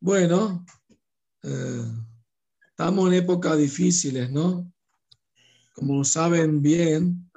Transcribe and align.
Bueno, 0.00 0.64
eh, 1.42 1.84
estamos 2.68 3.08
en 3.08 3.14
épocas 3.14 3.58
difíciles, 3.58 4.30
¿no? 4.30 4.72
Como 5.74 6.04
saben 6.04 6.62
bien, 6.62 7.28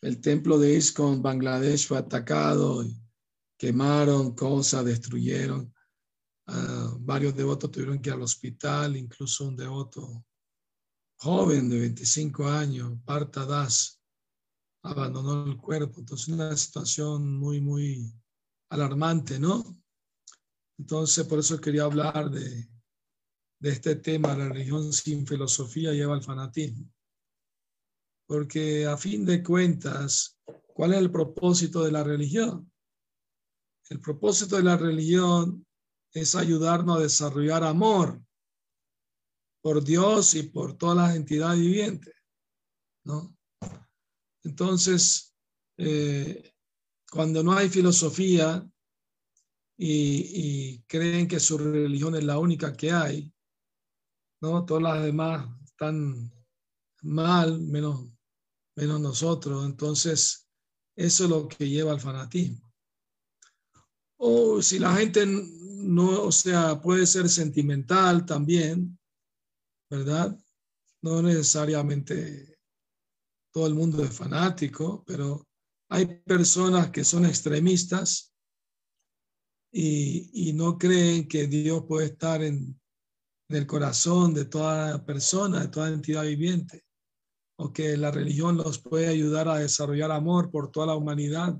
el 0.00 0.20
templo 0.22 0.58
de 0.58 0.76
ISKCON 0.76 1.20
Bangladesh 1.20 1.86
fue 1.86 1.98
atacado, 1.98 2.82
y 2.82 2.98
quemaron 3.58 4.34
cosas, 4.34 4.86
destruyeron. 4.86 5.74
Ah, 6.46 6.96
varios 7.00 7.36
devotos 7.36 7.70
tuvieron 7.70 8.00
que 8.00 8.08
ir 8.08 8.14
al 8.14 8.22
hospital, 8.22 8.96
incluso 8.96 9.46
un 9.46 9.56
devoto 9.56 10.24
joven 11.18 11.68
de 11.68 11.80
25 11.80 12.48
años, 12.48 12.98
Parta 13.04 13.44
Das, 13.44 14.00
abandonó 14.82 15.44
el 15.44 15.58
cuerpo. 15.58 16.00
Entonces, 16.00 16.28
una 16.28 16.56
situación 16.56 17.36
muy, 17.36 17.60
muy 17.60 18.10
alarmante, 18.70 19.38
¿no? 19.38 19.64
Entonces, 20.78 21.26
por 21.26 21.38
eso 21.38 21.60
quería 21.60 21.84
hablar 21.84 22.30
de, 22.30 22.68
de 23.58 23.70
este 23.70 23.96
tema, 23.96 24.36
la 24.36 24.48
religión 24.48 24.92
sin 24.92 25.26
filosofía 25.26 25.92
lleva 25.92 26.14
al 26.14 26.22
fanatismo. 26.22 26.92
Porque 28.26 28.86
a 28.86 28.96
fin 28.96 29.24
de 29.24 29.42
cuentas, 29.42 30.38
¿cuál 30.74 30.92
es 30.92 30.98
el 30.98 31.10
propósito 31.10 31.84
de 31.84 31.92
la 31.92 32.02
religión? 32.04 32.70
El 33.88 34.00
propósito 34.00 34.56
de 34.56 34.64
la 34.64 34.76
religión 34.76 35.64
es 36.12 36.34
ayudarnos 36.34 36.98
a 36.98 37.02
desarrollar 37.02 37.62
amor 37.62 38.20
por 39.62 39.82
Dios 39.82 40.34
y 40.34 40.44
por 40.44 40.76
todas 40.76 40.96
las 40.96 41.16
entidades 41.16 41.60
vivientes, 41.60 42.14
¿no? 43.04 43.36
Entonces, 44.44 45.34
eh, 45.76 46.52
cuando 47.10 47.42
no 47.42 47.52
hay 47.52 47.68
filosofía 47.68 48.68
y, 49.78 50.78
creen 50.86 51.28
que 51.28 51.40
su 51.40 51.58
religión 51.58 52.14
es 52.14 52.24
la 52.24 52.38
única 52.38 52.74
que 52.76 52.90
hay, 52.90 53.32
¿no? 54.40 54.64
Todas 54.64 54.82
las 54.82 55.02
demás 55.02 55.48
están 55.64 56.32
mal, 57.02 57.60
menos, 57.60 58.08
menos 58.76 59.00
nosotros. 59.00 59.66
Entonces, 59.66 60.48
eso 60.96 61.24
es 61.24 61.30
lo 61.30 61.48
que 61.48 61.68
lleva 61.68 61.92
al 61.92 62.00
fanatismo. 62.00 62.72
O 64.18 64.62
si 64.62 64.78
la 64.78 64.94
gente 64.96 65.26
no, 65.26 66.22
o 66.22 66.32
sea, 66.32 66.80
puede 66.80 67.06
ser 67.06 67.28
sentimental 67.28 68.24
también, 68.24 68.98
¿verdad? 69.90 70.38
No 71.02 71.20
necesariamente 71.20 72.58
todo 73.52 73.66
el 73.66 73.74
mundo 73.74 74.02
es 74.02 74.14
fanático, 74.14 75.04
pero 75.06 75.46
hay 75.90 76.06
personas 76.06 76.90
que 76.90 77.04
son 77.04 77.26
extremistas 77.26 78.35
y, 79.72 80.52
no 80.54 80.78
creen 80.78 81.28
que 81.28 81.46
Dios 81.46 81.84
puede 81.86 82.06
estar 82.06 82.42
en, 82.42 82.80
el 83.48 83.66
corazón 83.66 84.34
de 84.34 84.46
toda 84.46 85.04
persona, 85.04 85.60
de 85.60 85.68
toda 85.68 85.88
entidad 85.88 86.24
viviente, 86.24 86.84
o 87.58 87.72
que 87.72 87.96
la 87.96 88.10
religión 88.10 88.56
los 88.56 88.78
puede 88.78 89.06
ayudar 89.06 89.48
a 89.48 89.58
desarrollar 89.58 90.10
amor 90.10 90.50
por 90.50 90.72
toda 90.72 90.86
la 90.86 90.96
humanidad, 90.96 91.56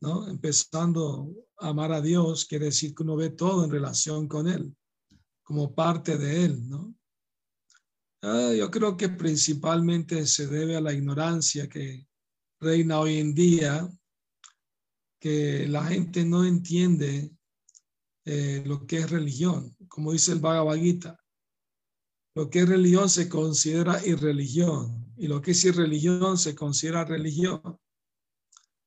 ¿no? 0.00 0.28
Empezando 0.28 1.32
a 1.58 1.68
amar 1.68 1.92
a 1.92 2.00
Dios, 2.00 2.44
quiere 2.44 2.66
decir 2.66 2.94
que 2.94 3.02
uno 3.02 3.16
ve 3.16 3.30
todo 3.30 3.64
en 3.64 3.70
relación 3.70 4.28
con 4.28 4.48
Él, 4.48 4.74
como 5.42 5.74
parte 5.74 6.16
de 6.16 6.44
Él, 6.44 6.68
¿no? 6.68 6.94
Ah, 8.22 8.52
yo 8.56 8.70
creo 8.70 8.96
que 8.96 9.08
principalmente 9.08 10.26
se 10.26 10.46
debe 10.46 10.76
a 10.76 10.80
la 10.80 10.92
ignorancia 10.92 11.68
que 11.68 12.06
reina 12.60 13.00
hoy 13.00 13.18
en 13.18 13.34
día, 13.34 13.90
que 15.20 15.68
la 15.68 15.84
gente 15.84 16.24
no 16.24 16.44
entiende 16.44 17.30
eh, 18.24 18.62
lo 18.64 18.86
que 18.86 18.98
es 18.98 19.10
religión, 19.10 19.76
como 19.88 20.12
dice 20.12 20.32
el 20.32 20.40
Bhagavad 20.40 20.76
Gita. 20.76 21.22
Lo 22.34 22.48
que 22.48 22.60
es 22.60 22.68
religión 22.68 23.10
se 23.10 23.28
considera 23.28 24.04
irreligión 24.06 25.12
y 25.16 25.26
lo 25.26 25.42
que 25.42 25.50
es 25.50 25.64
irreligión 25.64 26.38
se 26.38 26.54
considera 26.54 27.04
religión. 27.04 27.78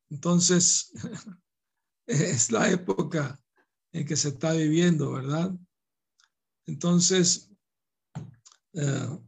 Entonces, 0.09 0.91
es 2.07 2.51
la 2.51 2.71
época 2.71 3.39
en 3.91 4.05
que 4.05 4.15
se 4.15 4.29
está 4.29 4.53
viviendo, 4.53 5.11
¿verdad? 5.11 5.53
Entonces, 6.65 7.51
eh, 8.73 9.19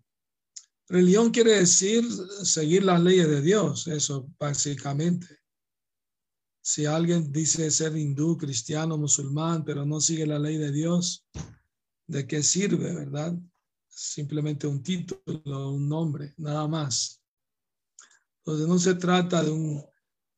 religión 0.87 1.29
quiere 1.31 1.59
decir 1.59 2.03
seguir 2.43 2.83
las 2.83 3.01
leyes 3.01 3.27
de 3.27 3.41
Dios, 3.41 3.87
eso 3.87 4.27
básicamente. 4.39 5.44
Si 6.67 6.87
alguien 6.87 7.31
dice 7.31 7.69
ser 7.69 7.95
hindú, 7.95 8.39
cristiano, 8.39 8.97
musulmán, 8.97 9.63
pero 9.63 9.85
no 9.85 10.01
sigue 10.01 10.25
la 10.25 10.39
ley 10.39 10.57
de 10.57 10.71
Dios, 10.71 11.23
¿de 12.07 12.25
qué 12.25 12.41
sirve, 12.41 12.91
verdad? 12.91 13.37
Simplemente 13.87 14.65
un 14.65 14.81
título, 14.81 15.69
un 15.69 15.87
nombre, 15.87 16.33
nada 16.37 16.67
más. 16.67 17.21
Entonces 18.39 18.67
no 18.67 18.79
se 18.79 18.95
trata 18.95 19.43
de 19.43 19.51
un, 19.51 19.85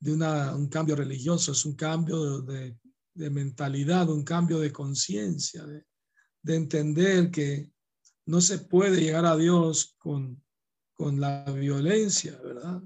de 0.02 0.12
un 0.12 0.68
cambio 0.68 0.98
religioso, 0.98 1.54
es 1.54 1.64
un 1.64 1.76
cambio 1.76 2.42
de, 2.42 2.78
de 3.14 3.30
mentalidad, 3.30 4.10
un 4.10 4.26
cambio 4.26 4.60
de 4.60 4.74
conciencia, 4.74 5.66
de, 5.66 5.86
de 6.42 6.56
entender 6.58 7.32
que 7.32 7.72
no 8.26 8.42
se 8.42 8.60
puede 8.60 9.00
llegar 9.00 9.26
a 9.26 9.38
Dios 9.38 9.96
con, 9.98 10.44
con 10.94 11.22
la 11.22 11.46
violencia, 11.46 12.38
¿verdad? 12.44 12.84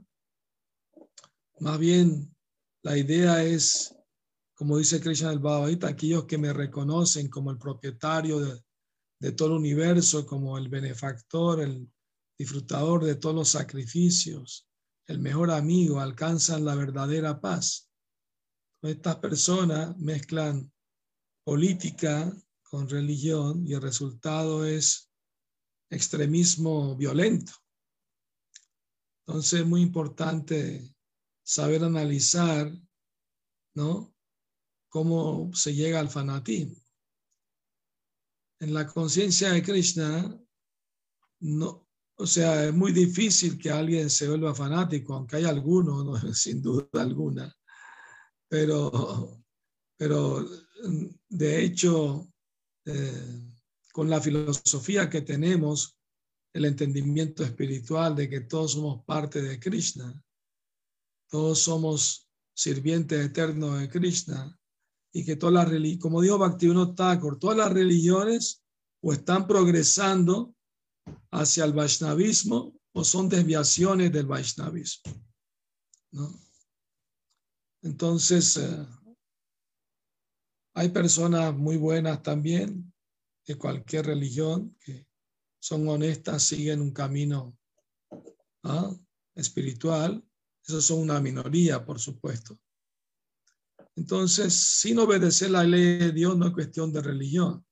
Más 1.60 1.80
bien, 1.80 2.31
la 2.84 2.98
idea 2.98 3.44
es, 3.44 3.96
como 4.56 4.78
dice 4.78 5.00
Krishna 5.00 5.32
el 5.32 5.40
Bhagavad 5.40 5.86
aquellos 5.86 6.26
que 6.26 6.38
me 6.38 6.54
reconocen 6.54 7.30
como 7.30 7.52
el 7.52 7.58
propietario 7.58 8.40
de, 8.40 8.62
de 9.20 9.32
todo 9.32 9.50
el 9.50 9.60
universo, 9.60 10.26
como 10.26 10.58
el 10.58 10.70
benefactor, 10.70 11.62
el 11.62 11.92
disfrutador 12.38 13.04
de 13.04 13.16
todos 13.16 13.36
los 13.36 13.50
sacrificios, 13.50 14.68
el 15.08 15.20
mejor 15.20 15.52
amigo, 15.52 16.00
alcanzan 16.00 16.66
la 16.66 16.76
verdadera 16.76 17.40
paz. 17.40 17.92
Estas 18.82 19.18
personas 19.18 19.96
mezclan 19.98 20.72
política 21.44 22.34
con 22.64 22.90
religión 22.90 23.68
y 23.68 23.74
el 23.74 23.82
resultado 23.82 24.66
es 24.66 25.12
extremismo 25.92 26.96
violento. 26.96 27.52
Entonces 29.28 29.60
es 29.60 29.68
muy 29.68 29.82
importante 29.82 30.96
saber 31.44 31.84
analizar, 31.84 32.72
¿no? 33.76 34.14
Cómo 34.90 35.52
se 35.54 35.74
llega 35.74 36.00
al 36.00 36.10
fanatismo. 36.10 36.76
En 38.60 38.74
la 38.74 38.86
conciencia 38.86 39.52
de 39.52 39.64
Krishna, 39.64 40.40
no, 41.40 41.88
o 42.16 42.28
sea, 42.28 42.66
es 42.66 42.74
muy 42.74 42.92
difícil 42.92 43.58
que 43.58 43.72
alguien 43.72 44.10
se 44.10 44.28
vuelva 44.28 44.54
fanático, 44.54 45.16
aunque 45.16 45.38
hay 45.38 45.46
algunos, 45.46 46.22
sin 46.40 46.62
duda 46.62 46.88
alguna. 46.94 47.52
Pero, 48.48 49.44
pero 49.98 50.46
de 51.30 51.64
hecho, 51.64 52.32
eh, 52.86 53.54
con 53.92 54.10
la 54.10 54.22
filosofía 54.22 55.10
que 55.10 55.22
tenemos, 55.22 55.98
el 56.54 56.66
entendimiento 56.66 57.44
espiritual 57.44 58.16
de 58.16 58.30
que 58.30 58.42
todos 58.42 58.74
somos 58.74 59.04
parte 59.06 59.42
de 59.42 59.60
Krishna, 59.60 60.14
todos 61.32 61.60
somos 61.62 62.30
sirvientes 62.54 63.26
eternos 63.26 63.80
de 63.80 63.90
Krishna 63.90 64.60
y 65.14 65.26
que 65.26 65.38
todas 65.38 65.72
las 65.72 65.98
como 65.98 66.22
dijo 66.22 66.38
Bhaktivinoda 66.38 66.94
Thakur, 66.94 67.40
todas 67.40 67.58
las 67.58 67.72
religiones 67.72 68.62
o 69.02 69.14
están 69.14 69.48
progresando 69.48 70.54
hacia 71.32 71.64
el 71.64 71.72
Vaishnavismo 71.72 72.78
o 72.94 73.04
son 73.06 73.30
desviaciones 73.30 74.12
del 74.12 74.26
Vaishnavismo. 74.26 75.14
Entonces, 77.82 78.58
eh, 78.58 78.86
hay 80.76 80.90
personas 80.90 81.56
muy 81.56 81.78
buenas 81.78 82.22
también 82.22 82.94
de 83.48 83.58
cualquier 83.58 84.06
religión 84.06 84.78
que 84.82 85.08
son 85.60 85.88
honestas, 85.88 86.44
siguen 86.44 86.82
un 86.82 86.92
camino 86.92 87.58
¿ah? 88.64 88.94
espiritual. 89.34 90.24
Esos 90.66 90.86
son 90.86 91.00
una 91.00 91.20
minoría, 91.20 91.84
por 91.84 92.00
supuesto. 92.00 92.60
Entonces, 93.96 94.54
sin 94.54 95.00
obedecer 95.00 95.52
la 95.52 95.64
ley 95.64 95.98
de 95.98 96.12
Dios 96.12 96.38
no 96.38 96.48
es 96.48 96.54
cuestión 96.54 96.92
de 96.94 97.02
religión. 97.02 97.66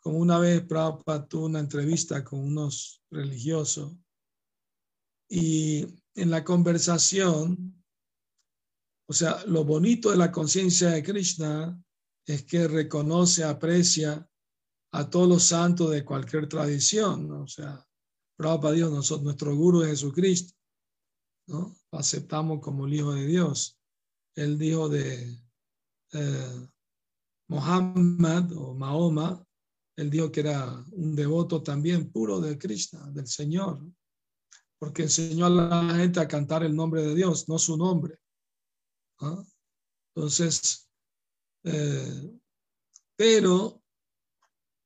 Como 0.00 0.18
una 0.18 0.38
vez 0.38 0.62
Prabhupada 0.62 1.26
tuvo 1.26 1.46
una 1.46 1.60
entrevista 1.60 2.24
con 2.24 2.40
unos 2.40 3.02
religiosos 3.10 3.96
y 5.28 5.84
en 6.14 6.30
la 6.30 6.44
conversación, 6.44 7.84
o 9.08 9.12
sea, 9.12 9.44
lo 9.46 9.64
bonito 9.64 10.10
de 10.10 10.16
la 10.16 10.30
conciencia 10.32 10.90
de 10.90 11.02
Krishna 11.02 11.82
es 12.24 12.44
que 12.44 12.66
reconoce, 12.68 13.44
aprecia 13.44 14.28
a 14.92 15.10
todos 15.10 15.28
los 15.28 15.42
santos 15.42 15.90
de 15.90 16.04
cualquier 16.04 16.48
tradición, 16.48 17.30
o 17.32 17.46
sea, 17.46 17.85
para 18.36 18.72
Dios, 18.72 18.92
nosotros, 18.92 19.24
nuestro 19.24 19.56
guru 19.56 19.82
es 19.82 19.90
Jesucristo, 19.90 20.54
¿no? 21.48 21.74
Aceptamos 21.92 22.60
como 22.60 22.86
el 22.86 22.94
Hijo 22.94 23.12
de 23.12 23.26
Dios. 23.26 23.78
Él 24.34 24.58
dijo 24.58 24.88
de, 24.88 25.38
eh, 26.12 26.68
Muhammad 27.48 28.52
o 28.52 28.74
Mahoma, 28.74 29.44
él 29.96 30.10
dijo 30.10 30.30
que 30.30 30.40
era 30.40 30.84
un 30.92 31.14
devoto 31.14 31.62
también 31.62 32.10
puro 32.10 32.40
de 32.40 32.58
Krishna, 32.58 33.10
del 33.12 33.26
Señor, 33.26 33.80
porque 34.78 35.04
enseñó 35.04 35.46
a 35.46 35.50
la 35.50 35.94
gente 35.94 36.20
a 36.20 36.28
cantar 36.28 36.64
el 36.64 36.74
nombre 36.74 37.02
de 37.02 37.14
Dios, 37.14 37.48
no 37.48 37.58
su 37.58 37.76
nombre. 37.76 38.18
¿ah? 39.20 39.42
Entonces, 40.14 40.90
eh, 41.64 42.38
pero 43.16 43.82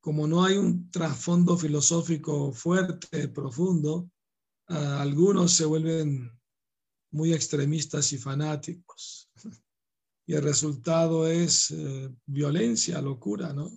como 0.01 0.27
no 0.27 0.45
hay 0.45 0.57
un 0.57 0.91
trasfondo 0.91 1.57
filosófico 1.57 2.53
fuerte, 2.53 3.29
profundo, 3.29 4.11
algunos 4.67 5.53
se 5.53 5.65
vuelven 5.65 6.31
muy 7.13 7.33
extremistas 7.33 8.13
y 8.13 8.19
fanáticos. 8.19 9.31
Y 10.27 10.35
el 10.35 10.45
resultado 10.45 11.27
es 11.27 11.73
eh, 11.73 12.09
violencia, 12.25 13.03
locura, 13.03 13.53
¿no? 13.53 13.69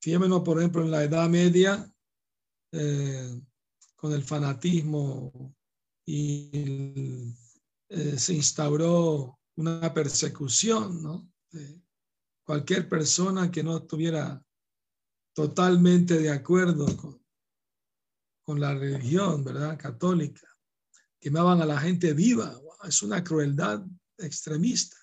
fíjémonos, 0.00 0.42
por 0.42 0.58
ejemplo, 0.58 0.82
en 0.84 0.92
la 0.92 1.02
Edad 1.02 1.28
Media, 1.28 1.92
eh, 2.70 3.40
con 3.96 4.12
el 4.12 4.22
fanatismo 4.22 5.52
y 6.06 7.34
eh, 7.88 8.16
se 8.16 8.34
instauró 8.34 9.40
una 9.56 9.92
persecución, 9.92 11.02
¿no? 11.02 11.28
Cualquier 12.48 12.88
persona 12.88 13.50
que 13.50 13.62
no 13.62 13.76
estuviera 13.76 14.42
totalmente 15.34 16.18
de 16.18 16.30
acuerdo 16.30 16.86
con, 18.46 18.58
la 18.58 18.74
religión, 18.74 19.44
¿verdad? 19.44 19.78
Católica. 19.78 20.48
Quemaban 21.20 21.60
a 21.60 21.66
la 21.66 21.78
gente 21.78 22.14
viva. 22.14 22.58
Es 22.84 23.02
una 23.02 23.22
crueldad 23.22 23.84
extremista, 24.16 24.96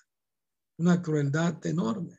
una 0.80 1.00
crueldad 1.00 1.64
enorme. 1.64 2.18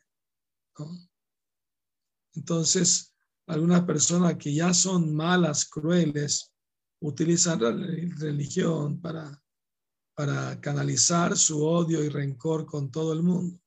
Entonces, 2.32 3.14
algunas 3.48 3.82
personas 3.82 4.36
que 4.36 4.54
ya 4.54 4.72
son 4.72 5.14
malas, 5.14 5.66
crueles, 5.66 6.54
utilizan 7.02 7.60
la 7.60 7.72
religión 7.72 8.98
para 9.02 10.58
canalizar 10.62 11.36
su 11.36 11.62
odio 11.62 12.02
y 12.02 12.08
rencor 12.08 12.64
con 12.64 12.90
todo 12.90 13.12
el 13.12 13.22
mundo. 13.22 13.60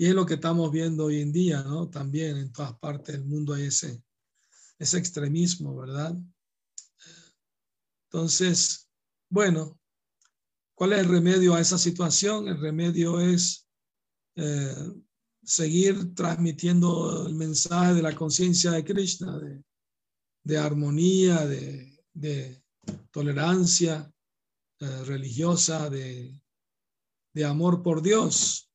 Y 0.00 0.06
es 0.06 0.14
lo 0.14 0.24
que 0.24 0.34
estamos 0.34 0.70
viendo 0.70 1.06
hoy 1.06 1.20
en 1.20 1.32
día, 1.32 1.60
¿no? 1.64 1.90
También 1.90 2.36
en 2.36 2.52
todas 2.52 2.78
partes 2.78 3.16
del 3.16 3.26
mundo 3.26 3.54
hay 3.54 3.64
ese, 3.64 4.00
ese 4.78 4.96
extremismo, 4.96 5.76
¿verdad? 5.76 6.16
Entonces, 8.04 8.88
bueno, 9.28 9.76
¿cuál 10.76 10.92
es 10.92 11.00
el 11.00 11.08
remedio 11.08 11.52
a 11.54 11.60
esa 11.60 11.78
situación? 11.78 12.46
El 12.46 12.60
remedio 12.60 13.20
es 13.20 13.68
eh, 14.36 14.72
seguir 15.42 16.14
transmitiendo 16.14 17.26
el 17.26 17.34
mensaje 17.34 17.94
de 17.94 18.02
la 18.02 18.14
conciencia 18.14 18.70
de 18.70 18.84
Krishna, 18.84 19.36
de, 20.44 20.58
armonía, 20.58 21.44
de, 21.44 22.62
tolerancia 23.10 24.08
eh, 24.78 25.04
religiosa, 25.04 25.90
de, 25.90 26.40
de 27.34 27.44
amor 27.44 27.82
por 27.82 28.00
Dios, 28.00 28.70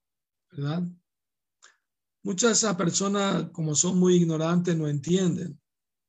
¿verdad? 0.52 0.84
Muchas 2.24 2.50
de 2.50 2.54
esas 2.54 2.76
personas, 2.78 3.50
como 3.52 3.76
son 3.76 4.00
muy 4.00 4.16
ignorantes, 4.16 4.78
no 4.78 4.88
entienden, 4.88 5.60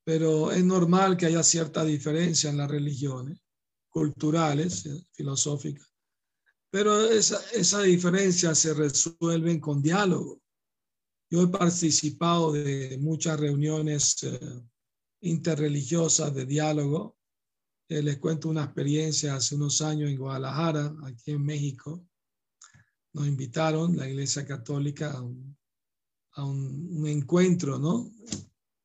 pero 0.04 0.52
es 0.52 0.64
normal 0.64 1.16
que 1.16 1.26
haya 1.26 1.42
cierta 1.42 1.84
diferencia 1.84 2.50
en 2.50 2.58
las 2.58 2.70
religiones 2.70 3.40
culturales, 3.88 4.86
eh, 4.86 5.06
filosóficas, 5.12 5.92
pero 6.70 7.08
esa, 7.08 7.40
esa 7.52 7.82
diferencia 7.82 8.54
se 8.54 8.74
resuelve 8.74 9.60
con 9.60 9.82
diálogo. 9.82 10.40
Yo 11.30 11.42
he 11.42 11.48
participado 11.48 12.52
de 12.52 12.96
muchas 13.00 13.38
reuniones 13.40 14.22
eh, 14.22 14.62
interreligiosas 15.22 16.34
de 16.34 16.46
diálogo. 16.46 17.16
Eh, 17.88 18.02
les 18.02 18.18
cuento 18.18 18.48
una 18.48 18.64
experiencia 18.64 19.34
hace 19.34 19.56
unos 19.56 19.80
años 19.82 20.10
en 20.10 20.18
Guadalajara, 20.18 20.94
aquí 21.04 21.32
en 21.32 21.44
México. 21.44 22.06
Nos 23.12 23.26
invitaron, 23.26 23.96
la 23.96 24.08
Iglesia 24.08 24.46
Católica, 24.46 25.20
un 25.20 25.56
a 26.34 26.44
un, 26.44 27.06
encuentro, 27.06 27.78
¿no? 27.78 28.10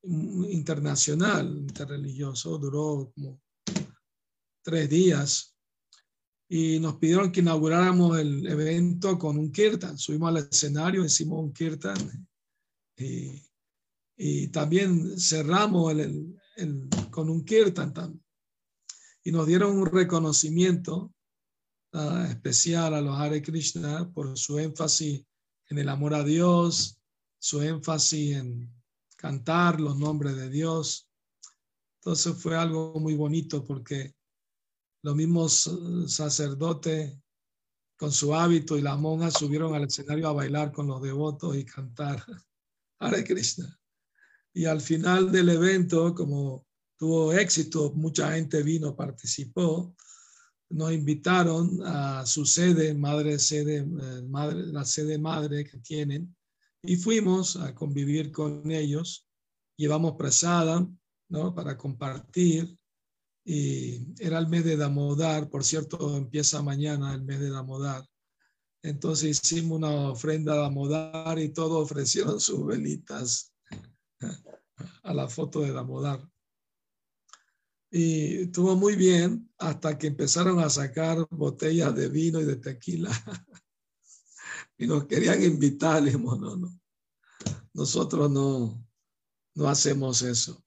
Internacional, 0.03 1.57
interreligioso, 1.57 2.57
duró 2.57 3.11
como 3.13 3.41
tres 4.63 4.89
días 4.89 5.55
y 6.47 6.79
nos 6.79 6.95
pidieron 6.95 7.31
que 7.31 7.41
inauguráramos 7.41 8.19
el 8.19 8.47
evento 8.47 9.19
con 9.19 9.37
un 9.37 9.51
kirtan. 9.51 9.97
Subimos 9.97 10.29
al 10.29 10.37
escenario, 10.37 11.05
hicimos 11.05 11.39
un 11.39 11.53
kirtan 11.53 12.27
y, 12.97 14.47
también 14.51 15.17
cerramos 15.17 15.93
con 17.09 17.29
un 17.29 17.45
kirtan 17.45 17.93
también. 17.93 18.23
Y 19.23 19.31
nos 19.31 19.47
dieron 19.47 19.77
un 19.77 19.85
reconocimiento 19.85 21.13
especial 22.29 22.93
a 22.93 23.01
los 23.01 23.17
Hare 23.17 23.41
Krishna 23.41 24.11
por 24.11 24.37
su 24.37 24.59
énfasis 24.59 25.23
en 25.69 25.77
el 25.77 25.87
amor 25.87 26.13
a 26.15 26.23
Dios, 26.23 26.98
su 27.39 27.61
énfasis 27.61 28.35
en 28.35 28.71
cantar 29.15 29.79
los 29.79 29.97
nombres 29.97 30.35
de 30.35 30.49
Dios. 30.49 31.09
Entonces 32.01 32.35
fue 32.41 32.55
algo 32.55 32.99
muy 32.99 33.15
bonito 33.15 33.65
porque 33.65 34.13
los 35.01 35.15
mismos 35.15 35.69
sacerdotes 36.07 37.17
con 37.97 38.11
su 38.11 38.33
hábito 38.33 38.77
y 38.77 38.81
las 38.81 38.97
monjas 38.97 39.33
subieron 39.33 39.75
al 39.75 39.83
escenario 39.83 40.27
a 40.27 40.33
bailar 40.33 40.71
con 40.71 40.87
los 40.87 41.01
devotos 41.01 41.55
y 41.57 41.65
cantar 41.65 42.23
Hare 42.99 43.23
Krishna. 43.23 43.77
Y 44.53 44.65
al 44.65 44.81
final 44.81 45.31
del 45.31 45.49
evento, 45.49 46.13
como 46.15 46.65
tuvo 46.97 47.33
éxito, 47.33 47.93
mucha 47.93 48.33
gente 48.33 48.63
vino, 48.63 48.95
participó, 48.95 49.95
nos 50.69 50.91
invitaron 50.91 51.81
a 51.85 52.25
su 52.25 52.45
sede, 52.45 52.93
madre 52.93 53.39
sede, 53.39 53.77
eh, 53.77 54.21
madre, 54.27 54.67
la 54.67 54.85
sede 54.85 55.17
madre 55.17 55.65
que 55.65 55.77
tienen, 55.79 56.35
y 56.81 56.95
fuimos 56.95 57.55
a 57.55 57.75
convivir 57.75 58.31
con 58.31 58.71
ellos. 58.71 59.27
Llevamos 59.77 60.13
presada, 60.13 60.87
¿no? 61.29 61.53
Para 61.53 61.77
compartir. 61.77 62.77
Y 63.45 64.13
era 64.21 64.37
el 64.37 64.47
mes 64.47 64.63
de 64.65 64.77
Damodar, 64.77 65.49
por 65.49 65.63
cierto, 65.63 66.17
empieza 66.17 66.61
mañana 66.61 67.13
el 67.13 67.23
mes 67.23 67.39
de 67.39 67.49
Damodar. 67.49 68.05
Entonces 68.83 69.41
hicimos 69.43 69.77
una 69.77 70.11
ofrenda 70.11 70.53
a 70.53 70.57
Damodar 70.57 71.39
y 71.39 71.49
todos 71.49 71.83
ofrecieron 71.83 72.39
sus 72.39 72.65
velitas 72.65 73.53
a 75.03 75.13
la 75.13 75.27
foto 75.27 75.61
de 75.61 75.71
Damodar. 75.71 76.27
Y 77.91 78.43
estuvo 78.43 78.75
muy 78.75 78.95
bien 78.95 79.51
hasta 79.57 79.97
que 79.97 80.07
empezaron 80.07 80.59
a 80.59 80.69
sacar 80.69 81.25
botellas 81.31 81.95
de 81.95 82.07
vino 82.07 82.39
y 82.39 82.45
de 82.45 82.57
tequila. 82.57 83.09
y 84.79 84.87
nos 84.87 85.05
querían 85.05 85.43
invitar, 85.43 86.01
no, 86.01 86.55
no, 86.55 86.79
nosotros 87.73 88.31
no, 88.31 88.87
no 89.55 89.69
hacemos 89.69 90.21
eso. 90.21 90.65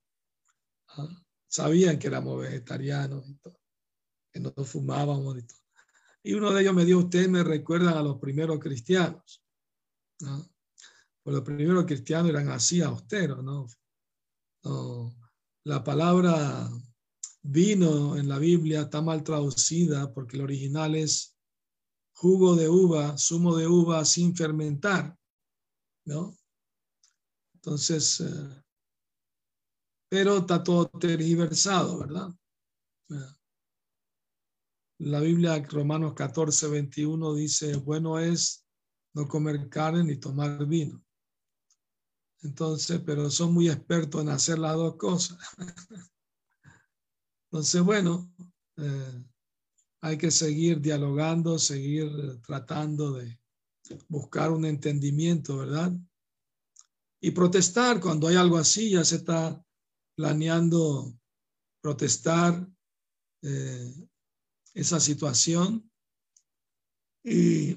Ah, 0.89 1.09
sabían 1.49 1.99
que 1.99 2.09
éramos 2.09 2.43
vegetarianos 2.43 3.27
y 3.29 3.35
todo, 3.37 3.59
que 4.31 4.39
no 4.39 4.53
fumábamos 4.65 5.39
y 5.39 5.43
todo. 5.43 5.59
Y 6.23 6.35
uno 6.35 6.53
de 6.53 6.61
ellos 6.61 6.75
me 6.75 6.85
dijo, 6.85 7.01
ustedes 7.01 7.29
me 7.29 7.43
recuerdan 7.43 7.97
a 7.97 8.03
los 8.03 8.19
primeros 8.19 8.61
cristianos. 8.61 9.43
Pues 10.19 11.35
los 11.35 11.43
primeros 11.43 11.87
cristianos 11.87 12.29
eran 12.29 12.51
así 12.51 12.83
austeros, 12.83 13.43
¿no? 13.43 13.67
no 14.63 15.17
la 15.65 15.83
palabra 15.83 16.71
vino 17.41 18.17
en 18.17 18.29
la 18.29 18.39
Biblia 18.39 18.83
está 18.83 19.01
mal 19.01 19.25
traducida 19.25 20.13
porque 20.13 20.37
el 20.37 20.43
original 20.43 20.95
es 20.97 21.32
jugo 22.23 22.55
de 22.55 22.69
uva, 22.69 23.19
zumo 23.19 23.57
de 23.57 23.67
uva 23.67 24.05
sin 24.05 24.37
fermentar, 24.37 25.19
¿no? 26.07 26.39
Entonces, 27.55 28.21
eh, 28.21 28.63
pero 30.09 30.39
está 30.39 30.63
todo 30.63 30.89
tergiversado, 30.89 31.99
¿verdad? 31.99 32.33
La 34.99 35.19
Biblia, 35.19 35.61
Romanos 35.69 36.15
14, 36.15 36.69
21, 36.69 37.35
dice, 37.35 37.77
bueno 37.79 38.21
es 38.21 38.65
no 39.15 39.27
comer 39.27 39.69
carne 39.69 40.05
ni 40.05 40.17
tomar 40.17 40.65
vino. 40.65 41.05
Entonces, 42.43 43.03
pero 43.05 43.31
son 43.31 43.53
muy 43.53 43.69
expertos 43.69 44.23
en 44.23 44.29
hacer 44.29 44.61
las 44.61 44.77
dos 44.77 44.95
cosas. 44.95 45.39
Entonces, 47.51 47.83
bueno, 47.83 48.33
eh, 48.77 49.25
hay 50.03 50.19
que 50.19 50.33
seguir 50.33 50.81
dialogando, 50.81 51.59
seguir 51.59 52.41
tratando 52.43 53.13
de 53.13 53.39
buscar 54.09 54.51
un 54.51 54.65
entendimiento, 54.65 55.59
¿verdad? 55.59 55.93
Y 57.21 57.31
protestar 57.31 58.01
cuando 58.01 58.27
hay 58.27 58.35
algo 58.35 58.59
así, 58.59 58.91
ya 58.91 59.05
se 59.05 59.17
está 59.17 59.65
planeando 60.17 61.17
protestar 61.81 62.69
eh, 63.43 63.95
esa 64.75 64.99
situación. 64.99 65.89
Y 67.23 67.77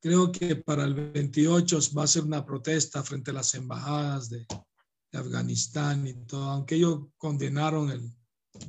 creo 0.00 0.32
que 0.32 0.56
para 0.56 0.84
el 0.84 0.94
28 0.94 1.80
va 1.96 2.04
a 2.04 2.06
ser 2.06 2.22
una 2.22 2.46
protesta 2.46 3.02
frente 3.02 3.30
a 3.30 3.34
las 3.34 3.54
embajadas 3.54 4.30
de, 4.30 4.46
de 5.12 5.18
Afganistán 5.18 6.06
y 6.06 6.14
todo, 6.24 6.44
aunque 6.44 6.76
ellos 6.76 7.08
condenaron 7.18 7.90
el, 7.90 8.17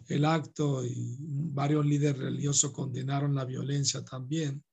el 0.07 0.25
acto 0.25 0.85
y 0.85 1.17
varios 1.19 1.85
líderes 1.85 2.21
religiosos 2.21 2.71
condenaron 2.71 3.33
la 3.35 3.45
violencia 3.45 4.03
también, 4.03 4.63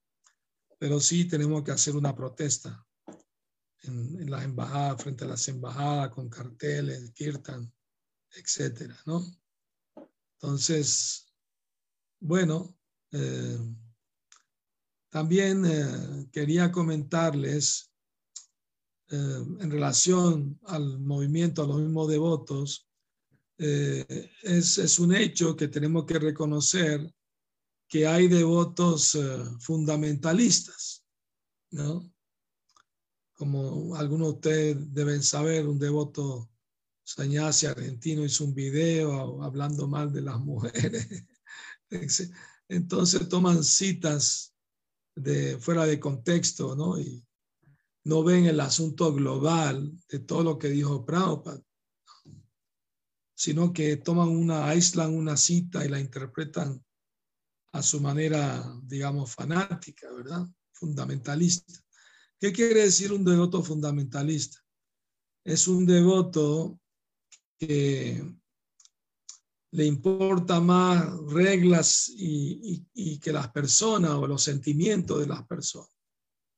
pero 0.77 0.99
sí 0.99 1.25
tenemos 1.25 1.63
que 1.63 1.71
hacer 1.71 1.95
una 1.95 2.15
protesta 2.15 2.85
en, 3.83 4.21
en 4.21 4.29
las 4.29 4.43
embajadas, 4.43 5.01
frente 5.01 5.23
a 5.23 5.27
las 5.27 5.47
embajadas, 5.47 6.11
con 6.11 6.29
carteles, 6.29 7.11
kirtan, 7.13 7.71
etcétera, 8.35 8.97
¿no? 9.05 9.25
Entonces, 10.39 11.33
bueno, 12.19 12.77
eh, 13.11 13.57
también 15.09 15.65
eh, 15.65 16.27
quería 16.31 16.71
comentarles 16.71 17.91
eh, 19.09 19.45
en 19.59 19.71
relación 19.71 20.59
al 20.65 20.99
movimiento, 20.99 21.63
a 21.63 21.67
los 21.67 21.77
mismos 21.77 22.07
devotos, 22.09 22.86
eh, 23.59 24.31
es, 24.43 24.77
es, 24.77 24.99
un 24.99 25.15
hecho 25.15 25.55
que 25.55 25.67
tenemos 25.67 26.05
que 26.05 26.19
reconocer 26.19 27.11
que 27.87 28.05
hay 28.05 28.27
devotos 28.27 29.15
eh, 29.15 29.43
fundamentalistas, 29.59 31.03
¿no? 31.71 32.11
Como 33.33 33.95
algunos 33.95 34.27
de 34.27 34.33
ustedes 34.33 34.93
deben 34.93 35.23
saber, 35.23 35.67
un 35.67 35.79
devoto 35.79 36.49
sañasi 37.03 37.65
argentino 37.65 38.25
hizo 38.25 38.43
un 38.43 38.53
video 38.53 39.41
hablando 39.43 39.87
mal 39.87 40.11
de 40.11 40.21
las 40.21 40.39
mujeres. 40.39 41.07
Entonces 42.67 43.29
toman 43.29 43.63
citas 43.63 44.53
de 45.15 45.57
fuera 45.57 45.85
de 45.85 45.99
contexto, 45.99 46.75
¿no? 46.75 46.99
Y 46.99 47.25
no 48.03 48.23
ven 48.23 48.45
el 48.45 48.59
asunto 48.59 49.13
global 49.13 49.91
de 50.09 50.19
todo 50.19 50.43
lo 50.43 50.57
que 50.57 50.69
dijo 50.69 51.05
Prabhupada, 51.05 51.61
sino 53.37 53.71
que 53.71 53.97
toman 53.97 54.29
una, 54.29 54.67
aíslan 54.67 55.13
una 55.13 55.37
cita 55.37 55.85
y 55.85 55.89
la 55.89 55.99
interpretan 55.99 56.83
a 57.71 57.83
su 57.83 58.01
manera, 58.01 58.75
digamos, 58.81 59.31
fanática, 59.31 60.11
¿verdad? 60.11 60.47
Fundamentalista. 60.71 61.79
¿Qué 62.39 62.51
quiere 62.51 62.81
decir 62.81 63.13
un 63.13 63.23
devoto 63.23 63.61
fundamentalista? 63.61 64.57
Es 65.45 65.67
un 65.67 65.85
devoto 65.85 66.79
que 67.59 68.25
le 69.71 69.85
importa 69.85 70.59
más 70.59 71.07
reglas 71.27 72.09
y, 72.09 73.19
que 73.19 73.31
las 73.31 73.51
personas 73.51 74.11
o 74.11 74.25
los 74.25 74.41
sentimientos 74.41 75.19
de 75.19 75.27
las 75.27 75.45
personas. 75.45 75.91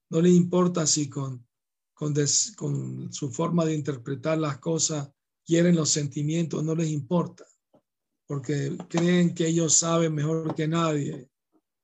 No 0.09 0.21
le 0.21 0.29
importa 0.29 0.87
si 0.87 1.09
con, 1.09 1.45
con 1.93 3.11
su 3.11 3.31
forma 3.33 3.65
de 3.65 3.73
interpretar 3.73 4.37
las 4.37 4.59
cosas 4.59 5.09
quieren 5.49 5.75
los 5.75 5.89
sentimientos, 5.89 6.63
no 6.63 6.75
les 6.75 6.89
importa, 6.89 7.43
porque 8.27 8.77
creen 8.87 9.33
que 9.33 9.47
ellos 9.47 9.73
saben 9.73 10.13
mejor 10.13 10.53
que 10.53 10.67
nadie 10.67 11.27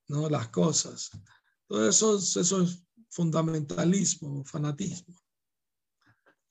¿no? 0.08 0.30
las 0.30 0.50
cosas. 0.50 1.10
Todo 1.68 1.90
eso, 1.90 2.16
eso 2.20 2.62
es 2.62 2.84
fundamentalismo, 3.10 4.46
fanatismo. 4.46 5.16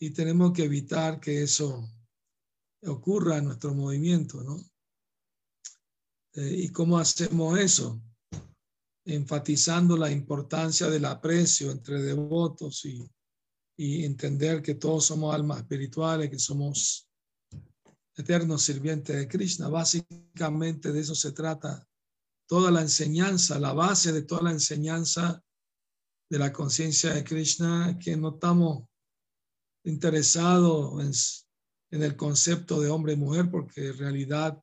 Y 0.00 0.11
tenemos 0.11 0.52
que 0.52 0.64
evitar 0.64 1.21
que 1.21 1.44
eso 1.44 1.88
ocurra 2.83 3.38
en 3.38 3.44
nuestro 3.44 3.73
movimiento, 3.75 4.42
¿no? 4.42 4.56
Eh, 6.33 6.64
¿Y 6.64 6.68
cómo 6.71 6.99
hacemos 6.99 7.56
eso? 7.61 8.02
Enfatizando 9.04 9.97
la 9.97 10.11
importancia 10.11 10.88
del 10.88 11.04
aprecio 11.04 11.71
entre 11.71 12.02
devotos 12.02 12.85
y, 12.87 13.09
y 13.76 14.04
entender 14.04 14.62
que 14.62 14.75
todos 14.75 15.07
somos 15.07 15.35
almas 15.35 15.59
espirituales, 15.59 16.31
que 16.31 16.38
somos 16.38 17.09
eternos 18.16 18.62
sirvientes 18.62 19.16
de 19.16 19.28
Krishna. 19.28 19.69
Básicamente 19.69 20.93
de 20.93 21.00
eso 21.00 21.14
se 21.14 21.33
trata 21.33 21.87
toda 22.47 22.71
la 22.71 22.83
enseñanza, 22.83 23.59
la 23.59 23.73
base 23.73 24.12
de 24.12 24.23
toda 24.23 24.43
la 24.43 24.52
enseñanza 24.52 25.43
de 26.31 26.38
la 26.38 26.52
conciencia 26.52 27.12
de 27.12 27.25
Krishna, 27.25 27.99
que 27.99 28.16
no 28.16 28.35
estamos 28.35 28.88
interesados 29.85 31.02
en, 31.02 31.99
en, 31.99 32.02
el 32.02 32.16
concepto 32.16 32.81
de 32.81 32.88
hombre 32.88 33.14
y 33.14 33.16
mujer, 33.16 33.50
porque 33.50 33.88
en 33.88 33.99
realidad, 33.99 34.62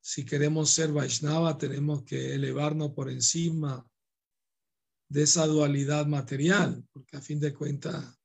si 0.00 0.24
queremos 0.24 0.70
ser 0.70 0.92
Vaishnava, 0.92 1.56
tenemos 1.58 2.02
que 2.04 2.34
elevarnos 2.34 2.92
por 2.92 3.10
encima 3.10 3.86
de 5.08 5.22
esa 5.22 5.46
dualidad 5.46 6.06
material, 6.06 6.84
porque 6.92 7.16
a 7.16 7.20
fin 7.20 7.38
de 7.40 7.54
cuentas 7.54 8.18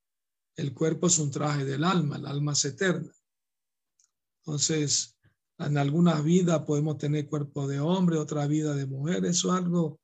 el 0.56 0.74
cuerpo 0.74 1.08
es 1.08 1.20
un 1.20 1.32
traje 1.32 1.66
del 1.66 1.84
alma, 1.84 2.18
el 2.18 2.26
alma 2.26 2.54
es 2.54 2.66
eterna. 2.66 3.12
Entonces, 4.40 5.18
en 5.58 5.78
algunas 5.78 6.24
vidas 6.24 6.64
podemos 6.64 6.98
tener 6.98 7.28
cuerpo 7.28 7.68
de 7.68 7.80
hombre, 7.80 8.18
otra 8.18 8.48
vida 8.48 8.76
de 8.76 8.88
mujer, 8.88 9.26
eso 9.26 9.50
es 9.50 9.64
algo 9.64 10.00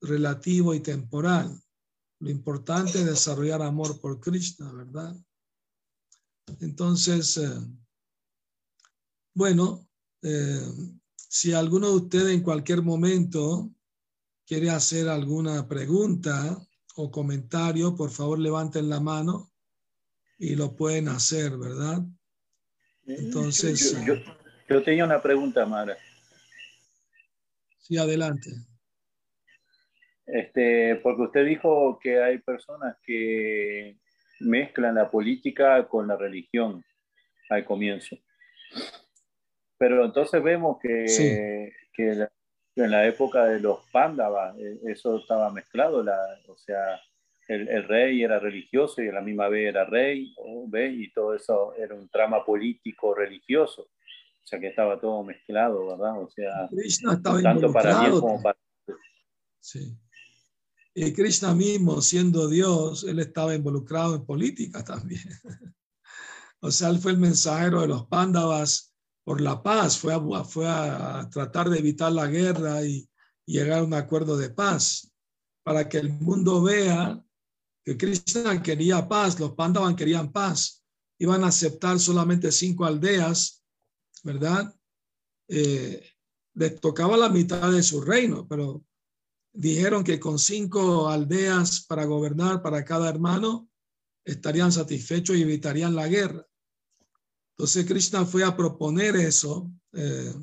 relativo 0.00 0.74
y 0.74 0.80
temporal. 0.80 1.58
Lo 2.20 2.30
importante 2.30 3.00
es 3.00 3.06
desarrollar 3.06 3.62
amor 3.62 4.00
por 4.00 4.20
Krishna, 4.20 4.72
¿verdad? 4.72 5.16
Entonces, 6.60 7.36
eh, 7.38 7.60
bueno, 9.34 9.88
eh, 10.22 10.60
si 11.16 11.52
alguno 11.52 11.88
de 11.88 11.96
ustedes 11.96 12.34
en 12.34 12.42
cualquier 12.42 12.82
momento 12.82 13.72
quiere 14.52 14.68
hacer 14.68 15.08
alguna 15.08 15.66
pregunta 15.66 16.58
o 16.96 17.10
comentario, 17.10 17.96
por 17.96 18.10
favor 18.10 18.38
levanten 18.38 18.90
la 18.90 19.00
mano 19.00 19.50
y 20.38 20.56
lo 20.56 20.76
pueden 20.76 21.08
hacer, 21.08 21.56
¿verdad? 21.56 22.00
Entonces... 23.06 23.96
Yo, 24.04 24.14
yo, 24.14 24.22
yo 24.68 24.82
tenía 24.82 25.06
una 25.06 25.22
pregunta, 25.22 25.64
Mara. 25.64 25.96
Sí, 27.78 27.96
adelante. 27.96 28.50
Este, 30.26 30.96
porque 30.96 31.22
usted 31.22 31.46
dijo 31.46 31.98
que 31.98 32.22
hay 32.22 32.36
personas 32.36 32.98
que 33.06 33.96
mezclan 34.40 34.96
la 34.96 35.10
política 35.10 35.88
con 35.88 36.08
la 36.08 36.16
religión 36.18 36.84
al 37.48 37.64
comienzo. 37.64 38.18
Pero 39.78 40.04
entonces 40.04 40.42
vemos 40.42 40.76
que, 40.78 41.08
sí. 41.08 41.72
que 41.94 42.14
la, 42.16 42.30
en 42.76 42.90
la 42.90 43.06
época 43.06 43.44
de 43.44 43.60
los 43.60 43.80
Pándavas 43.90 44.56
eh, 44.58 44.80
eso 44.84 45.18
estaba 45.18 45.50
mezclado, 45.50 46.02
la, 46.02 46.18
o 46.48 46.56
sea, 46.56 47.00
el, 47.48 47.68
el, 47.68 47.86
rey 47.86 48.22
era 48.22 48.38
religioso 48.38 49.02
y 49.02 49.08
a 49.08 49.12
la 49.12 49.20
misma 49.20 49.48
vez 49.48 49.68
era 49.68 49.84
rey, 49.84 50.34
¿ves? 50.68 50.92
y 50.94 51.12
todo 51.12 51.34
eso 51.34 51.74
era 51.74 51.94
un 51.94 52.08
trama 52.08 52.44
político 52.44 53.14
religioso, 53.14 53.82
o 53.82 54.46
sea 54.46 54.58
que 54.58 54.68
estaba 54.68 55.00
todo 55.00 55.22
mezclado, 55.22 55.86
¿verdad? 55.86 56.22
O 56.22 56.30
sea, 56.30 56.68
Krishna 56.70 57.14
estaba 57.14 57.42
tanto 57.42 57.72
para 57.72 58.00
bien 58.00 58.20
como 58.20 58.42
para... 58.42 58.58
Sí. 59.60 59.96
Y 60.94 61.12
Krishna 61.12 61.54
mismo, 61.54 62.02
siendo 62.02 62.48
Dios, 62.48 63.04
él 63.04 63.18
estaba 63.18 63.54
involucrado 63.54 64.14
en 64.14 64.26
política 64.26 64.84
también. 64.84 65.22
o 66.60 66.70
sea, 66.70 66.90
él 66.90 66.98
fue 66.98 67.12
el 67.12 67.18
mensajero 67.18 67.80
de 67.80 67.88
los 67.88 68.06
Pándavas 68.06 68.91
por 69.24 69.40
la 69.40 69.62
paz, 69.62 69.98
fue 69.98 70.14
a, 70.14 70.44
fue 70.44 70.68
a 70.68 71.28
tratar 71.30 71.70
de 71.70 71.78
evitar 71.78 72.12
la 72.12 72.26
guerra 72.26 72.84
y, 72.84 73.08
llegar 73.44 73.80
a 73.80 73.84
un 73.84 73.92
acuerdo 73.92 74.36
de 74.36 74.50
paz, 74.50 75.12
para 75.64 75.88
que 75.88 75.98
el 75.98 76.10
mundo 76.10 76.62
vea 76.62 77.22
que 77.84 77.96
Krishna 77.96 78.62
quería 78.62 79.08
paz, 79.08 79.38
los 79.40 79.52
Pandavan 79.52 79.96
querían 79.96 80.30
paz, 80.30 80.84
iban 81.18 81.42
a 81.42 81.48
aceptar 81.48 81.98
solamente 81.98 82.52
cinco 82.52 82.84
aldeas, 82.84 83.64
¿verdad? 84.22 84.74
Eh, 85.48 86.08
les 86.54 86.80
tocaba 86.80 87.16
la 87.16 87.28
mitad 87.28 87.70
de 87.70 87.82
su 87.82 88.00
reino, 88.00 88.46
pero 88.46 88.84
dijeron 89.52 90.04
que 90.04 90.20
con 90.20 90.38
cinco 90.38 91.08
aldeas 91.08 91.84
para 91.86 92.04
gobernar 92.04 92.62
para 92.62 92.84
cada 92.84 93.08
hermano 93.08 93.68
estarían 94.24 94.72
satisfechos 94.72 95.36
y 95.36 95.42
evitarían 95.42 95.94
la 95.94 96.08
guerra. 96.08 96.46
Entonces 97.62 97.86
Krishna 97.86 98.26
fue 98.26 98.42
a 98.42 98.56
proponer 98.56 99.14
eso. 99.14 99.70
Eh, 99.92 100.34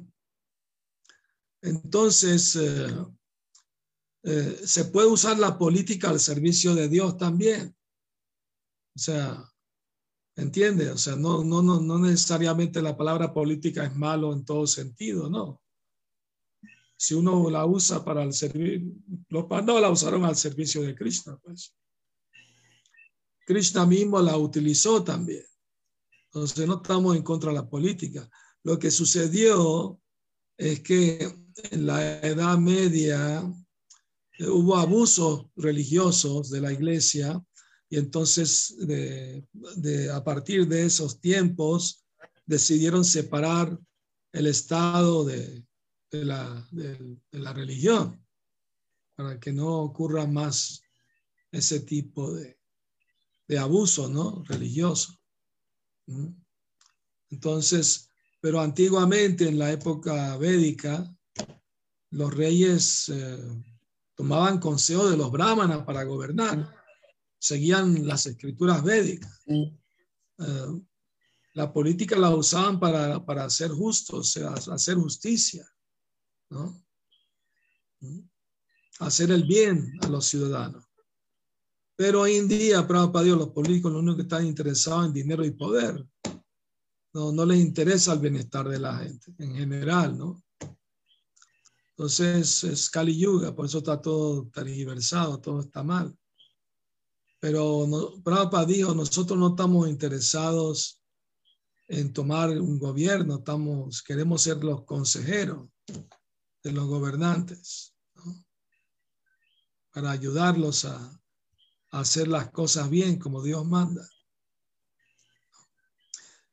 entonces, 1.61 2.55
eh, 2.55 2.87
eh, 4.23 4.61
se 4.63 4.85
puede 4.85 5.07
usar 5.07 5.37
la 5.37 5.57
política 5.57 6.11
al 6.11 6.21
servicio 6.21 6.73
de 6.73 6.87
Dios 6.87 7.17
también. 7.17 7.75
O 8.95 8.99
sea, 8.99 9.43
¿entiende? 10.37 10.91
O 10.91 10.97
sea, 10.97 11.17
no, 11.17 11.43
no, 11.43 11.61
no, 11.61 11.81
no 11.81 11.99
necesariamente 11.99 12.81
la 12.81 12.95
palabra 12.95 13.33
política 13.33 13.83
es 13.83 13.93
malo 13.93 14.31
en 14.31 14.45
todo 14.45 14.65
sentido, 14.65 15.29
no. 15.29 15.61
Si 16.95 17.15
uno 17.15 17.49
la 17.49 17.65
usa 17.65 18.01
para 18.01 18.23
el 18.23 18.31
servicio, 18.31 18.93
los 19.27 19.43
pandados 19.43 19.81
la 19.81 19.91
usaron 19.91 20.23
al 20.23 20.37
servicio 20.37 20.83
de 20.83 20.95
Krishna, 20.95 21.37
pues. 21.43 21.75
Krishna 23.45 23.85
mismo 23.85 24.21
la 24.21 24.37
utilizó 24.37 25.03
también. 25.03 25.43
Entonces 26.31 26.67
no 26.67 26.75
estamos 26.75 27.15
en 27.15 27.23
contra 27.23 27.49
de 27.49 27.55
la 27.55 27.69
política. 27.69 28.29
Lo 28.63 28.77
que 28.77 28.91
sucedió 28.91 29.99
es 30.57 30.81
que 30.81 31.35
en 31.71 31.85
la 31.85 32.19
Edad 32.19 32.57
Media 32.57 33.43
hubo 34.47 34.77
abusos 34.77 35.47
religiosos 35.55 36.49
de 36.49 36.61
la 36.61 36.71
iglesia 36.71 37.43
y 37.89 37.97
entonces 37.97 38.75
a 40.13 40.23
partir 40.23 40.67
de 40.67 40.85
esos 40.85 41.19
tiempos 41.19 42.05
decidieron 42.45 43.03
separar 43.03 43.77
el 44.31 44.47
Estado 44.47 45.25
de, 45.25 45.65
la, 46.11 46.67
religión 47.31 48.23
para 49.15 49.39
que 49.39 49.51
no 49.51 49.79
ocurra 49.79 50.27
más 50.27 50.81
ese 51.51 51.79
tipo 51.79 52.31
de, 52.33 52.57
abuso 53.57 54.07
¿no? 54.07 54.43
religioso. 54.45 55.18
Entonces, 57.29 58.09
pero 58.41 58.59
antiguamente 58.59 59.47
en 59.47 59.59
la 59.59 59.71
época 59.71 60.37
védica, 60.37 61.05
los 62.11 62.33
reyes 62.33 63.09
eh, 63.09 63.63
tomaban 64.15 64.59
consejo 64.59 65.09
de 65.09 65.17
los 65.17 65.31
brahmanas 65.31 65.83
para 65.85 66.03
gobernar, 66.03 66.73
seguían 67.37 68.07
las 68.07 68.25
escrituras 68.25 68.83
védicas. 68.83 69.43
Eh, 69.47 70.81
la 71.53 71.71
política 71.71 72.17
la 72.17 72.29
usaban 72.35 72.79
para, 72.79 73.23
para 73.25 73.45
hacer 73.45 73.71
justos, 73.71 74.37
hacer 74.37 74.95
justicia, 74.95 75.67
¿no? 76.49 76.83
hacer 78.99 79.31
el 79.31 79.43
bien 79.43 79.93
a 80.01 80.07
los 80.07 80.25
ciudadanos. 80.25 80.88
Pero 81.99 82.21
hoy 82.21 82.37
en 82.37 82.47
día, 82.47 82.87
para 82.87 83.07
Dios, 83.21 83.37
los 83.37 83.49
políticos 83.49 83.91
lo 83.91 83.99
único 83.99 84.15
que 84.15 84.21
están 84.21 84.45
interesados 84.45 85.07
en 85.07 85.11
dinero 85.11 85.43
y 85.43 85.51
poder. 85.51 86.07
No, 87.11 87.33
no 87.33 87.45
les 87.45 87.59
interesa 87.59 88.13
el 88.13 88.19
bienestar 88.19 88.69
de 88.69 88.79
la 88.79 88.99
gente 88.99 89.33
en 89.37 89.53
general, 89.53 90.17
¿no? 90.17 90.41
Entonces 91.89 92.63
es 92.63 92.89
Kali 92.89 93.17
Yuga, 93.17 93.53
por 93.53 93.65
eso 93.65 93.79
está 93.79 94.01
todo 94.01 94.47
tergiversado, 94.47 95.41
todo 95.41 95.59
está 95.59 95.83
mal. 95.83 96.17
Pero 97.37 97.85
no, 97.85 98.23
Prabhupada 98.23 98.65
dijo, 98.65 98.95
nosotros 98.95 99.37
no 99.37 99.49
estamos 99.49 99.89
interesados 99.89 101.01
en 101.89 102.13
tomar 102.13 102.49
un 102.51 102.79
gobierno, 102.79 103.39
estamos, 103.39 104.01
queremos 104.01 104.41
ser 104.41 104.63
los 104.63 104.85
consejeros 104.85 105.67
de 106.63 106.71
los 106.71 106.87
gobernantes, 106.87 107.93
para 109.91 110.11
ayudarlos 110.11 110.85
a 110.85 111.18
hacer 111.91 112.27
las 112.27 112.51
cosas 112.51 112.89
bien 112.89 113.17
como 113.17 113.41
Dios 113.41 113.65
manda. 113.65 114.07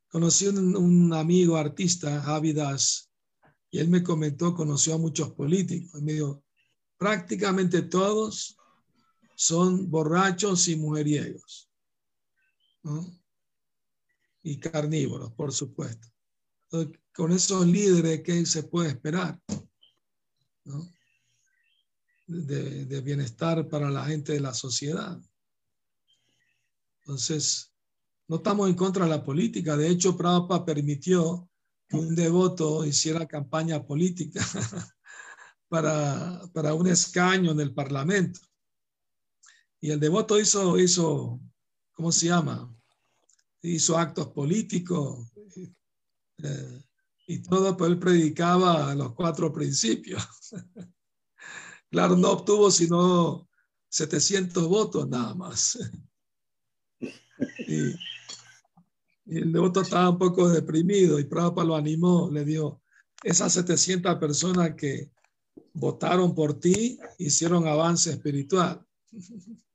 Conocí 0.09 0.47
un, 0.47 0.75
un 0.75 1.13
amigo 1.13 1.57
artista, 1.57 2.21
Javidas, 2.21 3.07
y 3.69 3.79
él 3.79 3.89
me 3.89 4.03
comentó, 4.03 4.55
conoció 4.55 4.95
a 4.95 4.97
muchos 4.97 5.31
políticos. 5.33 5.99
Y 5.99 6.03
me 6.03 6.13
dijo, 6.13 6.43
prácticamente 6.97 7.83
todos 7.83 8.57
son 9.35 9.89
borrachos 9.89 10.67
y 10.67 10.75
mujeriegos. 10.75 11.69
Y 14.43 14.59
carnívoros, 14.59 15.31
por 15.33 15.53
supuesto. 15.53 16.07
con 17.13 17.31
esos 17.31 17.67
líderes, 17.67 18.21
¿qué 18.23 18.45
se 18.45 18.63
puede 18.63 18.89
esperar? 18.89 19.39
De, 22.27 23.01
bienestar 23.01 23.69
para 23.69 23.89
la 23.89 24.05
gente 24.05 24.33
de 24.33 24.41
la 24.41 24.53
sociedad. 24.53 25.17
Entonces, 26.99 27.73
no 28.27 28.37
estamos 28.37 28.67
en 28.67 28.75
contra 28.75 29.05
de 29.05 29.11
la 29.11 29.23
política. 29.23 29.77
De 29.77 29.87
hecho, 29.87 30.17
Prabhupada 30.17 30.65
permitió 30.65 31.49
que 31.87 31.95
un 31.95 32.13
devoto 32.15 32.85
hiciera 32.85 33.25
campaña 33.25 33.85
política 33.85 34.41
para, 35.69 36.41
para 36.53 36.73
un 36.73 36.87
escaño 36.87 37.51
en 37.51 37.61
el 37.61 37.73
Parlamento. 37.73 38.41
Y 39.79 39.91
el 39.91 39.99
devoto 39.99 40.39
hizo, 40.39 40.77
hizo, 40.77 41.39
¿cómo 41.93 42.11
se 42.11 42.27
llama? 42.27 42.73
Hizo 43.61 43.97
actos 43.97 44.27
políticos 44.27 45.31
eh, 46.43 46.83
y 47.27 47.41
todo, 47.41 47.77
pero 47.77 47.91
él 47.91 47.99
predicaba 47.99 48.93
los 48.95 49.13
cuatro 49.13 49.53
principios. 49.53 50.27
claro, 51.89 52.15
no 52.15 52.31
obtuvo 52.31 52.71
sino 52.71 53.47
700 53.89 54.67
votos 54.67 55.07
nada 55.07 55.33
más. 55.35 55.77
y, 57.67 57.89
y 59.25 59.37
el 59.39 59.51
devoto 59.51 59.81
estaba 59.81 60.09
un 60.09 60.17
poco 60.17 60.49
deprimido 60.49 61.19
y 61.19 61.25
Prabhupada 61.25 61.67
lo 61.67 61.75
animó, 61.75 62.29
le 62.31 62.45
dio, 62.45 62.81
esas 63.23 63.53
700 63.53 64.15
personas 64.17 64.75
que 64.75 65.11
votaron 65.73 66.33
por 66.33 66.59
ti 66.59 66.99
hicieron 67.17 67.67
avance 67.67 68.11
espiritual. 68.11 68.85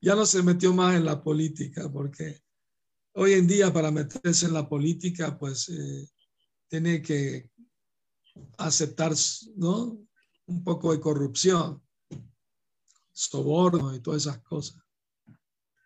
ya 0.00 0.14
no 0.14 0.24
se 0.26 0.42
metió 0.42 0.72
más 0.72 0.96
en 0.96 1.04
la 1.04 1.22
política 1.22 1.90
porque 1.92 2.42
hoy 3.14 3.34
en 3.34 3.46
día 3.46 3.72
para 3.72 3.90
meterse 3.90 4.46
en 4.46 4.54
la 4.54 4.68
política 4.68 5.38
pues 5.38 5.68
eh, 5.68 6.08
tiene 6.68 7.02
que 7.02 7.49
aceptar 8.58 9.12
¿no? 9.56 9.98
un 10.46 10.64
poco 10.64 10.92
de 10.92 11.00
corrupción, 11.00 11.82
soborno 13.12 13.94
y 13.94 14.00
todas 14.00 14.22
esas 14.22 14.38
cosas. 14.40 14.82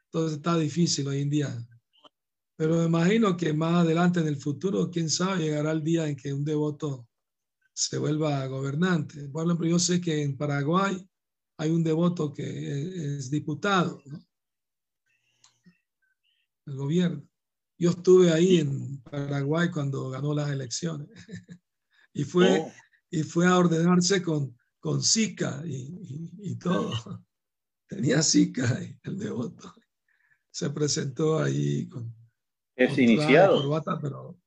Entonces 0.06 0.36
está 0.36 0.56
difícil 0.56 1.08
hoy 1.08 1.22
en 1.22 1.30
día. 1.30 1.68
Pero 2.56 2.76
me 2.76 2.84
imagino 2.84 3.36
que 3.36 3.52
más 3.52 3.84
adelante 3.84 4.20
en 4.20 4.28
el 4.28 4.36
futuro, 4.36 4.90
quién 4.90 5.10
sabe, 5.10 5.42
llegará 5.42 5.72
el 5.72 5.82
día 5.82 6.08
en 6.08 6.16
que 6.16 6.32
un 6.32 6.44
devoto 6.44 7.08
se 7.72 7.98
vuelva 7.98 8.46
gobernante. 8.46 9.28
Por 9.28 9.44
ejemplo, 9.44 9.66
yo 9.66 9.78
sé 9.78 10.00
que 10.00 10.22
en 10.22 10.36
Paraguay 10.36 11.04
hay 11.56 11.70
un 11.70 11.82
devoto 11.82 12.32
que 12.32 13.16
es 13.16 13.30
diputado, 13.30 14.00
¿no? 14.06 14.24
El 16.66 16.76
gobierno. 16.76 17.28
Yo 17.76 17.90
estuve 17.90 18.32
ahí 18.32 18.58
en 18.58 19.02
Paraguay 19.02 19.70
cuando 19.70 20.08
ganó 20.08 20.32
las 20.32 20.48
elecciones 20.50 21.08
y 22.14 22.24
fue, 22.24 22.60
oh. 22.60 22.72
y 23.10 23.22
fue 23.22 23.46
a 23.46 23.58
ordenarse 23.58 24.22
con, 24.22 24.56
con 24.80 25.02
Zika 25.02 25.62
y, 25.66 26.30
y 26.38 26.56
todo. 26.56 26.90
Tenía 27.86 28.22
Zika 28.22 28.80
el 29.02 29.18
devoto 29.18 29.74
se 30.54 30.70
presentó 30.70 31.40
ahí 31.42 31.88
con... 31.88 32.14
¿Es 32.76 32.96
iniciado? 32.96 33.82
pero 34.00 34.38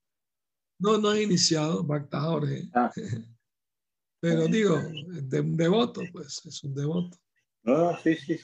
no, 0.79 0.97
no 0.99 1.11
es 1.11 1.21
iniciado, 1.21 1.83
Bacta 1.83 2.21
Jorge. 2.21 2.69
Ah. 2.73 2.89
pero 4.21 4.47
digo, 4.47 4.77
de 4.77 5.41
un 5.41 5.57
devoto, 5.57 6.01
pues, 6.13 6.45
es 6.45 6.63
un 6.63 6.73
devoto. 6.73 7.17
No, 7.63 7.97
sí, 7.97 8.15
sí. 8.15 8.39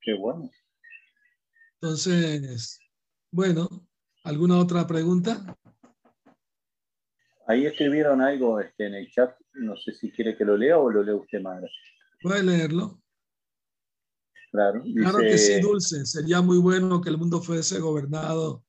Qué 0.00 0.14
bueno. 0.14 0.50
Entonces, 1.74 2.80
bueno, 3.30 3.68
¿alguna 4.24 4.58
otra 4.58 4.88
pregunta? 4.88 5.56
Ahí 7.50 7.66
escribieron 7.66 8.22
algo 8.22 8.60
este, 8.60 8.86
en 8.86 8.94
el 8.94 9.10
chat, 9.10 9.36
no 9.54 9.76
sé 9.76 9.92
si 9.92 10.12
quiere 10.12 10.36
que 10.36 10.44
lo 10.44 10.56
lea 10.56 10.78
o 10.78 10.88
lo 10.88 11.02
lea 11.02 11.16
usted 11.16 11.40
más. 11.40 11.60
Puede 12.22 12.44
leerlo. 12.44 13.02
Claro, 14.52 14.84
que 15.18 15.36
sí, 15.36 15.60
Dulce. 15.60 16.06
Sería 16.06 16.40
muy 16.42 16.58
bueno 16.58 17.00
que 17.00 17.08
el 17.08 17.18
mundo 17.18 17.42
fuese 17.42 17.80
gobernado 17.80 18.64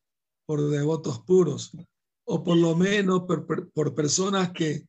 por 0.47 0.67
devotos 0.67 1.19
puros, 1.19 1.77
o 2.23 2.43
por 2.43 2.57
lo 2.57 2.75
menos 2.75 3.25
por, 3.27 3.93
personas 3.93 4.51
que 4.51 4.87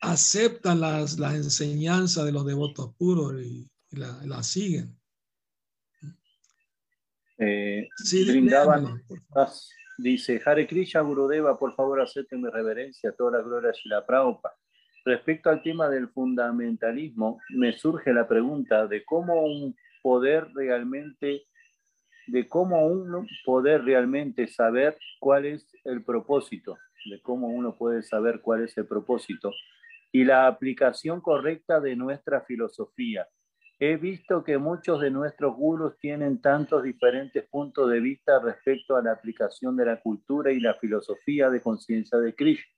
aceptan 0.00 0.80
las, 0.80 1.18
las, 1.18 1.34
enseñanzas 1.34 2.24
de 2.24 2.32
los 2.32 2.46
devotos 2.46 2.94
puros 2.96 3.34
y, 3.42 3.68
las 3.90 4.24
la 4.24 4.42
siguen. 4.42 4.98
Eh, 7.36 7.86
dice, 9.98 10.40
Hare 10.44 10.66
Krishna 10.66 11.00
Gurudeva, 11.00 11.58
por 11.58 11.74
favor 11.74 12.00
acepten 12.00 12.42
mi 12.42 12.50
reverencia, 12.50 13.12
toda 13.12 13.38
la 13.38 13.44
gloria 13.44 13.72
y 13.84 13.88
la 13.88 14.04
Prabhupada. 14.04 14.54
Respecto 15.04 15.50
al 15.50 15.62
tema 15.62 15.88
del 15.88 16.08
fundamentalismo, 16.08 17.40
me 17.50 17.72
surge 17.72 18.12
la 18.12 18.26
pregunta 18.26 18.86
de 18.86 19.04
cómo 19.04 19.44
un 19.44 19.76
poder 20.02 20.48
realmente, 20.52 21.44
de 22.26 22.48
cómo 22.48 22.86
uno 22.86 23.24
poder 23.44 23.84
realmente 23.84 24.48
saber 24.48 24.98
cuál 25.20 25.46
es 25.46 25.72
el 25.84 26.02
propósito, 26.02 26.76
de 27.08 27.20
cómo 27.22 27.48
uno 27.48 27.76
puede 27.76 28.02
saber 28.02 28.40
cuál 28.40 28.64
es 28.64 28.76
el 28.78 28.86
propósito 28.86 29.52
y 30.10 30.24
la 30.24 30.46
aplicación 30.46 31.20
correcta 31.20 31.78
de 31.78 31.94
nuestra 31.94 32.40
filosofía. 32.40 33.28
He 33.78 33.96
visto 33.96 34.42
que 34.42 34.56
muchos 34.56 35.02
de 35.02 35.10
nuestros 35.10 35.54
gurus 35.54 35.98
tienen 35.98 36.40
tantos 36.40 36.82
diferentes 36.82 37.44
puntos 37.44 37.90
de 37.90 38.00
vista 38.00 38.38
respecto 38.38 38.96
a 38.96 39.02
la 39.02 39.12
aplicación 39.12 39.76
de 39.76 39.84
la 39.84 40.00
cultura 40.00 40.50
y 40.50 40.60
la 40.60 40.74
filosofía 40.74 41.50
de 41.50 41.60
conciencia 41.60 42.18
de 42.18 42.34
Krishna. 42.34 42.72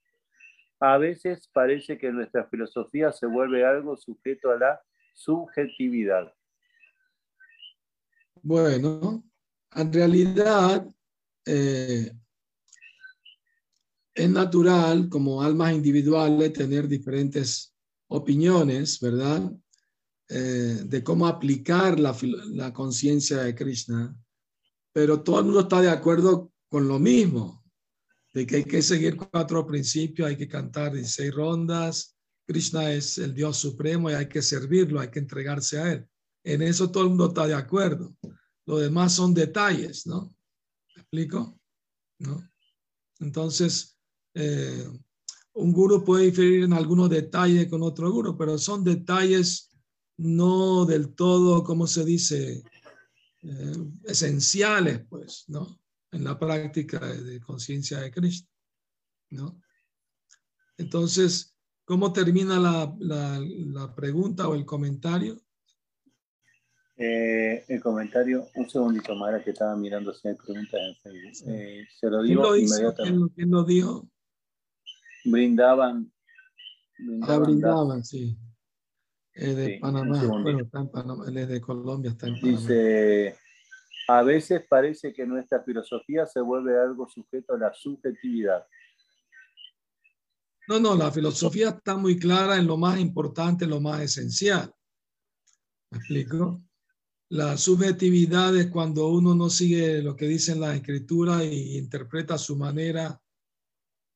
A 0.81 0.97
veces 0.97 1.49
parece 1.53 1.97
que 1.97 2.11
nuestra 2.11 2.45
filosofía 2.45 3.13
se 3.13 3.27
vuelve 3.27 3.65
algo 3.65 3.95
sujeto 3.95 4.51
a 4.51 4.57
la 4.57 4.81
subjetividad. 5.13 6.33
Bueno, 8.41 9.23
en 9.75 9.93
realidad 9.93 10.85
eh, 11.45 12.11
es 14.13 14.29
natural 14.29 15.07
como 15.09 15.41
almas 15.41 15.73
individuales 15.73 16.51
tener 16.53 16.87
diferentes 16.87 17.73
opiniones, 18.07 18.99
¿verdad? 18.99 19.51
Eh, 20.31 20.83
de 20.85 21.03
cómo 21.03 21.25
aplicar 21.25 21.99
la, 21.99 22.15
la 22.51 22.71
conciencia 22.71 23.37
de 23.37 23.55
Krishna, 23.55 24.15
pero 24.93 25.23
todo 25.23 25.39
el 25.39 25.45
mundo 25.45 25.61
está 25.61 25.81
de 25.81 25.89
acuerdo 25.89 26.51
con 26.69 26.87
lo 26.87 26.99
mismo, 26.99 27.63
de 28.31 28.45
que 28.45 28.57
hay 28.57 28.63
que 28.63 28.83
seguir 28.83 29.17
cuatro 29.17 29.65
principios, 29.65 30.29
hay 30.29 30.37
que 30.37 30.47
cantar 30.47 30.93
16 30.93 31.33
rondas, 31.33 32.15
Krishna 32.45 32.91
es 32.91 33.17
el 33.17 33.33
Dios 33.33 33.57
supremo 33.57 34.11
y 34.11 34.13
hay 34.13 34.29
que 34.29 34.43
servirlo, 34.43 34.99
hay 34.99 35.09
que 35.09 35.17
entregarse 35.17 35.79
a 35.79 35.93
Él. 35.93 36.07
En 36.43 36.61
eso 36.61 36.91
todo 36.91 37.03
el 37.03 37.09
mundo 37.09 37.29
está 37.29 37.47
de 37.47 37.55
acuerdo. 37.55 38.15
Lo 38.67 38.77
demás 38.77 39.13
son 39.13 39.33
detalles, 39.33 40.05
¿no? 40.05 40.35
¿Me 40.95 41.01
explico? 41.01 41.59
¿No? 42.19 42.47
Entonces, 43.19 43.97
eh, 44.35 44.87
un 45.53 45.71
guru 45.71 46.03
puede 46.03 46.25
diferir 46.25 46.65
en 46.65 46.73
algunos 46.73 47.09
detalles 47.09 47.67
con 47.67 47.81
otro 47.81 48.11
guru, 48.11 48.37
pero 48.37 48.59
son 48.59 48.83
detalles 48.83 49.68
no 50.19 50.85
del 50.85 51.15
todo, 51.15 51.63
como 51.63 51.87
se 51.87 52.03
dice, 52.03 52.63
eh, 53.41 53.73
esenciales, 54.03 55.01
pues, 55.09 55.45
¿no? 55.47 55.79
En 56.11 56.25
la 56.25 56.37
práctica 56.37 56.99
de, 56.99 57.39
conciencia 57.39 57.99
de 57.99 58.11
Cristo, 58.11 58.49
¿no? 59.29 59.61
Entonces, 60.77 61.55
¿cómo 61.85 62.11
termina 62.11 62.59
la, 62.59 62.93
la, 62.99 63.95
pregunta 63.95 64.49
o 64.49 64.55
el 64.55 64.65
comentario? 64.65 65.39
Eh, 66.97 67.63
el 67.69 67.81
comentario, 67.81 68.47
un 68.55 68.69
segundito, 68.69 69.15
Mara, 69.15 69.41
que 69.41 69.51
estaba 69.51 69.75
mirando 69.77 70.13
si 70.13 70.27
hay 70.27 70.35
preguntas 70.35 70.81
en 70.81 70.95
Facebook. 70.95 71.53
Eh, 71.53 71.87
se 71.97 72.09
lo 72.09 72.23
digo 72.23 72.57
inmediatamente. 72.57 73.33
¿Quién 73.35 73.51
lo 73.51 73.63
dijo? 73.63 74.09
Brindaban. 75.23 76.11
Brindaban, 76.97 77.41
ah, 77.41 77.45
brindaban 77.45 78.03
sí. 78.03 78.37
Es 79.33 79.55
de 79.55 79.79
Panamá. 79.79 80.23
Bueno, 80.25 80.61
está 80.61 80.79
en 80.79 80.89
Panamá. 80.89 81.25
Él 81.27 81.37
es 81.37 81.47
de 81.47 81.61
Colombia, 81.61 82.11
está 82.11 82.27
en 82.27 82.39
Panamá. 82.39 82.59
Dice, 82.59 83.37
a 84.07 84.23
veces 84.23 84.65
parece 84.67 85.13
que 85.13 85.25
nuestra 85.25 85.63
filosofía 85.63 86.25
se 86.25 86.41
vuelve 86.41 86.79
algo 86.79 87.07
sujeto 87.07 87.53
a 87.53 87.57
la 87.57 87.73
subjetividad. 87.73 88.65
No, 90.67 90.79
no, 90.79 90.95
la 90.95 91.11
filosofía 91.11 91.69
está 91.69 91.97
muy 91.97 92.17
clara 92.19 92.57
en 92.57 92.67
lo 92.67 92.77
más 92.77 92.99
importante, 92.99 93.65
lo 93.65 93.79
más 93.81 94.01
esencial. 94.01 94.71
¿Me 95.91 95.97
explico? 95.97 96.61
La 97.29 97.57
subjetividad 97.57 98.55
es 98.55 98.67
cuando 98.67 99.09
uno 99.09 99.35
no 99.35 99.49
sigue 99.49 100.01
lo 100.01 100.15
que 100.15 100.27
dicen 100.27 100.59
las 100.59 100.75
escrituras 100.75 101.43
y 101.43 101.77
interpreta 101.77 102.35
a 102.35 102.39
su 102.39 102.55
manera 102.55 103.19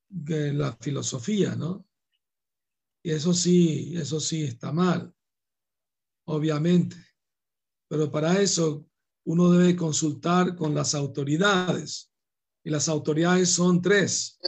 la 0.08 0.72
filosofía, 0.80 1.54
¿no? 1.54 1.86
Y 3.04 3.10
eso 3.10 3.34
sí, 3.34 3.92
eso 3.96 4.18
sí 4.18 4.44
está 4.44 4.72
mal, 4.72 5.14
obviamente. 6.26 6.96
Pero 7.86 8.10
para 8.10 8.40
eso 8.40 8.88
uno 9.26 9.50
debe 9.52 9.76
consultar 9.76 10.56
con 10.56 10.74
las 10.74 10.94
autoridades. 10.94 12.10
Y 12.64 12.70
las 12.70 12.88
autoridades 12.88 13.50
son 13.50 13.82
tres. 13.82 14.40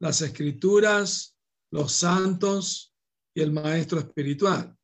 Las 0.00 0.22
escrituras, 0.22 1.36
los 1.70 1.92
santos 1.92 2.92
y 3.32 3.42
el 3.42 3.52
maestro 3.52 4.00
espiritual. 4.00 4.76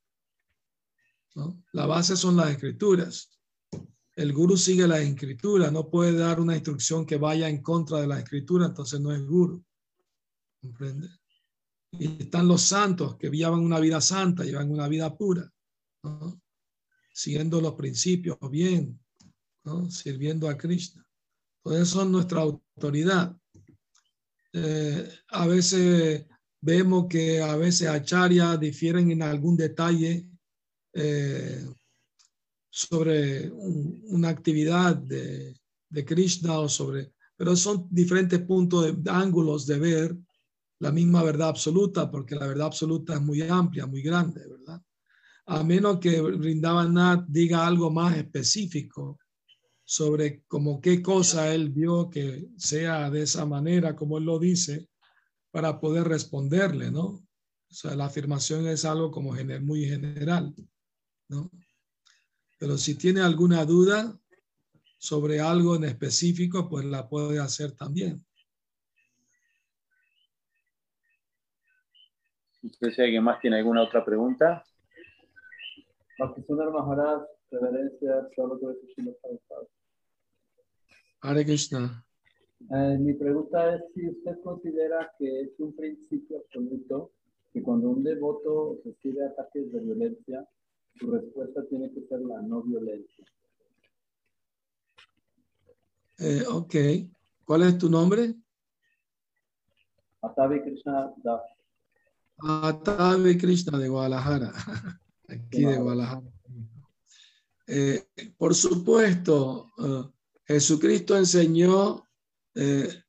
La 1.73 1.87
base 1.87 2.17
son 2.17 2.37
las 2.37 2.51
escrituras. 2.51 3.37
El 4.15 4.33
guru 4.33 4.57
sigue 4.57 4.87
la 4.87 5.01
escritura, 5.01 5.73
no 5.73 5.91
puede 5.91 6.17
dar 6.17 6.39
una 6.39 6.55
instrucción 6.55 7.05
que 7.05 7.17
vaya 7.17 7.49
en 7.49 7.61
contra 7.61 8.01
de 8.01 8.07
la 8.07 8.21
escritura, 8.21 8.67
entonces 8.67 9.01
no 9.01 9.13
es 9.13 9.27
guru. 9.27 9.65
¿Comprende? 10.63 11.09
Y 11.99 12.23
están 12.23 12.49
los 12.49 12.63
santos 12.63 13.17
que 13.17 13.31
llevan 13.31 13.61
una 13.61 13.79
vida 13.79 14.01
santa, 14.01 14.45
llevan 14.45 14.71
una 14.71 14.89
vida 14.89 15.17
pura, 15.17 15.51
siguiendo 17.13 17.61
los 17.61 17.75
principios 17.75 18.39
bien, 18.51 18.99
sirviendo 19.89 20.49
a 20.49 20.57
Krishna. 20.57 21.07
Por 21.63 21.75
eso 21.75 21.87
son 21.87 22.13
nuestra 22.13 22.43
autoridad. 22.43 23.37
Eh, 24.53 25.09
a 25.29 25.47
veces 25.47 26.27
vemos 26.61 27.07
que 27.09 27.41
a 27.41 27.57
veces 27.57 27.89
acharya 27.89 28.57
difieren 28.57 29.11
en 29.11 29.23
algún 29.23 29.57
detalle 29.57 30.29
eh, 30.93 31.67
sobre 32.71 33.51
una 33.51 34.29
actividad 34.29 34.97
de, 34.97 35.57
de, 35.89 36.05
Krishna 36.05 36.59
o 36.59 36.69
sobre, 36.69 37.13
pero 37.37 37.57
son 37.57 37.87
diferentes 37.91 38.41
puntos 38.41 39.03
de, 39.03 39.11
ángulos 39.11 39.67
de 39.67 39.79
ver 39.79 40.17
la 40.81 40.93
misma 40.93 41.23
verdad 41.23 41.49
absoluta, 41.49 42.11
porque 42.11 42.35
la 42.35 42.47
verdad 42.47 42.67
absoluta 42.67 43.15
es 43.15 43.21
muy 43.21 43.43
amplia, 43.43 43.87
muy 43.87 44.03
grande, 44.03 44.47
¿verdad? 44.49 44.83
A 45.47 45.63
menos 45.63 45.99
que 45.99 46.21
Nat 46.21 47.27
diga 47.29 47.67
algo 47.67 47.91
más 47.91 48.17
específico 48.17 49.19
sobre 49.85 50.43
como 50.49 50.81
qué 50.81 51.03
cosa 51.03 51.55
él 51.55 51.71
vio 51.71 52.09
que 52.09 52.49
sea 52.57 53.11
de 53.11 53.23
esa 53.23 53.45
manera, 53.45 53.95
como 53.95 54.19
él 54.19 54.25
lo 54.25 54.39
dice, 54.39 54.89
para 55.51 55.79
poder 55.79 56.09
responderle, 56.09 56.91
¿no? 56.91 57.05
O 57.05 57.75
sea, 57.75 57.95
la 57.95 58.07
afirmación 58.07 58.67
es 58.67 58.85
algo 58.85 59.11
como 59.11 59.35
muy 59.63 59.85
general, 59.85 60.55
¿no? 61.29 61.51
Pero 62.59 62.79
si 62.79 62.95
tiene 62.95 63.21
alguna 63.21 63.65
duda 63.65 64.19
sobre 64.99 65.41
algo 65.41 65.77
en 65.77 65.85
específico, 65.85 66.69
pues 66.69 66.85
la 66.87 67.09
puede 67.09 67.39
hacer 67.39 67.73
también. 67.73 68.25
No 72.65 72.71
sé 72.71 72.93
si 72.93 73.03
alguien 73.03 73.23
más 73.23 73.41
tiene 73.41 73.59
alguna 73.59 73.83
otra 73.83 74.03
pregunta. 74.03 74.65
Reverencia, 77.51 78.27
solo 78.35 78.59
Hare 81.21 81.45
Krishna. 81.45 82.05
Eh, 82.71 82.97
mi 82.99 83.13
pregunta 83.13 83.75
es 83.75 83.83
si 83.95 84.09
usted 84.09 84.41
considera 84.43 85.13
que 85.19 85.43
es 85.43 85.51
un 85.61 85.77
principio 85.77 86.39
absoluto 86.39 87.13
que 87.53 87.63
cuando 87.63 87.91
un 87.91 88.03
devoto 88.03 88.81
recibe 88.83 89.27
ataques 89.27 89.71
de 89.71 89.81
violencia, 89.81 90.49
su 90.99 91.11
respuesta 91.11 91.63
tiene 91.69 91.93
que 91.93 92.01
ser 92.09 92.21
la 92.21 92.41
no 92.41 92.63
violencia. 92.63 93.27
Eh, 96.19 96.45
ok. 96.51 96.75
¿Cuál 97.45 97.63
es 97.65 97.77
tu 97.77 97.91
nombre? 97.91 98.35
Atavi 100.23 100.63
Krishna 100.63 101.13
Das. 101.23 101.54
Atavi 102.39 103.39
Krishna 103.39 103.79
de 103.79 103.89
Guadalajara. 103.89 104.53
Aquí 105.29 105.65
de 105.65 105.77
Guadalajara. 105.77 106.35
Eh, 107.67 108.07
por 108.37 108.55
supuesto, 108.55 109.71
uh, 109.79 110.05
Jesucristo 110.47 111.17
enseñó 111.17 112.07
eh, 112.55 113.03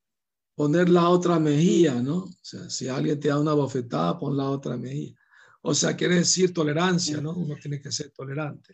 poner 0.56 0.90
la 0.90 1.10
otra 1.10 1.40
mejilla, 1.40 2.02
¿no? 2.02 2.18
O 2.24 2.40
sea, 2.42 2.70
si 2.70 2.88
alguien 2.88 3.20
te 3.20 3.28
da 3.28 3.40
una 3.40 3.54
bofetada, 3.54 4.18
pon 4.18 4.38
la 4.38 4.50
otra 4.50 4.78
mejilla. 4.78 5.16
O 5.62 5.74
sea, 5.74 5.96
quiere 5.96 6.16
decir 6.16 6.54
tolerancia, 6.54 7.20
¿no? 7.20 7.34
Uno 7.34 7.56
tiene 7.62 7.82
que 7.82 7.92
ser 7.92 8.12
tolerante, 8.12 8.74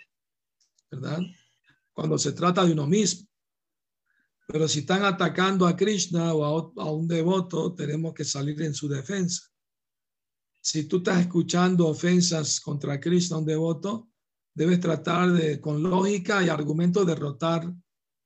¿verdad? 0.92 1.20
Cuando 1.94 2.18
se 2.18 2.34
trata 2.34 2.64
de 2.64 2.74
uno 2.74 2.86
mismo. 2.86 3.28
Pero 4.48 4.68
si 4.68 4.80
están 4.80 5.04
atacando 5.06 5.66
a 5.66 5.76
Krishna 5.76 6.34
o 6.34 6.44
a, 6.44 6.84
a 6.84 6.92
un 6.92 7.08
devoto, 7.08 7.74
tenemos 7.74 8.14
que 8.14 8.26
salir 8.26 8.62
en 8.62 8.74
su 8.74 8.88
defensa. 8.88 9.51
Si 10.62 10.88
tú 10.88 10.98
estás 10.98 11.22
escuchando 11.22 11.88
ofensas 11.88 12.60
contra 12.62 13.00
Krishna, 13.00 13.38
un 13.38 13.46
devoto, 13.46 14.10
debes 14.54 14.80
tratar 14.80 15.32
de, 15.32 15.60
con 15.60 15.82
lógica 15.82 16.44
y 16.44 16.50
argumento, 16.50 17.04
derrotar 17.04 17.74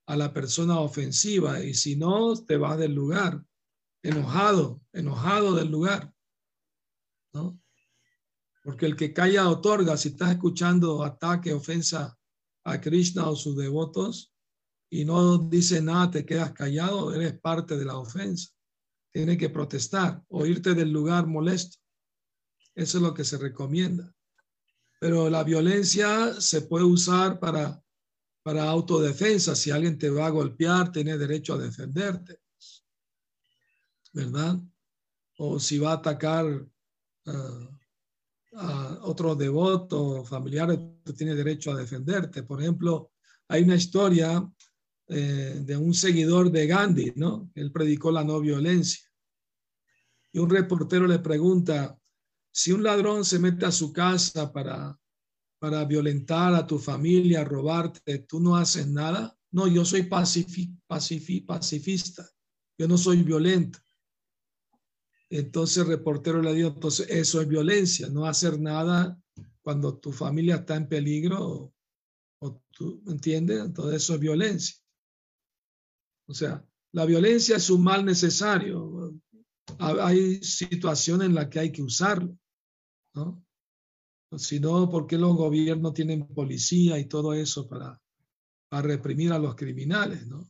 a 0.07 0.15
la 0.15 0.33
persona 0.33 0.79
ofensiva 0.79 1.63
y 1.63 1.73
si 1.73 1.95
no, 1.95 2.35
te 2.35 2.57
vas 2.57 2.77
del 2.77 2.93
lugar, 2.93 3.43
enojado, 4.03 4.81
enojado 4.91 5.55
del 5.55 5.71
lugar, 5.71 6.13
¿no? 7.33 7.59
Porque 8.63 8.85
el 8.85 8.95
que 8.95 9.13
calla 9.13 9.49
otorga, 9.49 9.95
si 9.95 10.09
estás 10.09 10.31
escuchando 10.31 11.03
ataque, 11.03 11.53
ofensa 11.53 12.17
a 12.65 12.81
Krishna 12.81 13.29
o 13.29 13.35
sus 13.35 13.55
devotos 13.55 14.33
y 14.89 15.05
no 15.05 15.37
dice 15.37 15.81
nada, 15.81 16.11
te 16.11 16.25
quedas 16.25 16.51
callado, 16.51 17.13
eres 17.13 17.39
parte 17.39 17.77
de 17.77 17.85
la 17.85 17.97
ofensa. 17.97 18.49
Tienes 19.13 19.37
que 19.37 19.49
protestar 19.49 20.23
o 20.27 20.45
irte 20.45 20.73
del 20.73 20.91
lugar 20.91 21.27
molesto. 21.27 21.77
Eso 22.75 22.97
es 22.97 23.03
lo 23.03 23.13
que 23.13 23.23
se 23.23 23.37
recomienda. 23.37 24.13
Pero 24.99 25.29
la 25.29 25.43
violencia 25.43 26.39
se 26.39 26.61
puede 26.61 26.85
usar 26.85 27.39
para 27.39 27.81
para 28.45 28.69
autodefensa. 28.69 29.55
Si 29.55 29.71
alguien 29.71 29.97
te 29.97 30.11
va 30.11 30.27
a 30.27 30.29
golpear, 30.29 30.91
tiene 30.91 31.17
derecho 31.17 31.55
a 31.55 31.57
defenderte. 31.57 32.41
¿Verdad? 34.13 34.59
O 35.39 35.59
si 35.59 35.79
va 35.79 35.93
a 35.93 35.95
atacar 35.95 36.45
uh, 36.45 37.67
a 38.53 38.99
otro 39.01 39.35
devoto, 39.35 40.23
familiares, 40.23 40.77
tú 41.03 41.13
tienes 41.13 41.35
derecho 41.37 41.71
a 41.71 41.75
defenderte. 41.75 42.43
Por 42.43 42.61
ejemplo, 42.61 43.13
hay 43.47 43.63
una 43.63 43.75
historia 43.75 44.47
eh, 45.07 45.61
de 45.65 45.75
un 45.75 45.95
seguidor 45.95 46.51
de 46.51 46.67
Gandhi, 46.67 47.13
¿no? 47.15 47.49
Él 47.55 47.71
predicó 47.71 48.11
la 48.11 48.23
no 48.23 48.39
violencia. 48.39 49.09
Y 50.31 50.37
un 50.37 50.51
reportero 50.51 51.07
le 51.07 51.17
pregunta, 51.17 51.97
si 52.57 52.71
un 52.71 52.83
ladrón 52.83 53.25
se 53.25 53.37
mete 53.37 53.65
a 53.65 53.71
su 53.71 53.91
casa 53.91 54.53
para, 54.53 54.97
para 55.59 55.83
violentar 55.83 56.55
a 56.55 56.65
tu 56.65 56.79
familia, 56.79 57.43
robarte, 57.43 58.19
tú 58.19 58.39
no 58.39 58.55
haces 58.55 58.87
nada. 58.87 59.37
No, 59.51 59.67
yo 59.67 59.83
soy 59.83 60.03
pacifista, 60.03 60.87
yo 62.77 62.87
no 62.87 62.97
soy 62.97 63.23
violento. 63.23 63.79
Entonces 65.29 65.79
el 65.79 65.87
reportero 65.87 66.41
le 66.41 66.53
dijo, 66.53 66.69
entonces 66.69 67.09
eso 67.09 67.41
es 67.41 67.47
violencia, 67.49 68.07
no 68.07 68.25
hacer 68.25 68.57
nada 68.57 69.21
cuando 69.61 69.97
tu 69.97 70.13
familia 70.13 70.55
está 70.55 70.77
en 70.77 70.87
peligro, 70.87 71.73
o, 72.39 72.63
tú, 72.71 73.03
¿entiendes? 73.07 73.59
Entonces 73.59 74.01
eso 74.01 74.13
es 74.13 74.19
violencia. 74.21 74.77
O 76.25 76.33
sea, 76.33 76.65
la 76.93 77.03
violencia 77.03 77.57
es 77.57 77.69
un 77.69 77.83
mal 77.83 78.05
necesario. 78.05 79.13
Hay 79.77 80.41
situaciones 80.41 81.27
en 81.27 81.35
las 81.35 81.49
que 81.49 81.59
hay 81.59 81.71
que 81.73 81.83
usarlo. 81.83 82.39
¿No? 83.15 83.43
Si 84.37 84.59
no, 84.59 84.89
¿por 84.89 85.07
qué 85.07 85.17
los 85.17 85.35
gobiernos 85.35 85.93
tienen 85.93 86.27
policía 86.27 86.99
y 86.99 87.05
todo 87.05 87.33
eso 87.33 87.67
para, 87.67 88.01
para 88.69 88.81
reprimir 88.81 89.31
a 89.31 89.39
los 89.39 89.55
criminales? 89.55 90.27
¿no? 90.27 90.49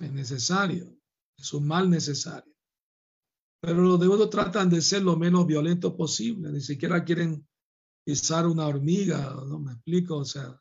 Es 0.00 0.12
necesario, 0.12 0.92
es 1.36 1.52
un 1.54 1.66
mal 1.66 1.88
necesario. 1.88 2.52
Pero 3.60 3.80
los 3.82 4.00
devotos 4.00 4.30
tratan 4.30 4.68
de 4.68 4.80
ser 4.80 5.02
lo 5.02 5.16
menos 5.16 5.46
violentos 5.46 5.94
posible, 5.94 6.50
ni 6.50 6.60
siquiera 6.60 7.04
quieren 7.04 7.46
pisar 8.04 8.46
una 8.46 8.66
hormiga, 8.66 9.34
¿no? 9.46 9.58
Me 9.58 9.72
explico, 9.72 10.18
o 10.18 10.24
sea, 10.24 10.60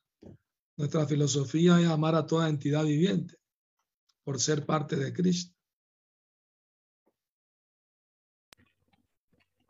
nuestra 0.78 1.06
filosofía 1.06 1.80
es 1.80 1.88
amar 1.88 2.16
a 2.16 2.26
toda 2.26 2.50
entidad 2.50 2.84
viviente 2.84 3.38
por 4.24 4.40
ser 4.40 4.66
parte 4.66 4.96
de 4.96 5.14
Cristo. 5.14 5.56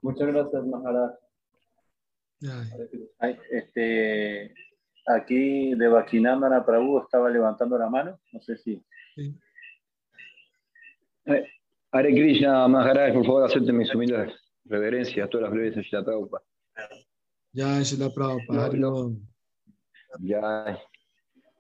Muchas 0.02 0.28
gracias, 0.28 0.66
Maharaj. 0.66 1.25
Este, 3.52 4.54
aquí 5.06 5.76
de 5.76 5.88
Vaquinanda 5.88 6.66
Prabhu 6.66 7.00
estaba 7.00 7.30
levantando 7.30 7.78
la 7.78 7.90
mano, 7.90 8.20
no 8.32 8.42
sé 8.42 8.58
si. 8.58 8.84
Sí. 9.16 9.36
Eh, 11.26 11.48
Hare 11.92 12.12
Krishna 12.12 12.68
Maharaj, 12.68 13.14
por 13.14 13.26
favor, 13.26 13.44
acepte 13.46 13.72
mis 13.72 13.94
humildes 13.94 14.34
reverencias, 14.66 15.30
todas 15.30 15.44
las 15.44 15.54
breves 15.54 15.76
de 15.76 15.86
la 15.92 16.04
Prabhupada. 16.04 16.44
Ya, 17.54 17.80
es 17.80 17.98
la 17.98 18.10
Prabhupada. 18.10 18.70
No, 18.74 19.16
ya. 20.20 20.80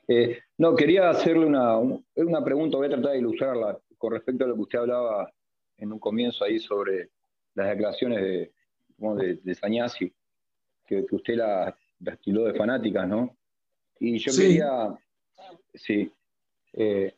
Eh, 0.07 0.39
no, 0.57 0.75
quería 0.75 1.09
hacerle 1.09 1.45
una, 1.45 1.77
una 1.77 2.43
pregunta, 2.43 2.77
voy 2.77 2.87
a 2.87 2.91
tratar 2.91 3.13
de 3.13 3.19
ilustrarla 3.19 3.79
con 3.97 4.13
respecto 4.13 4.43
a 4.43 4.47
lo 4.47 4.55
que 4.55 4.61
usted 4.61 4.79
hablaba 4.79 5.31
en 5.77 5.91
un 5.91 5.99
comienzo 5.99 6.43
ahí 6.43 6.59
sobre 6.59 7.09
las 7.55 7.69
declaraciones 7.69 8.21
de, 8.21 8.53
de, 8.97 9.35
de 9.41 9.55
Sanyasi 9.55 10.13
que, 10.85 11.05
usted 11.11 11.35
la, 11.35 11.75
la 11.99 12.17
de 12.25 12.53
fanáticas, 12.53 13.07
¿no? 13.07 13.35
Y 13.99 14.17
yo 14.17 14.31
quería, 14.35 14.93
sí, 15.73 16.11
eh, 16.73 17.13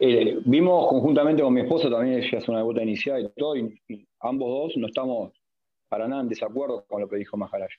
eh, 0.00 0.38
vimos 0.44 0.88
conjuntamente 0.88 1.42
con 1.42 1.52
mi 1.52 1.62
esposa, 1.62 1.90
también 1.90 2.22
ella 2.22 2.38
hace 2.38 2.50
una 2.50 2.62
gota 2.62 2.82
inicial 2.82 3.22
y 3.22 3.28
todo, 3.40 3.56
y, 3.56 4.08
ambos 4.20 4.48
dos 4.48 4.76
no 4.76 4.86
estamos 4.86 5.32
para 5.88 6.06
nada 6.06 6.22
en 6.22 6.28
desacuerdo 6.28 6.84
con 6.86 7.00
lo 7.00 7.08
que 7.08 7.16
dijo 7.16 7.36
Maharaj. 7.36 7.70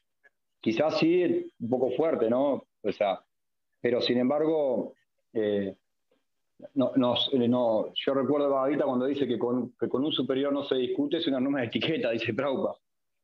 Quizás 0.61 0.99
sí, 0.99 1.51
un 1.59 1.69
poco 1.69 1.91
fuerte, 1.91 2.29
¿no? 2.29 2.65
O 2.83 2.91
sea, 2.91 3.23
pero 3.81 4.01
sin 4.01 4.17
embargo, 4.17 4.93
eh, 5.33 5.75
no, 6.73 6.91
no, 6.95 7.93
yo 7.93 8.13
recuerdo 8.13 8.47
a 8.47 8.61
Babita 8.61 8.83
cuando 8.83 9.05
dice 9.05 9.25
que 9.25 9.39
con, 9.39 9.71
que 9.79 9.87
con, 9.87 10.03
un 10.03 10.11
superior 10.11 10.51
no 10.51 10.63
se 10.63 10.75
discute, 10.75 11.17
es 11.17 11.27
una 11.27 11.39
norma 11.39 11.61
de 11.61 11.67
etiqueta, 11.67 12.11
dice 12.11 12.33
Praupa 12.33 12.77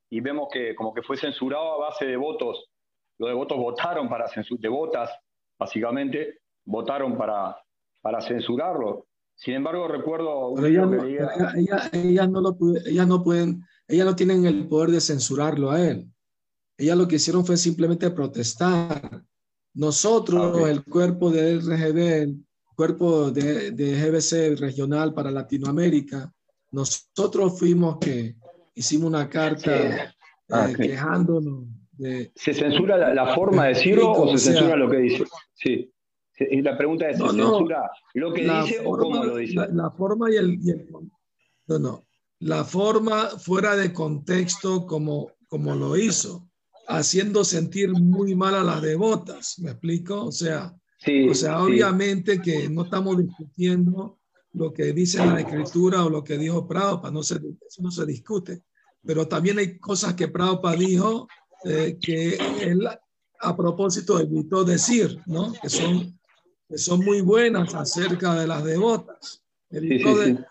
y 0.09 0.19
vemos 0.19 0.49
que 0.51 0.75
como 0.75 0.93
que 0.93 1.01
fue 1.01 1.17
censurado 1.17 1.73
a 1.73 1.89
base 1.89 2.05
de 2.05 2.17
votos. 2.17 2.69
Los 3.17 3.29
devotos 3.29 3.57
votaron 3.57 4.09
para 4.09 4.27
censurar, 4.27 4.61
devotas, 4.61 5.09
básicamente, 5.57 6.39
votaron 6.65 7.17
para, 7.17 7.57
para 8.01 8.21
censurarlo. 8.21 9.07
Sin 9.35 9.55
embargo, 9.55 9.87
recuerdo... 9.87 10.53
Pero 10.55 10.85
no, 10.85 11.03
ella, 11.05 12.27
no 12.27 12.41
lo 12.41 12.57
ella 12.85 13.05
no 13.05 13.23
pueden, 13.23 13.63
ella 13.87 14.05
no 14.05 14.15
tienen 14.15 14.45
el 14.45 14.67
poder 14.67 14.91
de 14.91 15.01
censurarlo 15.01 15.71
a 15.71 15.81
él. 15.81 16.09
Ella 16.77 16.95
lo 16.95 17.07
que 17.07 17.15
hicieron 17.15 17.45
fue 17.45 17.57
simplemente 17.57 18.09
protestar. 18.11 19.23
Nosotros, 19.73 20.57
ah, 20.63 20.69
el 20.69 20.83
cuerpo 20.83 21.31
de 21.31 21.59
RGB, 21.59 21.97
el 21.97 22.45
cuerpo 22.75 23.31
de, 23.31 23.71
de 23.71 23.95
GBC 23.95 24.59
regional 24.59 25.13
para 25.13 25.31
Latinoamérica, 25.31 26.31
nosotros 26.71 27.57
fuimos 27.57 27.97
que 27.99 28.35
hicimos 28.75 29.07
una 29.07 29.29
carta 29.29 30.13
ah, 30.51 30.69
eh, 30.69 30.75
quejándonos 30.75 31.65
de... 31.93 32.31
¿Se 32.35 32.53
censura 32.53 33.13
la, 33.13 33.33
forma 33.33 33.63
de 33.63 33.69
decirlo 33.69 34.11
o 34.11 34.37
se 34.37 34.51
censura 34.51 34.75
lo 34.75 34.89
que 34.89 34.97
dice? 34.97 35.23
Sí. 35.53 35.91
La 36.37 36.77
pregunta 36.77 37.09
es, 37.09 37.17
¿se 37.17 37.23
censura 37.23 37.89
lo 38.13 38.33
que 38.33 38.43
dice 38.43 38.81
o 38.83 38.97
cómo 38.97 39.23
lo 39.23 39.37
dice? 39.37 39.55
La, 39.71 39.89
forma 39.91 40.29
y 40.29 40.35
el, 40.35 40.59
No, 41.67 41.79
no. 41.79 42.05
La 42.39 42.65
forma 42.65 43.29
fuera 43.39 43.77
de 43.77 43.93
contexto 43.93 44.85
como, 44.85 45.31
como 45.47 45.73
lo 45.73 45.95
hizo, 45.95 46.49
haciendo 46.87 47.45
sentir 47.45 47.91
muy 47.93 48.35
mal 48.35 48.55
a 48.55 48.63
las 48.63 48.81
devotas, 48.81 49.57
¿me 49.59 49.71
explico? 49.71 50.25
O 50.25 50.31
sea, 50.33 50.75
o 51.29 51.33
sea 51.33 51.63
obviamente 51.63 52.41
que 52.41 52.67
no 52.69 52.83
estamos 52.83 53.17
discutiendo 53.17 54.19
lo 54.55 54.73
que 54.73 54.93
dice 54.93 55.25
la 55.25 55.39
escritura 55.39 56.05
o 56.05 56.09
lo 56.09 56.23
que 56.23 56.37
dijo 56.37 56.67
Prabhupada, 56.67 57.11
no 57.11 57.23
se, 57.23 57.35
eso 57.35 57.81
no 57.81 57.91
se 57.91 58.05
discute. 58.05 58.63
Pero 59.05 59.27
también 59.27 59.59
hay 59.59 59.77
cosas 59.77 60.13
que 60.15 60.27
Prabhupada 60.27 60.75
dijo 60.75 61.27
eh, 61.65 61.97
que 62.01 62.37
él 62.61 62.87
a 63.39 63.55
propósito 63.55 64.19
evitó 64.19 64.63
decir, 64.63 65.19
¿no? 65.25 65.53
Que 65.61 65.69
son, 65.69 66.17
que 66.67 66.77
son 66.77 67.03
muy 67.03 67.21
buenas 67.21 67.75
acerca 67.75 68.35
de 68.35 68.47
las 68.47 68.63
devotas. 68.63 69.43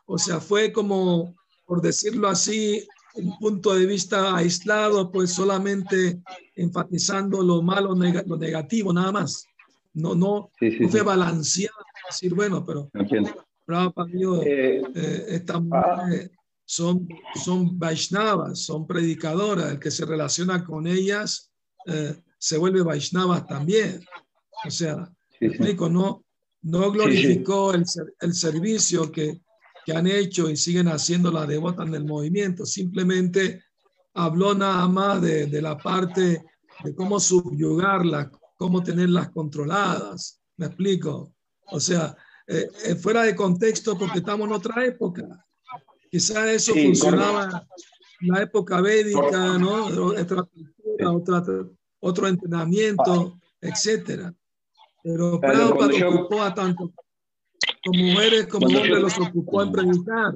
o 0.06 0.18
sea, 0.18 0.40
fue 0.40 0.72
como, 0.72 1.34
por 1.64 1.80
decirlo 1.80 2.28
así, 2.28 2.86
un 3.14 3.38
punto 3.38 3.74
de 3.74 3.86
vista 3.86 4.36
aislado, 4.36 5.10
pues 5.10 5.32
solamente 5.32 6.20
enfatizando 6.56 7.42
lo 7.42 7.62
malo, 7.62 7.94
lo 8.26 8.36
negativo, 8.36 8.92
nada 8.92 9.12
más. 9.12 9.46
No, 9.94 10.14
no, 10.14 10.50
fue 10.90 11.02
balanceado, 11.02 11.76
decir, 12.10 12.34
bueno, 12.34 12.64
pero 12.66 12.90
eh, 13.66 14.82
eh, 14.94 15.44
ah. 15.72 16.10
son, 16.64 17.08
son 17.42 17.78
Vaishnavas, 17.78 18.60
son 18.60 18.86
predicadoras, 18.86 19.72
el 19.72 19.78
que 19.78 19.90
se 19.90 20.04
relaciona 20.04 20.64
con 20.64 20.86
ellas 20.86 21.50
eh, 21.86 22.14
se 22.38 22.58
vuelve 22.58 22.82
Vaishnava 22.82 23.46
también. 23.46 24.04
O 24.66 24.70
sea, 24.70 25.10
no, 25.90 26.24
no 26.62 26.90
glorificó 26.90 27.74
el, 27.74 27.84
el, 28.20 28.34
servicio 28.34 29.10
que, 29.10 29.40
que 29.84 29.92
han 29.92 30.06
hecho 30.06 30.48
y 30.50 30.56
siguen 30.56 30.88
haciendo 30.88 31.30
las 31.30 31.48
devotas 31.48 31.90
del 31.90 32.04
movimiento, 32.04 32.64
simplemente 32.64 33.62
habló 34.14 34.54
nada 34.54 34.86
más 34.88 35.20
de, 35.20 35.46
de 35.46 35.62
la 35.62 35.76
parte 35.76 36.44
de 36.82 36.94
cómo 36.94 37.20
subyugarlas, 37.20 38.28
cómo 38.56 38.82
tenerlas 38.82 39.30
controladas. 39.30 40.40
¿Me 40.56 40.66
explico? 40.66 41.34
O 41.66 41.80
sea, 41.80 42.16
eh, 42.46 42.68
eh, 42.84 42.94
fuera 42.96 43.22
de 43.22 43.34
contexto 43.34 43.96
porque 43.98 44.18
estamos 44.18 44.46
en 44.46 44.54
otra 44.54 44.84
época. 44.84 45.44
Quizás 46.10 46.46
eso 46.48 46.74
funcionaba 46.74 47.66
en 48.20 48.28
la 48.28 48.42
época 48.42 48.80
védica, 48.80 49.58
¿no? 49.58 49.86
Otra 49.86 50.42
cultura, 50.42 51.66
otro 52.00 52.28
entrenamiento, 52.28 53.38
etcétera. 53.60 54.34
Pero 55.02 55.40
Prabhupada 55.40 56.08
ocupó 56.08 56.42
a 56.42 56.54
tanto 56.54 56.92
como 57.84 58.02
mujeres 58.04 58.46
como 58.46 58.66
hombres, 58.66 59.00
los 59.00 59.18
ocupó 59.18 59.62
en 59.62 59.72
predicar, 59.72 60.34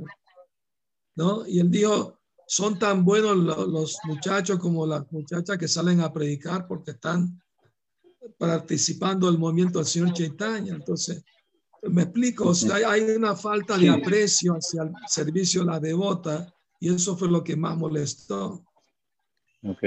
¿no? 1.16 1.46
Y 1.46 1.60
él 1.60 1.70
dijo, 1.70 2.18
son 2.46 2.78
tan 2.78 3.04
buenos 3.04 3.36
los 3.36 3.98
muchachos 4.04 4.58
como 4.58 4.86
las 4.86 5.10
muchachas 5.12 5.58
que 5.58 5.68
salen 5.68 6.00
a 6.00 6.12
predicar 6.12 6.66
porque 6.66 6.92
están 6.92 7.40
participando 8.38 9.26
del 9.26 9.38
movimiento 9.38 9.78
del 9.78 9.86
Señor 9.86 10.12
Chaitanya. 10.12 10.74
Entonces, 10.74 11.22
me 11.82 12.02
explico, 12.02 12.48
o 12.48 12.54
sea, 12.54 12.90
hay 12.90 13.02
una 13.02 13.34
falta 13.36 13.76
de 13.76 13.88
aprecio 13.88 14.54
hacia 14.54 14.82
el 14.82 14.92
servicio 15.06 15.60
de 15.60 15.66
la 15.66 15.80
devota 15.80 16.52
y 16.80 16.94
eso 16.94 17.16
fue 17.16 17.28
lo 17.28 17.42
que 17.42 17.56
más 17.56 17.76
molestó. 17.76 18.64
Ok. 19.62 19.84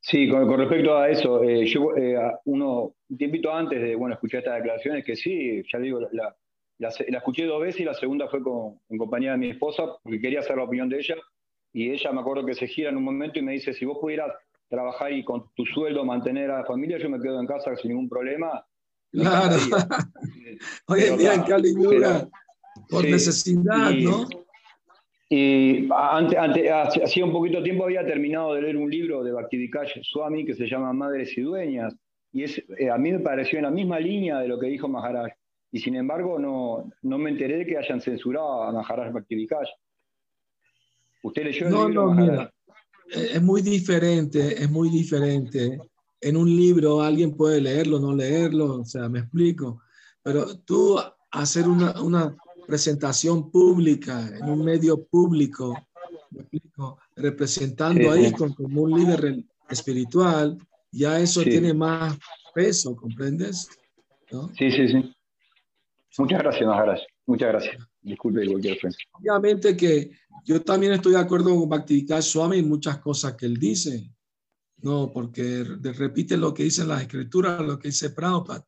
Sí, 0.00 0.28
con, 0.28 0.48
respecto 0.58 0.96
a 0.96 1.08
eso, 1.08 1.44
eh, 1.44 1.64
yo 1.64 1.96
eh, 1.96 2.18
uno, 2.46 2.94
un 3.08 3.16
tiempito 3.16 3.52
antes 3.54 3.80
de 3.80 3.94
bueno, 3.94 4.14
escuchar 4.14 4.38
estas 4.40 4.56
declaraciones, 4.56 5.04
que 5.04 5.14
sí, 5.14 5.62
ya 5.72 5.78
digo, 5.78 6.00
la, 6.10 6.34
la, 6.78 6.88
escuché 6.88 7.46
dos 7.46 7.62
veces 7.62 7.82
y 7.82 7.84
la 7.84 7.94
segunda 7.94 8.26
fue 8.26 8.42
con, 8.42 8.80
en 8.88 8.98
compañía 8.98 9.32
de 9.32 9.38
mi 9.38 9.50
esposa, 9.50 9.84
porque 10.02 10.20
quería 10.20 10.40
hacer 10.40 10.56
la 10.56 10.64
opinión 10.64 10.88
de 10.88 10.98
ella, 10.98 11.14
y 11.72 11.90
ella 11.90 12.10
me 12.10 12.20
acuerdo 12.20 12.44
que 12.44 12.54
se 12.54 12.66
gira 12.66 12.90
en 12.90 12.96
un 12.96 13.04
momento 13.04 13.38
y 13.38 13.42
me 13.42 13.52
dice, 13.52 13.72
si 13.72 13.84
vos 13.84 13.98
pudieras 14.00 14.32
trabajar 14.68 15.12
y 15.12 15.22
con 15.22 15.52
tu 15.54 15.64
sueldo 15.66 16.04
mantener 16.04 16.50
a 16.50 16.58
la 16.58 16.64
familia, 16.64 16.98
yo 16.98 17.08
me 17.08 17.20
quedo 17.20 17.38
en 17.38 17.46
casa 17.46 17.76
sin 17.76 17.90
ningún 17.90 18.08
problema, 18.08 18.66
Claro. 19.12 19.56
Hoy 20.86 21.02
en 21.02 21.18
día 21.18 21.34
en 21.34 21.42
Cali 21.42 21.74
por 22.88 23.04
necesidad, 23.04 23.90
¿no? 23.92 24.28
Y 25.28 25.88
antes, 25.90 26.38
antes, 26.38 26.70
hacía 27.02 27.24
un 27.24 27.32
poquito 27.32 27.62
tiempo 27.62 27.84
había 27.84 28.04
terminado 28.04 28.54
de 28.54 28.62
leer 28.62 28.76
un 28.76 28.90
libro 28.90 29.24
de 29.24 29.32
Bhaktivikash 29.32 30.02
Swami 30.02 30.44
que 30.44 30.54
se 30.54 30.66
llama 30.66 30.92
Madres 30.92 31.36
y 31.38 31.40
Dueñas, 31.40 31.94
y 32.32 32.44
es, 32.44 32.62
eh, 32.78 32.90
a 32.90 32.98
mí 32.98 33.12
me 33.12 33.20
pareció 33.20 33.58
en 33.58 33.64
la 33.64 33.70
misma 33.70 33.98
línea 33.98 34.40
de 34.40 34.48
lo 34.48 34.58
que 34.58 34.66
dijo 34.66 34.88
Maharaj. 34.88 35.32
Y 35.70 35.78
sin 35.78 35.96
embargo, 35.96 36.38
no, 36.38 36.90
no 37.02 37.18
me 37.18 37.30
enteré 37.30 37.58
de 37.58 37.66
que 37.66 37.78
hayan 37.78 38.00
censurado 38.00 38.62
a 38.62 38.72
Maharaj 38.72 39.12
Bhaktivikash. 39.12 39.68
¿Usted 41.22 41.44
leyó 41.44 41.66
el 41.66 41.72
no, 41.72 41.88
libro? 41.88 42.14
No, 42.14 42.14
mira, 42.14 42.52
es 43.08 43.42
muy 43.42 43.62
diferente, 43.62 44.62
es 44.62 44.70
muy 44.70 44.90
diferente. 44.90 45.78
En 46.22 46.36
un 46.36 46.48
libro 46.48 47.02
alguien 47.02 47.36
puede 47.36 47.60
leerlo, 47.60 47.98
no 47.98 48.14
leerlo, 48.14 48.80
o 48.80 48.84
sea, 48.84 49.08
me 49.08 49.18
explico. 49.18 49.82
Pero 50.22 50.56
tú 50.58 50.98
hacer 51.30 51.68
una, 51.68 52.00
una 52.00 52.34
presentación 52.66 53.50
pública 53.50 54.30
en 54.38 54.48
un 54.48 54.64
medio 54.64 55.04
público, 55.04 55.76
representando 57.16 58.10
ahí 58.10 58.32
como 58.32 58.82
un 58.82 58.98
líder 58.98 59.44
espiritual, 59.68 60.56
ya 60.90 61.18
eso 61.18 61.42
tiene 61.42 61.74
más 61.74 62.16
peso, 62.54 62.94
¿comprendes? 62.94 63.68
Sí, 64.56 64.70
sí, 64.70 64.88
sí. 64.88 65.14
Muchas 66.18 66.38
gracias, 66.40 66.66
Maharaj. 66.66 67.00
Muchas 67.26 67.48
gracias. 67.48 67.76
Disculpe 68.02 68.46
cualquier 68.46 68.76
ofensa. 68.76 68.98
Obviamente 69.12 69.76
que 69.76 70.10
yo 70.44 70.60
también 70.62 70.92
estoy 70.92 71.12
de 71.12 71.18
acuerdo 71.18 71.56
con 71.58 71.68
Bhaktivikas 71.68 72.26
Swami 72.26 72.58
en 72.58 72.68
muchas 72.68 72.98
cosas 72.98 73.34
que 73.34 73.46
él 73.46 73.56
dice. 73.56 74.10
No, 74.82 75.12
porque 75.12 75.64
repite 75.64 76.36
lo 76.36 76.52
que 76.52 76.64
dice 76.64 76.82
en 76.82 76.88
las 76.88 77.02
escrituras, 77.02 77.60
lo 77.60 77.78
que 77.78 77.88
dice 77.88 78.10
Prabhupada. 78.10 78.66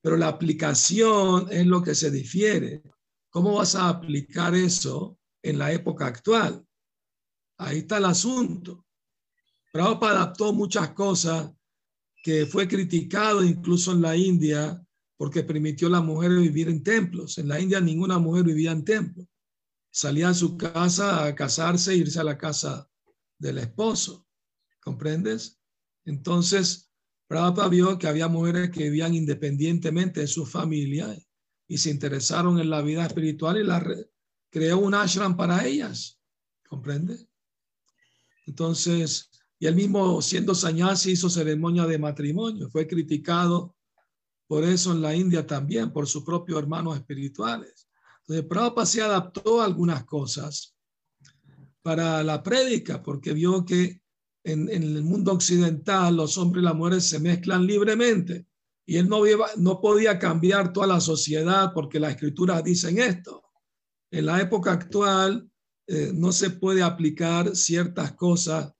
Pero 0.00 0.16
la 0.16 0.28
aplicación 0.28 1.48
es 1.50 1.66
lo 1.66 1.82
que 1.82 1.94
se 1.94 2.10
difiere. 2.10 2.82
¿Cómo 3.30 3.54
vas 3.54 3.74
a 3.74 3.88
aplicar 3.88 4.54
eso 4.54 5.18
en 5.42 5.58
la 5.58 5.72
época 5.72 6.06
actual? 6.06 6.64
Ahí 7.56 7.78
está 7.78 7.96
el 7.96 8.04
asunto. 8.04 8.84
Prabhupada 9.72 10.22
adaptó 10.22 10.52
muchas 10.52 10.90
cosas 10.90 11.50
que 12.22 12.46
fue 12.46 12.68
criticado 12.68 13.42
incluso 13.42 13.92
en 13.92 14.02
la 14.02 14.16
India 14.16 14.80
porque 15.16 15.42
permitió 15.42 15.88
a 15.88 15.92
la 15.92 16.00
mujer 16.00 16.32
vivir 16.32 16.68
en 16.68 16.82
templos. 16.82 17.38
En 17.38 17.48
la 17.48 17.58
India 17.58 17.80
ninguna 17.80 18.18
mujer 18.18 18.44
vivía 18.44 18.72
en 18.72 18.84
templos. 18.84 19.26
Salía 19.90 20.28
a 20.28 20.34
su 20.34 20.56
casa 20.56 21.24
a 21.24 21.34
casarse 21.34 21.92
e 21.92 21.96
irse 21.96 22.20
a 22.20 22.24
la 22.24 22.36
casa 22.36 22.88
del 23.38 23.58
esposo. 23.58 24.23
¿Comprendes? 24.84 25.58
Entonces, 26.04 26.92
Prabhupada 27.26 27.68
vio 27.68 27.98
que 27.98 28.06
había 28.06 28.28
mujeres 28.28 28.70
que 28.70 28.84
vivían 28.84 29.14
independientemente 29.14 30.20
de 30.20 30.26
su 30.26 30.44
familia 30.44 31.16
y 31.66 31.78
se 31.78 31.90
interesaron 31.90 32.60
en 32.60 32.68
la 32.68 32.82
vida 32.82 33.06
espiritual 33.06 33.56
y 33.56 33.64
la 33.64 33.82
creó 34.50 34.78
un 34.78 34.94
ashram 34.94 35.36
para 35.36 35.66
ellas. 35.66 36.20
¿Comprende? 36.68 37.26
Entonces, 38.46 39.30
y 39.58 39.66
él 39.66 39.74
mismo 39.74 40.20
siendo 40.20 40.54
sanyasi 40.54 41.12
hizo 41.12 41.30
ceremonia 41.30 41.86
de 41.86 41.98
matrimonio. 41.98 42.68
Fue 42.68 42.86
criticado 42.86 43.74
por 44.46 44.64
eso 44.64 44.92
en 44.92 45.00
la 45.00 45.14
India 45.14 45.46
también, 45.46 45.90
por 45.90 46.06
sus 46.06 46.24
propios 46.24 46.58
hermanos 46.58 46.96
espirituales. 46.96 47.88
Entonces, 48.20 48.46
Prabhupada 48.46 48.86
se 48.86 49.00
adaptó 49.00 49.62
a 49.62 49.64
algunas 49.64 50.04
cosas 50.04 50.76
para 51.80 52.22
la 52.22 52.42
prédica, 52.42 53.02
porque 53.02 53.32
vio 53.32 53.64
que 53.64 54.03
en, 54.44 54.68
el 54.68 55.02
mundo 55.02 55.32
occidental 55.32 56.16
los 56.16 56.36
hombres 56.38 56.62
y 56.62 56.66
las 56.66 56.74
mujeres 56.74 57.08
se 57.08 57.18
mezclan 57.18 57.66
libremente. 57.66 58.46
Y 58.86 58.98
él 58.98 59.08
no, 59.08 59.22
no 59.56 59.80
podía 59.80 60.18
cambiar 60.18 60.72
toda 60.72 60.86
la 60.86 61.00
sociedad 61.00 61.72
porque 61.72 61.98
las 61.98 62.12
escrituras 62.12 62.62
dicen 62.62 62.98
esto. 62.98 63.42
En 64.10 64.26
la 64.26 64.40
época 64.40 64.72
actual 64.72 65.50
eh, 65.86 66.12
no 66.14 66.30
se 66.32 66.50
puede 66.50 66.82
aplicar 66.82 67.56
ciertas 67.56 68.12
cosas 68.12 68.72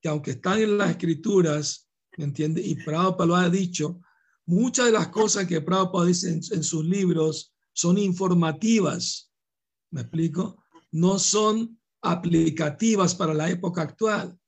que 0.00 0.08
aunque 0.08 0.32
están 0.32 0.60
en 0.60 0.76
las 0.76 0.90
escrituras, 0.90 1.88
¿me 2.18 2.24
entiende? 2.24 2.60
Y 2.60 2.76
Prabhupada 2.76 3.26
lo 3.26 3.36
ha 3.36 3.48
dicho, 3.48 4.00
muchas 4.44 4.86
de 4.86 4.92
las 4.92 5.08
cosas 5.08 5.46
que 5.46 5.62
Prabhupada 5.62 6.06
dice 6.06 6.28
en, 6.28 6.40
en 6.52 6.62
sus 6.62 6.84
libros 6.84 7.54
son 7.72 7.96
informativas, 7.96 9.32
¿me 9.90 10.02
explico? 10.02 10.62
No 10.92 11.18
son 11.18 11.80
aplicativas 12.02 13.14
para 13.14 13.32
la 13.32 13.48
época 13.48 13.82
actual. 13.82 14.38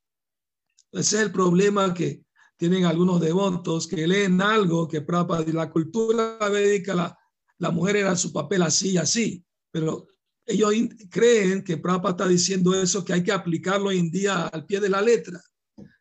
Ese 0.92 1.16
es 1.16 1.22
el 1.22 1.32
problema 1.32 1.92
que 1.92 2.24
tienen 2.56 2.84
algunos 2.84 3.20
devotos 3.20 3.86
que 3.86 4.06
leen 4.06 4.40
algo 4.40 4.88
que 4.88 5.02
Prabhupada 5.02 5.44
la 5.52 5.70
cultura 5.70 6.38
védica, 6.50 7.16
la, 7.58 7.70
mujer 7.70 7.96
era 7.96 8.16
su 8.16 8.32
papel 8.32 8.62
así 8.62 8.92
y 8.92 8.96
así, 8.96 9.44
pero 9.70 10.08
ellos 10.46 10.72
creen 11.10 11.62
que 11.62 11.76
Prabhupada 11.76 12.12
está 12.12 12.28
diciendo 12.28 12.74
eso, 12.74 13.04
que 13.04 13.12
hay 13.12 13.22
que 13.22 13.32
aplicarlo 13.32 13.90
hoy 13.90 13.98
en 13.98 14.10
día 14.10 14.46
al 14.48 14.66
pie 14.66 14.80
de 14.80 14.88
la 14.88 15.02
letra. 15.02 15.40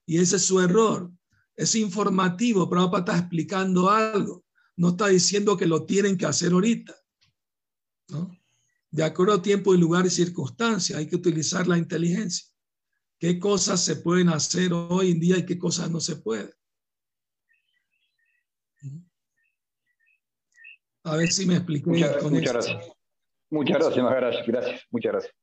Y 0.06 0.20
ese 0.20 0.38
es 0.38 0.44
su 0.44 0.60
error. 0.62 1.12
Es 1.56 1.76
informativo, 1.76 2.70
Prabhupada 2.70 3.04
está 3.04 3.18
explicando 3.20 3.90
algo. 3.90 4.46
No 4.78 4.90
está 4.90 5.08
diciendo 5.08 5.58
que 5.58 5.66
lo 5.66 5.86
tienen 5.86 6.18
que 6.18 6.26
hacer 6.26 6.54
ahorita. 6.54 6.96
De 8.90 9.04
acuerdo 9.04 9.34
a 9.34 9.42
tiempo 9.42 9.76
y 9.76 9.78
lugar 9.78 10.06
y 10.06 10.10
circunstancia, 10.10 10.98
hay 10.98 11.08
que 11.08 11.18
utilizar 11.18 11.68
la 11.68 11.78
inteligencia 11.78 12.48
qué 13.20 13.40
cosas 13.40 13.84
se 13.84 13.98
pueden 13.98 14.30
hacer 14.30 14.72
hoy 14.74 15.12
en 15.12 15.20
día 15.20 15.38
y 15.38 15.46
qué 15.46 15.58
cosas 15.58 15.90
no 15.90 16.00
se 16.00 16.16
pueden. 16.18 16.50
A 21.04 21.16
ver 21.16 21.30
si 21.30 21.46
me 21.46 21.56
explico. 21.56 21.90
Muchas, 21.90 22.22
muchas 22.24 22.54
gracias. 22.54 22.92
Muchas 23.50 23.78
gracias, 23.78 24.04
Maharaj. 24.04 24.36
Gracias, 24.46 24.82
muchas 24.92 25.12
gracias. 25.14 25.34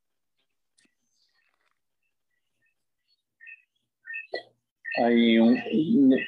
Hay 4.97 5.39
un, 5.39 5.59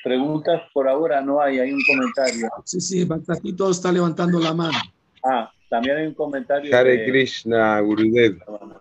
preguntas 0.02 0.62
por 0.72 0.88
ahora, 0.88 1.20
no 1.20 1.40
hay, 1.40 1.60
hay 1.60 1.70
un 1.70 1.80
comentario. 1.86 2.48
Sí, 2.64 2.80
sí, 2.80 3.08
aquí 3.28 3.52
todo 3.52 3.70
está 3.70 3.92
levantando 3.92 4.40
la 4.40 4.54
mano. 4.54 4.76
Ah, 5.22 5.52
también 5.70 5.98
hay 5.98 6.06
un 6.06 6.14
comentario. 6.14 6.76
Hare 6.76 7.06
Krishna, 7.06 7.78
Gurudev. 7.80 8.40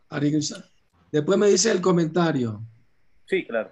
Hare 0.09 0.31
Krishna. 0.31 0.65
Después 1.15 1.37
me 1.37 1.47
dice 1.47 1.71
el 1.71 1.79
comentario. 1.79 2.61
Sí, 3.25 3.45
claro. 3.45 3.71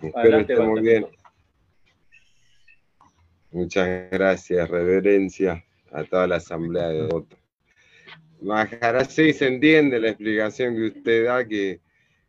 Espero 0.00 0.38
estemos 0.38 0.80
bien. 0.80 1.06
Muchas 3.50 4.10
gracias, 4.10 4.70
reverencia 4.70 5.62
a 5.92 6.04
toda 6.04 6.26
la 6.26 6.36
asamblea 6.36 6.88
de 6.88 7.06
votos. 7.06 7.38
Maharaj, 8.40 9.10
sí, 9.10 9.34
se 9.34 9.46
entiende 9.46 10.00
la 10.00 10.08
explicación 10.08 10.74
que 10.74 10.86
usted 10.86 11.26
da, 11.26 11.46
que 11.46 11.82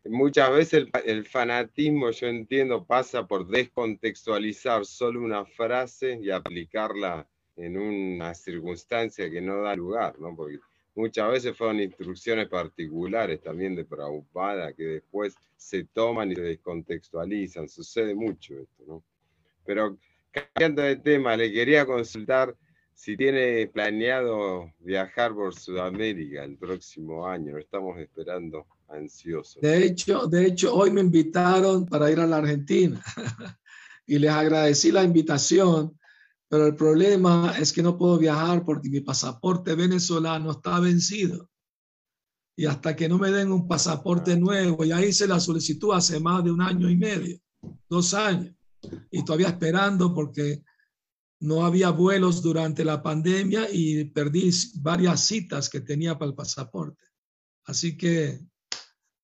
muchas 0.04 0.50
veces 0.50 0.74
el, 0.82 0.90
el, 1.06 1.24
fanatismo, 1.24 2.10
yo 2.10 2.26
entiendo, 2.26 2.84
pasa 2.84 3.26
por 3.26 3.48
descontextualizar 3.48 4.84
solo 4.84 5.22
una 5.22 5.46
frase 5.46 6.20
y 6.22 6.30
aplicarla 6.30 7.26
en 7.56 7.78
una 7.78 8.34
circunstancia 8.34 9.30
que 9.30 9.40
no 9.40 9.62
da 9.62 9.74
lugar, 9.74 10.18
¿no? 10.20 10.36
Porque 10.36 10.58
muchas 10.94 11.30
veces 11.30 11.56
fueron 11.56 11.80
instrucciones 11.80 12.48
particulares 12.48 13.40
también 13.40 13.74
de 13.74 13.84
Prabhupada 13.84 14.72
que 14.72 14.84
después 14.84 15.34
se 15.56 15.84
toman 15.84 16.32
y 16.32 16.34
se 16.34 16.42
descontextualizan. 16.42 17.68
Sucede 17.68 18.14
mucho 18.14 18.54
esto, 18.58 18.84
¿no? 18.86 19.02
Pero 19.64 19.98
cambiando 20.30 20.82
de 20.82 20.96
tema, 20.96 21.36
le 21.36 21.52
quería 21.52 21.86
consultar 21.86 22.56
si 22.94 23.16
tiene 23.16 23.66
planeado 23.66 24.72
viajar 24.78 25.34
por 25.34 25.54
Sudamérica 25.54 26.44
el 26.44 26.56
próximo 26.56 27.26
año. 27.26 27.52
Lo 27.52 27.58
estamos 27.58 27.98
esperando 27.98 28.66
ansiosos. 28.88 29.62
De 29.62 29.84
hecho, 29.84 30.26
de 30.26 30.46
hecho, 30.46 30.74
hoy 30.74 30.90
me 30.90 31.00
invitaron 31.00 31.86
para 31.86 32.10
ir 32.10 32.20
a 32.20 32.26
la 32.26 32.38
Argentina 32.38 33.00
y 34.06 34.18
les 34.18 34.30
agradecí 34.30 34.92
la 34.92 35.02
invitación 35.02 35.98
pero 36.50 36.66
el 36.66 36.74
problema 36.74 37.54
es 37.56 37.72
que 37.72 37.80
no 37.80 37.96
puedo 37.96 38.18
viajar 38.18 38.64
porque 38.64 38.90
mi 38.90 39.00
pasaporte 39.00 39.76
venezolano 39.76 40.50
está 40.50 40.80
vencido. 40.80 41.48
Y 42.56 42.66
hasta 42.66 42.96
que 42.96 43.08
no 43.08 43.18
me 43.18 43.30
den 43.30 43.52
un 43.52 43.68
pasaporte 43.68 44.36
nuevo, 44.36 44.84
ya 44.84 45.00
hice 45.00 45.28
la 45.28 45.38
solicitud 45.38 45.94
hace 45.94 46.18
más 46.18 46.42
de 46.42 46.50
un 46.50 46.60
año 46.60 46.90
y 46.90 46.96
medio, 46.96 47.38
dos 47.88 48.14
años, 48.14 48.52
y 49.12 49.24
todavía 49.24 49.46
esperando 49.46 50.12
porque 50.12 50.64
no 51.38 51.64
había 51.64 51.90
vuelos 51.90 52.42
durante 52.42 52.84
la 52.84 53.00
pandemia 53.00 53.68
y 53.72 54.06
perdí 54.06 54.50
varias 54.80 55.24
citas 55.24 55.68
que 55.68 55.82
tenía 55.82 56.18
para 56.18 56.30
el 56.30 56.34
pasaporte. 56.34 57.04
Así 57.64 57.96
que 57.96 58.40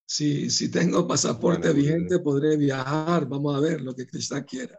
si, 0.06 0.48
si 0.48 0.70
tengo 0.70 1.08
pasaporte 1.08 1.72
vigente, 1.72 2.20
podré 2.20 2.56
viajar. 2.56 3.26
Vamos 3.26 3.56
a 3.56 3.58
ver 3.58 3.80
lo 3.80 3.96
que 3.96 4.06
Krishna 4.06 4.44
quiera. 4.44 4.78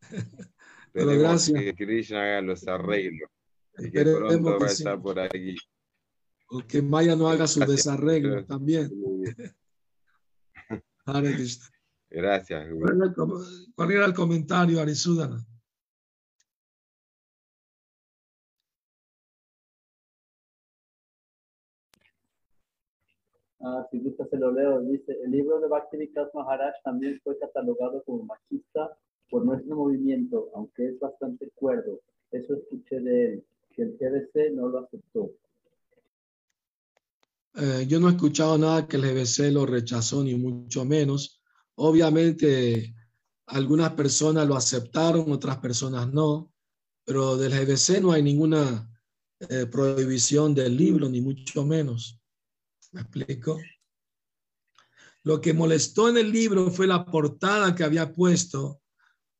Pero 0.94 1.18
gracias. 1.18 1.60
que 1.60 1.74
Krishna 1.74 2.22
haga 2.22 2.40
los 2.40 2.66
arreglos. 2.68 3.28
Y 3.78 3.90
que 3.90 4.04
pronto 4.04 4.60
va 4.60 4.66
a 4.66 4.70
estar 4.70 5.02
por 5.02 5.18
aquí. 5.18 5.56
O 6.48 6.60
que 6.60 6.80
Maya 6.80 7.16
no 7.16 7.28
haga 7.28 7.48
su 7.48 7.58
desarreglo 7.60 8.44
también. 8.44 8.88
Gracias. 12.08 12.68
¿Cuál 13.74 13.90
era 13.90 14.06
el 14.06 14.14
comentario, 14.14 14.80
Arisudana? 14.80 15.44
Ah, 23.60 23.86
si 23.90 23.98
gusta 23.98 24.26
se 24.30 24.38
lo 24.38 24.52
leo. 24.52 24.80
Dice, 24.82 25.12
el 25.24 25.32
libro 25.32 25.58
de 25.60 25.66
Bhakti 25.68 25.96
Vikas 25.96 26.28
Maharaj 26.32 26.74
también 26.84 27.20
fue 27.24 27.38
catalogado 27.38 28.02
como 28.04 28.24
machista 28.24 28.96
por 29.34 29.44
nuestro 29.44 29.74
movimiento, 29.74 30.48
aunque 30.54 30.90
es 30.90 31.00
bastante 31.00 31.50
cuerdo. 31.56 32.00
Eso 32.30 32.54
escuché 32.54 33.00
de 33.00 33.24
él, 33.24 33.44
que 33.74 33.82
el 33.82 33.98
GBC 33.98 34.54
no 34.54 34.68
lo 34.68 34.78
aceptó. 34.78 35.32
Eh, 37.56 37.84
yo 37.88 37.98
no 37.98 38.08
he 38.08 38.12
escuchado 38.12 38.56
nada 38.56 38.86
que 38.86 38.96
el 38.96 39.02
GBC 39.02 39.50
lo 39.50 39.66
rechazó, 39.66 40.22
ni 40.22 40.36
mucho 40.36 40.84
menos. 40.84 41.42
Obviamente, 41.74 42.94
algunas 43.46 43.94
personas 43.94 44.46
lo 44.46 44.54
aceptaron, 44.54 45.32
otras 45.32 45.56
personas 45.58 46.12
no, 46.12 46.52
pero 47.04 47.36
del 47.36 47.50
GBC 47.50 48.00
no 48.00 48.12
hay 48.12 48.22
ninguna 48.22 48.88
eh, 49.48 49.66
prohibición 49.66 50.54
del 50.54 50.76
libro, 50.76 51.08
ni 51.08 51.20
mucho 51.20 51.66
menos. 51.66 52.20
¿Me 52.92 53.00
explico? 53.00 53.58
Lo 55.24 55.40
que 55.40 55.52
molestó 55.52 56.08
en 56.08 56.18
el 56.18 56.30
libro 56.30 56.70
fue 56.70 56.86
la 56.86 57.04
portada 57.04 57.74
que 57.74 57.82
había 57.82 58.12
puesto 58.12 58.80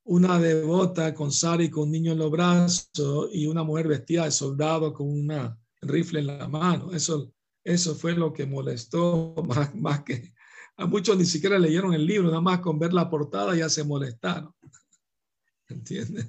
una 0.04 0.38
devota 0.38 1.14
con 1.14 1.32
sari 1.32 1.70
con 1.70 1.84
un 1.84 1.92
niño 1.92 2.12
en 2.12 2.18
los 2.18 2.30
brazos 2.30 3.28
y 3.32 3.46
una 3.46 3.62
mujer 3.62 3.88
vestida 3.88 4.24
de 4.24 4.30
soldado 4.30 4.92
con 4.92 5.08
una 5.08 5.58
rifle 5.80 6.20
en 6.20 6.26
la 6.26 6.48
mano. 6.48 6.92
Eso, 6.92 7.32
eso 7.64 7.94
fue 7.94 8.12
lo 8.14 8.32
que 8.32 8.46
molestó 8.46 9.34
más, 9.48 9.74
más 9.74 10.02
que 10.02 10.34
a 10.76 10.86
muchos 10.86 11.16
ni 11.16 11.24
siquiera 11.24 11.58
leyeron 11.58 11.94
el 11.94 12.04
libro, 12.04 12.28
nada 12.28 12.40
más 12.40 12.60
con 12.60 12.78
ver 12.78 12.92
la 12.92 13.08
portada 13.08 13.54
ya 13.54 13.68
se 13.68 13.84
molestaron. 13.84 14.52
¿Entiendes? 15.68 16.26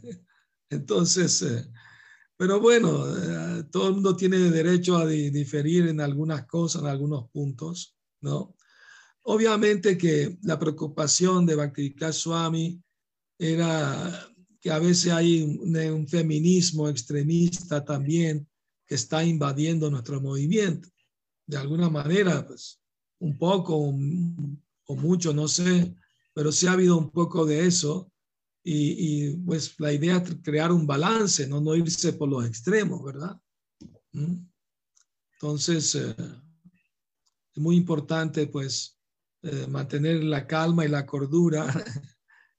Entonces, 0.70 1.42
eh, 1.42 1.68
pero 2.38 2.60
bueno, 2.60 3.06
eh, 3.08 3.64
todo 3.72 3.88
el 3.88 3.96
mundo 3.96 4.16
tiene 4.16 4.38
derecho 4.38 4.98
a 4.98 5.08
diferir 5.08 5.88
en 5.88 6.00
algunas 6.00 6.46
cosas, 6.46 6.84
en 6.84 6.90
algunos 6.90 7.30
puntos, 7.32 7.98
¿no? 8.22 8.56
Obviamente 9.24 9.98
que 9.98 10.38
la 10.44 10.60
preocupación 10.60 11.46
de 11.46 11.56
Bhaktivinoda 11.56 12.14
Swami 12.14 12.84
era 13.38 14.28
que 14.62 14.72
a 14.72 14.80
veces 14.80 15.12
hay 15.12 15.44
un, 15.44 16.08
feminismo 16.08 16.90
extremista 16.90 17.84
también 17.84 18.48
que 18.88 18.96
está 18.96 19.24
invadiendo 19.24 19.92
nuestro 19.92 20.20
movimiento. 20.22 20.90
De 21.46 21.58
alguna 21.58 21.90
manera, 21.90 22.46
pues, 22.48 22.82
un 23.20 23.38
poco 23.38 23.78
o, 23.78 24.96
mucho, 24.96 25.34
no 25.34 25.48
sé, 25.48 25.96
pero 26.34 26.52
sí 26.52 26.68
ha 26.68 26.72
habido 26.72 26.98
un 26.98 27.12
poco 27.12 27.46
de 27.46 27.68
eso. 27.68 28.12
Y, 28.64 29.36
pues 29.46 29.80
la 29.80 29.94
idea 29.94 30.18
es 30.18 30.38
crear 30.42 30.72
un 30.72 30.88
balance, 30.88 31.48
no, 31.48 31.62
no 31.62 31.76
irse 31.76 32.14
por 32.14 32.28
los 32.28 32.48
extremos, 32.48 33.04
¿verdad? 33.04 33.40
¿Mm? 34.14 34.48
Entonces, 35.34 35.94
eh, 35.94 36.16
es 37.56 37.62
muy 37.62 37.76
importante 37.76 38.48
pues 38.48 38.98
eh, 39.44 39.68
mantener 39.68 40.24
la 40.24 40.48
calma 40.48 40.86
y 40.86 40.90
la 40.90 41.06
cordura 41.06 41.68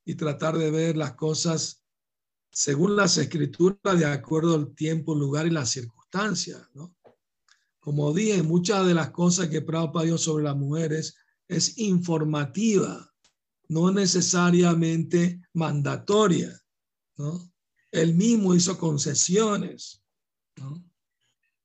y 0.07 0.15
tratar 0.15 0.57
de 0.57 0.71
ver 0.71 0.97
las 0.97 1.15
cosas 1.15 1.85
según 2.51 2.97
las 2.97 3.19
escrituras, 3.19 3.99
de 3.99 4.07
acuerdo 4.07 4.55
al 4.55 4.75
tiempo, 4.75 5.15
lugar 5.15 5.47
y 5.47 5.51
las 5.51 5.69
circunstancias. 5.69 6.63
¿no? 6.75 6.97
Como 7.81 8.15
dije, 8.15 8.43
muchas 8.43 8.87
de 8.87 8.95
las 8.95 9.11
cosas 9.11 9.49
que 9.49 9.61
Prabhupada 9.61 10.07
dio 10.07 10.17
sobre 10.17 10.45
las 10.45 10.57
mujeres 10.57 11.17
es 11.49 11.77
informativa, 11.79 13.13
no 13.69 13.91
necesariamente 13.91 15.43
mandatoria. 15.53 16.57
¿no? 17.17 17.53
Él 17.91 18.15
mismo 18.15 18.55
hizo 18.55 18.79
concesiones, 18.79 20.03
¿no? 20.57 20.83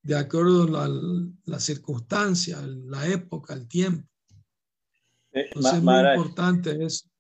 de 0.01 0.17
acuerdo 0.17 0.63
a 0.79 0.89
la, 1.45 1.59
circunstancia, 1.59 2.59
la 2.65 3.07
época, 3.07 3.53
el 3.53 3.67
tiempo. 3.67 4.09
Eh, 5.31 5.45
Entonces, 5.53 5.73
es 5.75 5.83
muy 5.83 5.99
importante 5.99 6.83
eso. 6.83 7.10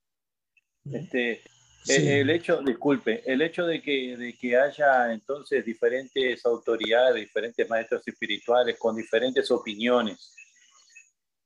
Este, 0.85 1.41
eh, 1.89 2.21
El 2.21 2.29
hecho, 2.29 2.61
disculpe, 2.61 3.23
el 3.25 3.41
hecho 3.41 3.65
de 3.65 3.81
que, 3.81 4.15
de 4.15 4.33
que 4.33 4.55
haya 4.55 5.11
entonces 5.11 5.65
diferentes 5.65 6.45
autoridades, 6.45 7.15
diferentes 7.15 7.67
maestros 7.67 8.07
espirituales 8.07 8.77
con 8.77 8.95
diferentes 8.95 9.49
opiniones, 9.49 10.35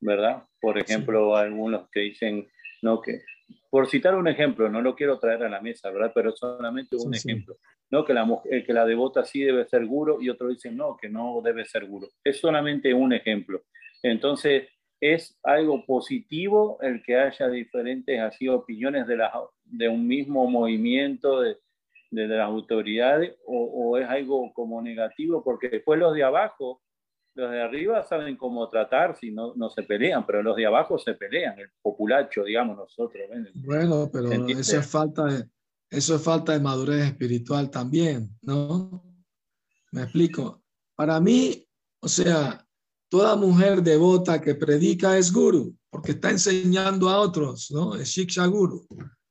¿verdad? 0.02 0.44
Por 0.60 0.78
ejemplo, 0.78 1.36
algunos 1.36 1.90
que 1.90 2.02
dicen, 2.02 2.48
no, 2.82 3.02
que, 3.02 3.22
por 3.70 3.88
citar 3.88 4.16
un 4.16 4.28
ejemplo, 4.28 4.70
no 4.70 4.82
lo 4.82 4.96
quiero 4.96 5.20
traer 5.20 5.44
a 5.44 5.50
la 5.50 5.62
mesa, 5.62 5.90
¿verdad? 5.90 6.12
Pero 6.14 6.36
solamente 6.36 6.98
un 6.98 7.16
ejemplo, 7.16 7.58
¿no? 7.90 8.04
Que 8.04 8.14
la, 8.14 8.28
que 8.66 8.74
la 8.74 8.86
devota 8.86 9.24
sí 9.24 9.42
debe 9.42 9.66
ser 9.66 9.86
guro 9.86 10.22
y 10.22 10.30
otros 10.30 10.52
dicen, 10.52 10.76
no, 10.76 10.98
que 10.98 11.08
no 11.08 11.42
debe 11.42 11.66
ser 11.66 11.86
guro. 11.86 12.10
Es 12.24 12.40
solamente 12.40 12.94
un 12.94 13.14
ejemplo. 13.14 13.64
Entonces, 14.04 14.68
es 15.02 15.38
algo 15.43 15.86
positivo 15.86 16.78
el 16.82 17.04
que 17.04 17.18
haya 17.18 17.48
diferentes 17.48 18.20
así 18.20 18.48
opiniones 18.48 19.08
de, 19.08 19.18
de 19.66 19.89
un 19.89 20.08
mismo 20.08 20.50
movimiento 20.50 21.41
de, 21.41 21.58
de, 22.12 22.28
las 22.28 22.48
autoridades 22.48 23.36
o, 23.46 23.98
es 23.98 24.08
algo 24.08 24.52
como 24.54 24.82
negativo 24.82 25.43
porque 25.43 25.70
después 25.70 26.00
los 26.00 26.14
de 26.16 26.24
abajo, 26.24 26.82
los 27.36 27.52
de 27.52 27.62
arriba 27.62 28.04
saben 28.04 28.38
cómo 28.38 28.70
tratar 28.70 29.18
si 29.18 29.32
no, 29.32 29.54
no 29.56 29.70
se 29.70 29.84
pelean, 29.84 30.26
pero 30.26 30.41
los 30.41 30.56
de 30.56 30.66
abajo 30.66 30.98
se 30.98 31.14
pelean, 31.14 31.60
el 31.60 31.70
populacho, 31.82 32.43
digamos 32.43 32.78
nosotros. 32.78 33.24
Bueno, 33.56 34.10
pero 34.12 34.32
eso 34.32 34.80
es, 34.80 34.88
falta 34.89 35.26
de, 35.26 35.46
eso 35.89 36.16
es 36.16 36.24
falta 36.24 36.54
de 36.54 36.60
madurez 36.62 37.06
espiritual 37.06 37.70
también, 37.70 38.30
¿no? 38.41 39.04
Me 39.91 40.04
explico. 40.04 40.64
Para 40.96 41.20
mí, 41.20 41.68
o 42.02 42.08
sea, 42.08 42.64
Toda 43.10 43.36
mujer 43.36 43.84
devota 43.84 44.41
que 44.41 44.56
predica 44.56 45.18
es 45.18 45.32
guru, 45.32 45.76
porque 45.89 46.14
está 46.14 46.32
enseñando 46.32 47.10
a 47.10 47.20
otros, 47.20 47.70
¿no? 47.72 47.95
Es 47.95 48.10
shiksha 48.10 48.45
guru. 48.47 48.88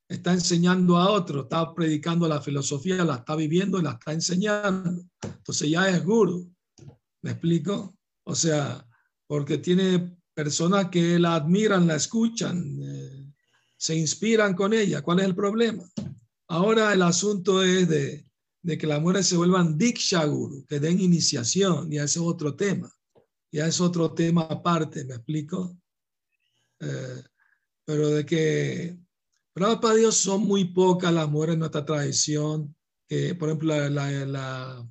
Está 0.09 0.33
enseñando 0.33 0.97
a 0.97 1.11
otros, 1.11 1.45
está 1.45 1.75
predicando 1.75 2.29
la 2.29 2.41
filosofía, 2.41 3.05
la 3.05 3.17
está 3.17 3.35
viviendo 3.35 3.79
y 3.79 3.83
la 3.83 3.93
está 3.93 4.13
enseñando. 4.13 5.05
Entonces 5.23 5.69
ya 5.69 5.89
es 5.89 6.05
guru. 6.05 6.53
¿Me 7.23 7.33
explico? 7.33 7.97
O 8.25 8.35
sea, 8.35 8.87
porque 9.27 9.59
tiene 9.59 10.17
personas 10.33 10.89
que 10.91 11.19
la 11.19 11.35
admiran, 11.35 11.87
la 11.87 11.97
escuchan, 11.97 12.79
eh, 12.81 13.33
se 13.77 13.97
inspiran 13.97 14.55
con 14.55 14.73
ella. 14.73 15.03
¿Cuál 15.03 15.21
es 15.21 15.27
el 15.27 15.35
problema? 15.35 15.83
Ahora 16.49 16.93
el 16.93 17.03
asunto 17.03 17.63
es 17.63 17.89
de, 17.89 18.25
de 18.63 18.79
que 18.79 18.87
las 18.87 19.01
mujeres 19.01 19.27
se 19.27 19.37
vuelvan 19.37 19.77
diksha 19.77 20.25
guru, 20.27 20.65
que 20.67 20.79
den 20.79 21.01
iniciación, 21.01 21.93
y 21.93 21.97
ese 21.97 22.05
es 22.05 22.19
otro 22.19 22.55
tema 22.55 22.91
ya 23.55 23.69
es 23.69 23.81
otro 23.81 24.13
tema 24.13 24.43
aparte, 24.51 25.05
¿me 25.05 25.15
explico? 25.15 25.79
Eh, 26.81 27.23
pero 27.85 28.09
de 28.09 28.27
que, 28.27 28.99
para 29.53 29.95
Dios, 29.95 30.17
son 30.17 30.41
muy 30.43 30.65
pocas 30.65 31.13
las 31.13 31.31
mujeres 31.31 31.53
en 31.53 31.61
nuestra 31.61 31.85
tradición. 31.85 32.75
Que, 33.07 33.37
por 33.37 33.49
ejemplo, 33.49 33.69
la, 33.69 33.89
la, 33.89 34.27
la, 34.27 34.89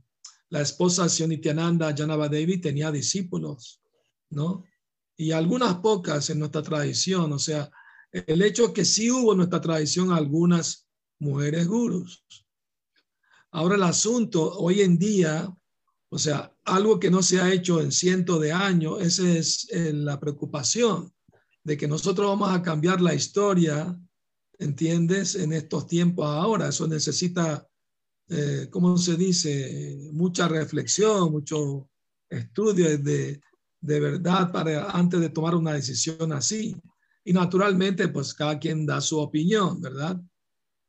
la 0.48 0.62
esposa 0.62 1.10
Sionityananda, 1.10 1.94
Janava 1.94 2.30
Devi, 2.30 2.62
tenía 2.62 2.90
discípulos, 2.90 3.82
¿no? 4.30 4.64
Y 5.18 5.32
algunas 5.32 5.76
pocas 5.80 6.30
en 6.30 6.40
nuestra 6.40 6.62
tradición. 6.62 7.34
O 7.34 7.40
sea, 7.40 7.70
el 8.14 8.42
hecho 8.44 8.72
que 8.72 8.86
sí 8.86 9.12
hubo 9.12 9.34
en 9.34 9.40
nuestra 9.40 9.60
tradición 9.60 10.14
algunas 10.14 10.88
mujeres 11.20 11.68
gurus. 11.68 12.26
Ahora 13.52 13.76
el 13.76 13.84
asunto, 13.84 14.54
hoy 14.54 14.80
en 14.80 14.98
día, 14.98 15.54
o 16.14 16.20
sea, 16.20 16.56
algo 16.66 17.00
que 17.00 17.10
no 17.10 17.24
se 17.24 17.42
ha 17.42 17.52
hecho 17.52 17.82
en 17.82 17.92
cientos 17.92 18.40
de 18.40 18.52
años, 18.52 19.02
esa 19.02 19.28
es 19.28 19.68
eh, 19.72 19.92
la 19.94 20.20
preocupación 20.20 21.12
de 21.64 21.76
que 21.76 21.88
nosotros 21.88 22.28
vamos 22.28 22.52
a 22.52 22.62
cambiar 22.62 23.02
la 23.02 23.16
historia, 23.16 24.00
¿entiendes? 24.60 25.34
En 25.34 25.54
estos 25.54 25.88
tiempos 25.88 26.28
ahora, 26.28 26.68
eso 26.68 26.88
necesita, 26.88 27.68
eh, 28.30 28.68
¿cómo 28.70 28.96
se 28.96 29.18
dice? 29.18 30.12
Mucha 30.12 30.48
reflexión, 30.48 31.32
mucho 31.32 31.90
estudio 32.30 32.96
de, 32.96 33.42
de 33.82 34.00
verdad 34.00 34.52
para 34.52 34.92
antes 34.92 35.20
de 35.20 35.30
tomar 35.30 35.56
una 35.56 35.74
decisión 35.74 36.32
así. 36.32 36.76
Y 37.26 37.34
naturalmente, 37.34 38.08
pues 38.10 38.36
cada 38.36 38.60
quien 38.60 38.86
da 38.86 39.02
su 39.02 39.18
opinión, 39.18 39.82
¿verdad? 39.82 40.22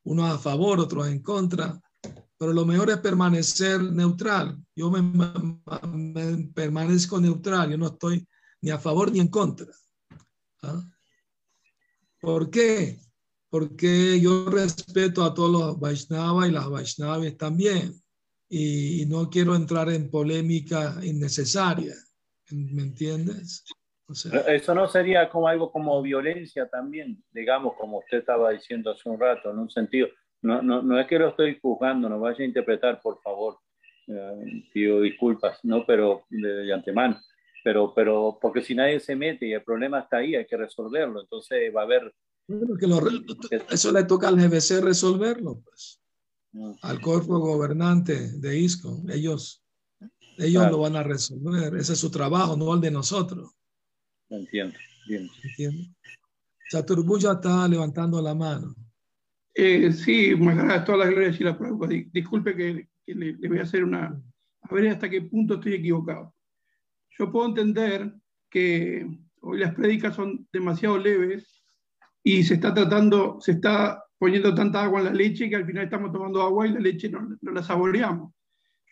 Unos 0.03 0.35
a 0.35 0.39
favor, 0.39 0.81
otros 0.81 1.09
en 1.09 1.23
contra 1.23 1.81
pero 2.45 2.53
lo 2.53 2.67
mejor 2.67 2.91
es 2.91 2.99
permanecer 2.99 3.81
neutral. 3.81 4.59
Yo 4.77 4.91
me, 4.91 6.47
permanezco 6.55 7.19
neutral, 7.19 7.71
yo 7.71 7.79
no 7.79 7.87
estoy 7.87 8.29
ni 8.61 8.71
a 8.71 8.79
favor 8.79 9.11
ni 9.11 9.21
en 9.21 9.29
contra. 9.29 9.69
¿Ah? 10.63 10.83
¿Por 12.21 12.51
qué? 12.51 12.99
Porque 13.49 14.21
yo 14.21 14.45
respeto 14.51 15.25
a 15.25 15.33
todos 15.33 15.51
los 15.51 15.81
Vaishnavas 15.81 16.51
y 16.51 16.53
las 16.53 16.69
Vaishnavis 16.69 17.39
también. 17.39 17.95
Y, 18.51 19.07
no 19.07 19.31
quiero 19.31 19.57
entrar 19.57 19.89
en 19.89 20.11
polémica 20.11 20.99
innecesaria. 21.03 21.95
¿Me 22.51 22.83
entiendes? 22.83 23.65
Eso 24.49 24.75
no 24.75 24.87
sería 24.87 25.31
como 25.31 25.49
algo 25.49 25.73
como 25.73 26.03
violencia 26.03 26.69
también, 26.69 27.25
digamos, 27.33 27.73
como 27.79 28.01
usted 28.01 28.19
estaba 28.19 28.51
diciendo 28.51 28.91
hace 28.91 29.09
un 29.09 29.19
rato, 29.19 29.51
en 29.51 29.61
un 29.61 29.71
sentido 29.71 30.09
no, 30.45 30.61
no, 30.61 30.83
no 30.83 31.01
es 31.01 31.07
que 31.07 31.19
lo 31.19 31.29
estoy 31.29 31.59
juzgando, 31.61 32.07
no 32.07 32.21
vaya 32.21 32.45
a 32.45 32.47
interpretar, 32.47 33.01
por 33.01 33.19
favor. 33.23 33.59
Eh, 34.07 34.69
pido 34.71 35.01
disculpas, 35.01 35.59
¿no? 35.63 35.87
Pero 35.87 36.27
de, 36.29 36.71
antemano. 36.71 37.19
pero, 37.65 37.95
pero 37.95 38.39
porque 38.41 38.61
si 38.61 38.75
nadie 38.75 39.01
se 39.01 39.17
mete 39.17 39.47
y 39.47 39.55
el 39.55 39.63
problema 39.63 40.01
está 40.01 40.19
ahí, 40.19 40.35
hay 40.35 40.47
que 40.47 40.59
resolverlo. 40.59 41.23
Entonces 41.23 41.75
va 41.75 41.81
a 41.81 41.85
haber... 41.85 42.15
eso 43.71 43.91
le 43.91 44.05
toca 44.05 44.29
al 44.29 44.37
GBC 44.37 44.83
resolverlo, 44.83 45.63
pues. 45.65 45.99
Mm. 46.53 46.73
Al 46.83 47.01
cuerpo 47.01 47.39
gobernante 47.39 48.33
de 48.39 48.59
ISCO. 48.59 49.03
Ellos, 49.09 49.65
ellos 50.37 50.71
lo 50.71 50.79
van 50.81 50.97
a 50.97 51.03
resolver. 51.03 51.75
Ese 51.75 51.95
es 51.95 51.99
su 51.99 52.11
trabajo, 52.11 52.55
no 52.55 52.75
el 52.75 52.83
de 52.83 52.91
nosotros. 52.91 53.51
Entiendo, 54.29 54.77
entiendo. 55.05 55.33
¿Entiendo? 55.43 55.85
Chaturbuya 56.71 57.33
está 57.33 57.67
levantando 57.67 58.21
la 58.21 58.35
mano. 58.35 58.75
Eh, 59.55 59.93
sí, 59.93 60.35
más 60.35 60.85
todas 60.85 61.07
las 61.07 61.11
glorias 61.11 61.41
y 61.41 61.45
la 61.45 61.57
prueba. 61.57 61.87
Disculpe 61.87 62.57
que, 62.57 62.89
le, 63.07 63.49
voy 63.49 63.59
a 63.59 63.63
hacer 63.63 63.85
una. 63.85 64.21
A 64.63 64.75
ver 64.75 64.89
hasta 64.89 65.09
qué 65.09 65.23
punto 65.23 65.55
estoy 65.55 65.75
equivocado. 65.75 66.35
Yo 67.19 67.31
puedo 67.31 67.47
entender 67.47 68.13
que 68.51 69.07
hoy 69.41 69.61
las 69.61 69.75
prédicas 69.75 70.17
son 70.17 70.49
demasiado 70.53 70.99
leves 70.99 71.65
y 72.23 72.43
se 72.43 72.55
está 72.55 72.75
tratando, 72.75 73.39
se 73.41 73.53
está 73.53 74.03
poniendo 74.19 74.55
tanta 74.55 74.83
agua 74.83 75.01
en 75.01 75.07
la 75.07 75.13
leche 75.13 75.49
que 75.49 75.57
al 75.57 75.67
final 75.67 75.85
estamos 75.85 76.11
tomando 76.11 76.43
agua 76.43 76.67
y 76.67 76.73
la 76.73 76.81
leche 76.81 77.09
no, 77.09 77.37
no 77.41 77.53
la 77.53 77.63
saboreamos. 77.63 78.33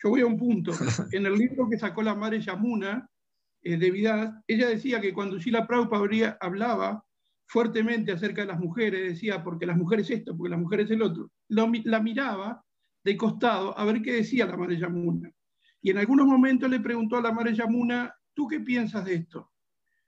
Yo 0.01 0.09
voy 0.09 0.21
a 0.21 0.25
un 0.25 0.37
punto. 0.37 0.71
En 1.11 1.25
el 1.25 1.33
libro 1.33 1.67
que 1.69 1.77
sacó 1.77 2.01
la 2.03 2.15
madre 2.15 2.39
Yamuna, 2.39 3.09
eh, 3.63 3.77
de 3.77 3.91
Vidal, 3.91 4.43
ella 4.47 4.67
decía 4.67 4.99
que 4.99 5.13
cuando 5.13 5.39
Sheila 5.39 5.65
Prabhupada 5.65 6.37
hablaba 6.41 7.03
fuertemente 7.53 8.11
acerca 8.11 8.41
de 8.41 8.47
las 8.47 8.59
mujeres, 8.59 9.13
decía, 9.13 9.43
porque 9.43 9.67
las 9.67 9.77
mujeres 9.77 10.09
esto, 10.09 10.35
porque 10.35 10.49
las 10.49 10.59
mujeres 10.59 10.89
el 10.89 11.03
otro, 11.03 11.29
la 11.49 11.99
miraba 11.99 12.65
de 13.03 13.15
costado 13.15 13.77
a 13.77 13.85
ver 13.85 14.01
qué 14.01 14.13
decía 14.13 14.47
la 14.47 14.57
Madre 14.57 14.79
Yamuna. 14.79 15.31
Y 15.79 15.91
en 15.91 15.99
algunos 15.99 16.25
momentos 16.25 16.67
le 16.67 16.79
preguntó 16.79 17.17
a 17.17 17.21
la 17.21 17.31
Madre 17.31 17.53
Yamuna, 17.53 18.11
¿tú 18.33 18.47
qué 18.47 18.59
piensas 18.59 19.05
de 19.05 19.13
esto? 19.13 19.51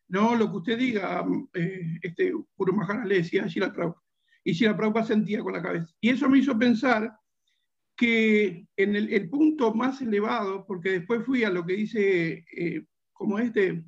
No, 0.07 0.35
lo 0.35 0.49
que 0.49 0.57
usted 0.57 0.77
diga, 0.79 1.23
eh, 1.53 1.99
este 2.01 2.33
Puro 2.55 2.73
Mahara 2.73 3.05
le 3.05 3.17
decía 3.17 3.43
a 3.43 3.47
Shila 3.47 3.71
Prabhupada. 3.71 4.03
Y 4.43 4.53
Shila 4.53 4.75
Prabhupada 4.75 5.05
sentía 5.05 5.41
con 5.41 5.53
la 5.53 5.61
cabeza. 5.61 5.93
Y 6.01 6.09
eso 6.09 6.27
me 6.27 6.39
hizo 6.39 6.57
pensar 6.57 7.15
que 7.95 8.65
en 8.75 8.95
el, 8.95 9.29
punto 9.29 9.71
más 9.71 10.01
elevado, 10.01 10.65
porque 10.65 10.93
después 10.93 11.23
fui 11.23 11.43
a 11.43 11.51
lo 11.51 11.63
que 11.63 11.73
dice, 11.73 12.43
eh, 12.57 12.85
como 13.13 13.37
este, 13.37 13.85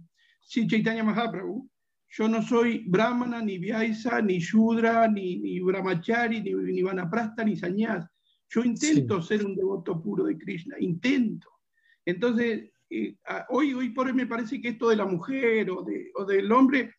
Chaitanya 0.48 1.04
Mahaprabhu, 1.04 1.68
yo 2.10 2.28
no 2.28 2.42
soy 2.42 2.84
brahmana, 2.88 3.42
ni 3.42 3.58
vyaisa, 3.58 4.22
ni 4.22 4.40
shudra, 4.40 5.08
ni, 5.08 5.38
ni 5.38 5.60
brahmachari, 5.60 6.42
ni, 6.42 6.54
ni 6.54 6.82
vanaprasta, 6.82 7.44
ni 7.44 7.56
sañas. 7.56 8.06
Yo 8.50 8.64
intento 8.64 9.22
ser 9.22 9.46
un 9.46 9.56
devoto 9.56 10.02
puro 10.02 10.26
de 10.26 10.38
Krishna, 10.38 10.76
intento. 10.80 11.50
Entonces, 12.06 12.72
eh, 12.90 13.18
hoy, 13.50 13.74
hoy 13.74 13.90
por 13.90 14.08
hoy 14.08 14.14
me 14.14 14.26
parece 14.26 14.62
que 14.62 14.70
esto 14.70 14.90
de 14.90 14.96
la 14.96 15.06
mujer 15.06 15.70
o, 15.70 15.84
de, 15.84 16.12
o 16.16 16.24
del 16.24 16.50
hombre, 16.52 16.94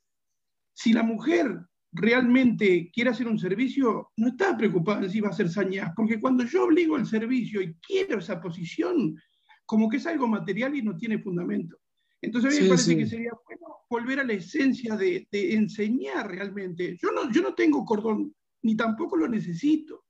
si 0.74 0.92
la 0.92 1.02
mujer 1.02 1.59
realmente 1.92 2.90
quiere 2.92 3.11
hacer 3.11 3.26
un 3.26 3.38
servicio, 3.38 4.11
no 4.16 4.28
está 4.28 4.56
preocupada 4.56 5.04
en 5.04 5.11
si 5.11 5.20
va 5.20 5.30
a 5.30 5.32
ser 5.32 5.48
sañas, 5.48 5.90
porque 5.96 6.20
cuando 6.20 6.44
yo 6.44 6.64
obligo 6.64 6.96
el 6.96 7.06
servicio 7.06 7.62
y 7.62 7.74
quiero 7.76 8.18
esa 8.18 8.40
posición, 8.40 9.16
como 9.64 9.88
que 9.88 9.96
es 9.96 10.06
algo 10.06 10.28
material 10.28 10.74
y 10.76 10.82
no 10.82 10.96
tiene 10.96 11.18
fundamento. 11.18 11.78
Entonces 12.20 12.52
a 12.52 12.56
mí 12.56 12.62
me 12.62 12.68
parece 12.70 12.96
que 12.96 13.06
sería 13.06 13.30
bueno 13.44 13.76
volver 13.88 14.20
a 14.20 14.24
la 14.24 14.32
esencia 14.32 14.96
de, 14.96 15.26
enseñar 15.30 16.28
realmente. 16.28 16.96
Yo 17.00 17.12
no, 17.12 17.30
yo 17.30 17.42
no 17.42 17.54
tengo 17.54 17.84
cordón, 17.84 18.34
ni 18.62 18.76
tampoco 18.76 19.16
lo 19.16 19.28
necesito. 19.28 20.04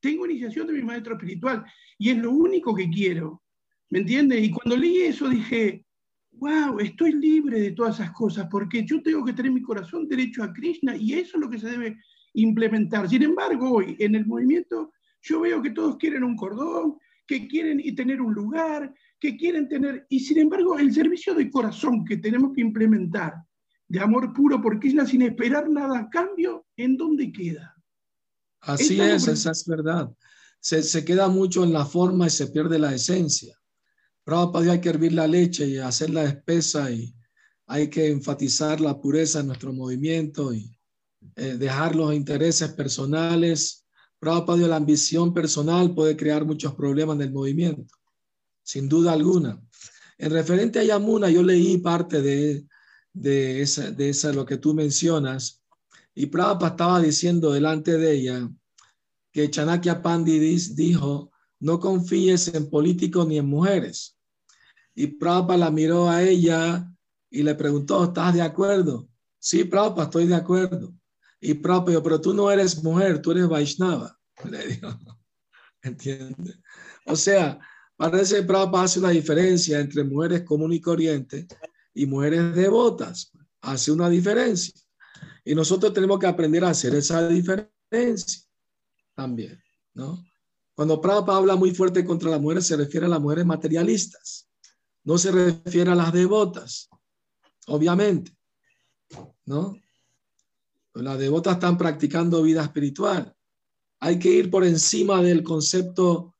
Tengo 0.00 0.26
iniciación 0.26 0.66
de 0.66 0.74
mi 0.74 0.82
maestro 0.82 1.14
espiritual 1.14 1.64
y 1.98 2.10
es 2.10 2.18
lo 2.18 2.30
único 2.30 2.74
que 2.74 2.88
quiero. 2.88 3.42
¿Me 3.90 4.00
entiendes? 4.00 4.44
Y 4.44 4.50
cuando 4.50 4.76
leí 4.76 4.98
eso 4.98 5.28
dije, 5.28 5.84
wow, 6.32 6.78
estoy 6.78 7.12
libre 7.12 7.60
de 7.60 7.72
todas 7.72 7.96
esas 7.96 8.12
cosas 8.12 8.46
porque 8.50 8.84
yo 8.84 9.02
tengo 9.02 9.24
que 9.24 9.32
tener 9.32 9.50
mi 9.50 9.62
corazón 9.62 10.06
derecho 10.06 10.42
a 10.44 10.52
Krishna 10.52 10.96
y 10.96 11.14
eso 11.14 11.36
es 11.36 11.40
lo 11.40 11.50
que 11.50 11.58
se 11.58 11.70
debe 11.70 11.98
implementar. 12.34 13.08
Sin 13.08 13.22
embargo, 13.22 13.70
hoy 13.70 13.96
en 13.98 14.14
el 14.14 14.26
movimiento 14.26 14.92
yo 15.22 15.40
veo 15.40 15.60
que 15.60 15.70
todos 15.70 15.96
quieren 15.96 16.22
un 16.22 16.36
cordón, 16.36 16.98
que 17.26 17.48
quieren 17.48 17.80
y 17.82 17.94
tener 17.94 18.20
un 18.20 18.32
lugar, 18.32 18.94
que 19.20 19.36
quieren 19.36 19.68
tener, 19.68 20.06
y 20.08 20.20
sin 20.20 20.38
embargo 20.38 20.78
el 20.78 20.92
servicio 20.92 21.34
de 21.34 21.50
corazón 21.50 22.04
que 22.04 22.16
tenemos 22.16 22.52
que 22.54 22.60
implementar, 22.60 23.34
de 23.88 24.00
amor 24.00 24.32
puro 24.32 24.60
por 24.60 24.78
Krishna 24.78 25.06
sin 25.06 25.22
esperar 25.22 25.68
nada 25.68 25.98
a 25.98 26.10
cambio, 26.10 26.66
¿en 26.76 26.96
dónde 26.96 27.32
queda? 27.32 27.74
Así 28.60 29.00
es, 29.00 29.26
esa 29.26 29.50
es 29.50 29.64
verdad. 29.66 30.10
Se, 30.60 30.82
se, 30.82 31.04
queda 31.04 31.28
mucho 31.28 31.64
en 31.64 31.72
la 31.72 31.86
forma 31.86 32.26
y 32.26 32.30
se 32.30 32.48
pierde 32.48 32.78
la 32.78 32.94
esencia. 32.94 33.56
Prabhupada 34.24 34.72
hay 34.72 34.80
que 34.80 34.88
hervir 34.90 35.12
la 35.12 35.26
leche 35.26 35.66
y 35.66 35.78
hacerla 35.78 36.24
espesa 36.24 36.90
y 36.90 37.14
hay 37.66 37.88
que 37.88 38.08
enfatizar 38.08 38.80
la 38.80 39.00
pureza 39.00 39.40
en 39.40 39.46
nuestro 39.46 39.72
movimiento 39.72 40.52
y 40.52 40.76
eh, 41.36 41.56
dejar 41.56 41.96
los 41.96 42.12
intereses 42.12 42.70
personales. 42.72 43.86
Prabhupada 44.18 44.66
la 44.66 44.76
ambición 44.76 45.32
personal 45.32 45.94
puede 45.94 46.16
crear 46.16 46.44
muchos 46.44 46.74
problemas 46.74 47.16
en 47.16 47.22
el 47.22 47.32
movimiento 47.32 47.98
sin 48.68 48.86
duda 48.86 49.14
alguna. 49.14 49.58
En 50.18 50.30
referente 50.30 50.78
a 50.78 50.84
Yamuna, 50.84 51.30
yo 51.30 51.42
leí 51.42 51.78
parte 51.78 52.20
de, 52.20 52.66
de, 53.14 53.62
esa, 53.62 53.90
de 53.92 54.10
esa, 54.10 54.30
lo 54.30 54.44
que 54.44 54.58
tú 54.58 54.74
mencionas, 54.74 55.62
y 56.14 56.26
Prabhupada 56.26 56.72
estaba 56.72 57.00
diciendo 57.00 57.50
delante 57.50 57.96
de 57.96 58.12
ella 58.12 58.50
que 59.32 59.48
Chanakya 59.48 60.02
Pandit 60.02 60.74
dijo, 60.74 61.32
no 61.60 61.80
confíes 61.80 62.48
en 62.48 62.68
políticos 62.68 63.26
ni 63.26 63.38
en 63.38 63.46
mujeres. 63.46 64.18
Y 64.94 65.06
Prabhupada 65.06 65.58
la 65.58 65.70
miró 65.70 66.10
a 66.10 66.22
ella 66.22 66.86
y 67.30 67.42
le 67.44 67.54
preguntó, 67.54 68.04
¿estás 68.04 68.34
de 68.34 68.42
acuerdo? 68.42 69.08
Sí, 69.38 69.64
Prabhupada, 69.64 70.08
estoy 70.08 70.26
de 70.26 70.34
acuerdo. 70.34 70.92
Y 71.40 71.54
Prabhupada, 71.54 72.02
pero 72.02 72.20
tú 72.20 72.34
no 72.34 72.50
eres 72.50 72.82
mujer, 72.82 73.22
tú 73.22 73.30
eres 73.30 73.48
Vaishnava. 73.48 74.14
Le 74.44 74.66
dijo, 74.66 74.88
¿entiendes? 75.80 76.58
O 77.06 77.16
sea, 77.16 77.58
Parece 77.98 78.44
Prabhupada 78.44 78.84
hace 78.84 79.00
una 79.00 79.10
diferencia 79.10 79.80
entre 79.80 80.04
mujeres 80.04 80.42
común 80.42 80.72
y 80.72 80.80
corriente 80.80 81.48
y 81.92 82.06
mujeres 82.06 82.54
devotas. 82.54 83.32
Hace 83.60 83.90
una 83.90 84.08
diferencia. 84.08 84.72
Y 85.44 85.52
nosotros 85.52 85.92
tenemos 85.92 86.20
que 86.20 86.28
aprender 86.28 86.64
a 86.64 86.70
hacer 86.70 86.94
esa 86.94 87.26
diferencia 87.26 88.44
también, 89.16 89.60
¿no? 89.94 90.24
Cuando 90.76 91.00
Prabhupada 91.00 91.38
habla 91.38 91.56
muy 91.56 91.72
fuerte 91.74 92.04
contra 92.04 92.30
las 92.30 92.40
mujeres, 92.40 92.68
se 92.68 92.76
refiere 92.76 93.06
a 93.06 93.08
las 93.08 93.20
mujeres 93.20 93.44
materialistas. 93.44 94.48
No 95.02 95.18
se 95.18 95.32
refiere 95.32 95.90
a 95.90 95.96
las 95.96 96.12
devotas, 96.12 96.88
obviamente, 97.66 98.30
¿no? 99.44 99.76
Las 100.94 101.18
devotas 101.18 101.54
están 101.54 101.76
practicando 101.76 102.44
vida 102.44 102.62
espiritual. 102.62 103.34
Hay 103.98 104.20
que 104.20 104.30
ir 104.30 104.50
por 104.50 104.64
encima 104.64 105.20
del 105.20 105.42
concepto 105.42 106.36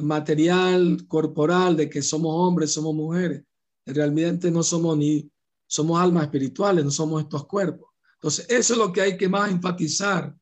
material, 0.00 1.06
corporal, 1.06 1.76
de 1.76 1.90
que 1.90 2.02
somos 2.02 2.32
hombres, 2.34 2.72
somos 2.72 2.94
mujeres. 2.94 3.44
Realmente 3.84 4.50
no 4.50 4.62
somos 4.62 4.96
ni, 4.96 5.30
somos 5.66 6.00
almas 6.00 6.24
espirituales, 6.24 6.84
no 6.84 6.90
somos 6.90 7.22
estos 7.22 7.46
cuerpos. 7.46 7.90
Entonces, 8.14 8.46
eso 8.48 8.74
es 8.74 8.78
lo 8.78 8.92
que 8.92 9.00
hay 9.00 9.16
que 9.16 9.28
más 9.28 9.50
enfatizar 9.50 10.34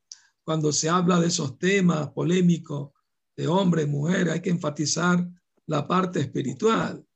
cuando 0.44 0.72
se 0.72 0.88
habla 0.88 1.20
de 1.20 1.28
esos 1.28 1.59
temas 1.59 2.11
polémicos 2.11 2.90
de 3.36 3.46
hombres, 3.46 3.88
mujeres, 3.88 4.34
hay 4.34 4.42
que 4.42 4.51
enfatizar 4.51 5.26
la 5.66 5.86
parte 5.86 6.20
espiritual. 6.20 7.07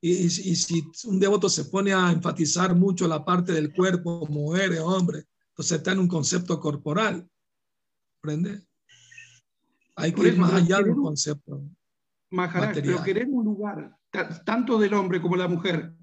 Y, 0.00 0.28
si 0.28 0.84
un 1.04 1.18
devoto 1.18 1.48
se 1.48 1.64
pone 1.64 1.92
a 1.92 2.12
enfatizar 2.12 2.74
mucho 2.76 3.08
la 3.08 3.24
parte 3.24 3.52
del 3.52 3.72
cuerpo, 3.72 4.26
mujeres, 4.28 4.80
hombres, 4.80 5.26
entonces 5.48 5.78
está 5.78 5.92
en 5.92 6.00
un 6.00 6.08
concepto 6.08 6.60
corporal. 6.60 7.28
¿Comprende? 8.20 8.66
Hay 9.96 10.12
que 10.12 10.28
ir 10.28 10.36
más 10.36 10.52
allá 10.52 10.82
del 10.82 10.94
concepto. 10.94 11.62
Maharaj, 12.30 12.74
pero 12.74 13.02
querer 13.02 13.28
un 13.28 13.44
lugar, 13.44 13.96
tanto 14.44 14.78
del 14.78 14.94
hombre 14.94 15.20
como 15.20 15.36
de 15.36 15.42
la 15.42 15.48
mujer, 15.48 15.94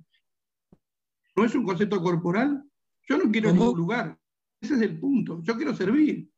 ¿no 1.36 1.46
es 1.46 1.54
un 1.56 1.66
concepto 1.66 2.02
corporal? 2.02 2.64
Yo 3.08 3.18
no 3.18 3.30
quiero 3.32 3.52
ningún 3.52 3.78
lugar. 3.78 4.18
Ese 4.62 4.76
es 4.76 4.82
el 4.82 5.00
punto. 5.00 5.42
Yo 5.44 5.58
quiero 5.58 5.76
servir. 5.76 6.30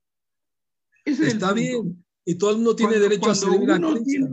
Ese 1.06 1.28
Está 1.28 1.54
bien. 1.54 2.04
Y 2.26 2.36
todo 2.36 2.52
el 2.52 2.58
mundo 2.58 2.76
tiene 2.76 2.98
derecho 2.98 3.30
a 3.30 3.36
servir 3.36 3.70
a 3.70 3.80
Cristo. 3.80 4.28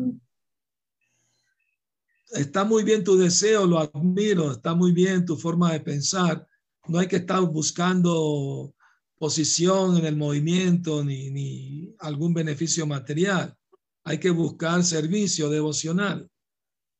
Está 2.30 2.64
muy 2.64 2.84
bien 2.84 3.02
tu 3.02 3.16
deseo, 3.16 3.66
lo 3.66 3.80
admiro. 3.80 4.52
Está 4.52 4.74
muy 4.74 4.92
bien 4.92 5.26
tu 5.26 5.36
forma 5.36 5.72
de 5.72 5.80
pensar. 5.80 6.46
No 6.86 7.00
hay 7.00 7.08
que 7.08 7.16
estar 7.16 7.40
buscando 7.42 8.72
posición 9.20 9.98
en 9.98 10.06
el 10.06 10.16
movimiento 10.16 11.04
ni, 11.04 11.30
ni 11.30 11.94
algún 11.98 12.32
beneficio 12.32 12.86
material. 12.86 13.54
Hay 14.02 14.18
que 14.18 14.30
buscar 14.30 14.82
servicio 14.82 15.50
devocional. 15.50 16.26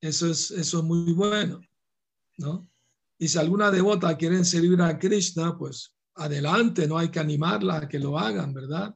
Eso 0.02 0.30
es, 0.30 0.50
eso 0.50 0.78
es 0.80 0.84
muy 0.84 1.14
bueno, 1.14 1.62
¿no? 2.36 2.68
Y 3.18 3.26
si 3.26 3.38
alguna 3.38 3.70
devota 3.70 4.18
quiere 4.18 4.44
servir 4.44 4.82
a 4.82 4.98
Krishna, 4.98 5.56
pues 5.56 5.94
adelante, 6.14 6.86
no 6.86 6.98
hay 6.98 7.10
que 7.10 7.20
animarla 7.20 7.78
a 7.78 7.88
que 7.88 7.98
lo 7.98 8.18
hagan, 8.18 8.52
¿verdad? 8.52 8.94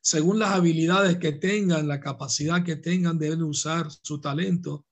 Según 0.00 0.38
las 0.38 0.52
habilidades 0.52 1.18
que 1.18 1.32
tengan, 1.32 1.86
la 1.86 2.00
capacidad 2.00 2.64
que 2.64 2.76
tengan, 2.76 3.18
deben 3.18 3.42
usar 3.42 3.86
su 4.02 4.18
talento 4.18 4.86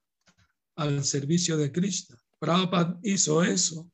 al 0.76 1.02
servicio 1.02 1.56
de 1.56 1.72
Krishna. 1.72 2.18
Prabhupada 2.38 3.00
hizo 3.02 3.42
eso. 3.42 3.90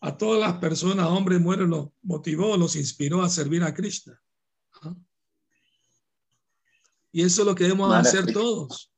A 0.00 0.16
todas 0.16 0.40
las 0.40 0.58
personas, 0.58 1.06
hombres, 1.06 1.40
mujeres, 1.40 1.68
los 1.68 1.88
motivó, 2.02 2.56
los 2.56 2.76
inspiró 2.76 3.22
a 3.22 3.28
servir 3.28 3.62
a 3.64 3.74
Krishna. 3.74 4.20
¿Ah? 4.82 4.94
Y 7.10 7.22
eso 7.22 7.42
es 7.42 7.46
lo 7.48 7.54
que 7.54 7.64
debemos 7.64 7.92
hacer 7.94 8.32
todos. 8.32 8.92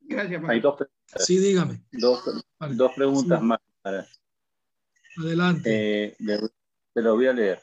Gracias, 0.00 0.42
Hay 0.46 0.60
dos, 0.60 0.76
Sí, 1.16 1.38
dígame. 1.38 1.82
dos, 1.92 2.22
dos 2.76 2.92
preguntas 2.94 3.40
Sí. 3.40 3.46
más. 3.46 3.60
Adelante. 5.18 5.70
Eh, 6.06 6.16
le- 6.18 6.40
te 6.92 7.02
lo 7.02 7.14
voy 7.14 7.26
a 7.26 7.32
leer. 7.32 7.62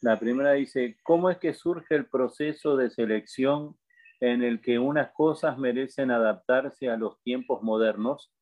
La 0.00 0.18
primera 0.18 0.52
dice, 0.52 0.96
¿cómo 1.02 1.30
es 1.30 1.38
que 1.38 1.54
surge 1.54 1.94
el 1.94 2.06
proceso 2.06 2.76
de 2.76 2.90
selección 2.90 3.76
en 4.20 4.42
el 4.42 4.60
que 4.60 4.78
unas 4.78 5.12
cosas 5.12 5.56
merecen 5.58 6.10
adaptarse 6.10 6.88
a 6.88 6.96
los 6.96 7.20
tiempos 7.22 7.62
modernos? 7.62 8.32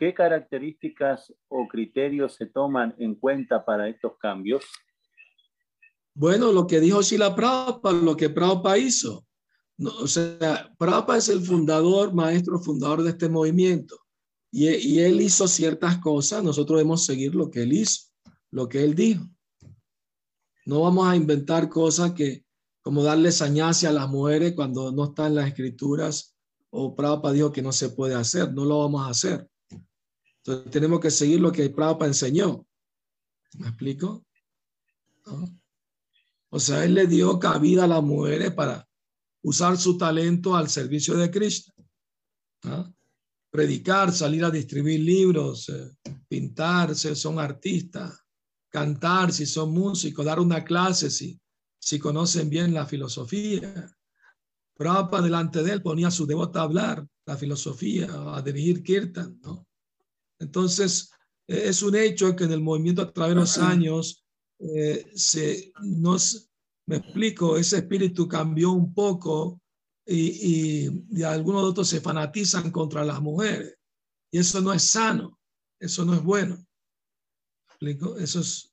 ¿Qué 0.00 0.14
características 0.14 1.30
o 1.48 1.68
criterios 1.68 2.34
se 2.34 2.46
toman 2.46 2.94
en 2.96 3.16
cuenta 3.16 3.66
para 3.66 3.86
estos 3.86 4.12
cambios? 4.18 4.64
Bueno, 6.14 6.52
lo 6.52 6.66
que 6.66 6.80
dijo 6.80 7.02
Sila 7.02 7.34
Prabhupada, 7.34 8.00
lo 8.00 8.16
que 8.16 8.30
Prabhupada 8.30 8.78
hizo. 8.78 9.26
No, 9.76 9.90
o 9.90 10.06
sea, 10.06 10.74
Prabhupada 10.78 11.18
es 11.18 11.28
el 11.28 11.42
fundador, 11.42 12.14
maestro 12.14 12.58
fundador 12.60 13.02
de 13.02 13.10
este 13.10 13.28
movimiento. 13.28 13.94
Y, 14.50 14.70
y 14.70 15.00
él 15.00 15.20
hizo 15.20 15.46
ciertas 15.46 15.98
cosas, 15.98 16.42
nosotros 16.42 16.78
debemos 16.78 17.04
seguir 17.04 17.34
lo 17.34 17.50
que 17.50 17.64
él 17.64 17.74
hizo, 17.74 18.04
lo 18.50 18.70
que 18.70 18.82
él 18.82 18.94
dijo. 18.94 19.26
No 20.64 20.80
vamos 20.80 21.08
a 21.08 21.14
inventar 21.14 21.68
cosas 21.68 22.12
que, 22.12 22.46
como 22.80 23.02
darle 23.02 23.32
sañacia 23.32 23.90
a 23.90 23.92
las 23.92 24.08
mujeres 24.08 24.54
cuando 24.56 24.92
no 24.92 25.04
están 25.04 25.34
las 25.34 25.48
escrituras, 25.48 26.38
o 26.70 26.96
Prabhupada 26.96 27.34
dijo 27.34 27.52
que 27.52 27.60
no 27.60 27.72
se 27.72 27.90
puede 27.90 28.14
hacer, 28.14 28.50
no 28.54 28.64
lo 28.64 28.78
vamos 28.78 29.06
a 29.06 29.10
hacer. 29.10 29.50
Entonces 30.44 30.70
tenemos 30.70 31.00
que 31.00 31.10
seguir 31.10 31.40
lo 31.40 31.52
que 31.52 31.68
Prabhupada 31.70 32.08
enseñó. 32.08 32.66
¿Me 33.58 33.68
explico? 33.68 34.24
O 36.50 36.58
sea, 36.58 36.84
él 36.84 36.94
le 36.94 37.06
dio 37.06 37.38
cabida 37.38 37.84
a 37.84 37.88
las 37.88 38.02
mujeres 38.02 38.52
para 38.52 38.88
usar 39.42 39.76
su 39.76 39.96
talento 39.96 40.56
al 40.56 40.68
servicio 40.68 41.16
de 41.16 41.30
Cristo. 41.30 41.72
¿ah? 42.64 42.90
Predicar, 43.50 44.12
salir 44.12 44.44
a 44.44 44.50
distribuir 44.50 45.00
libros, 45.00 45.68
eh, 45.68 45.90
pintar, 46.28 46.94
si 46.94 47.14
son 47.14 47.38
artistas, 47.38 48.24
cantar, 48.68 49.32
si 49.32 49.46
son 49.46 49.72
músicos, 49.72 50.24
dar 50.24 50.40
una 50.40 50.64
clase, 50.64 51.10
si, 51.10 51.40
si 51.78 51.98
conocen 51.98 52.48
bien 52.48 52.72
la 52.72 52.86
filosofía. 52.86 53.90
Prabhupada 54.74 55.24
delante 55.24 55.62
de 55.62 55.72
él 55.72 55.82
ponía 55.82 56.08
a 56.08 56.12
su 56.12 56.26
devota 56.26 56.60
a 56.60 56.64
hablar 56.64 57.06
la 57.26 57.36
filosofía, 57.36 58.08
a 58.34 58.40
dirigir 58.42 58.82
kirtan, 58.82 59.38
¿no? 59.42 59.66
Entonces, 60.40 61.12
eh, 61.46 61.62
es 61.66 61.82
un 61.82 61.94
hecho 61.94 62.34
que 62.34 62.44
en 62.44 62.52
el 62.52 62.60
movimiento 62.60 63.02
a 63.02 63.12
través 63.12 63.34
de 63.34 63.40
los 63.40 63.58
años 63.58 64.24
eh, 64.58 65.06
se 65.14 65.72
nos, 65.82 66.50
me 66.86 66.96
explico, 66.96 67.56
ese 67.56 67.78
espíritu 67.78 68.26
cambió 68.26 68.72
un 68.72 68.92
poco 68.92 69.60
y, 70.04 70.86
y, 70.86 71.04
y 71.10 71.22
algunos 71.22 71.62
otros 71.62 71.88
se 71.88 72.00
fanatizan 72.00 72.70
contra 72.72 73.04
las 73.04 73.20
mujeres. 73.20 73.76
Y 74.32 74.38
eso 74.38 74.60
no 74.60 74.72
es 74.72 74.82
sano, 74.82 75.38
eso 75.78 76.04
no 76.04 76.14
es 76.14 76.22
bueno. 76.22 76.56
¿Me 76.56 77.92
explico? 77.92 78.16
Eso 78.18 78.40
es, 78.40 78.72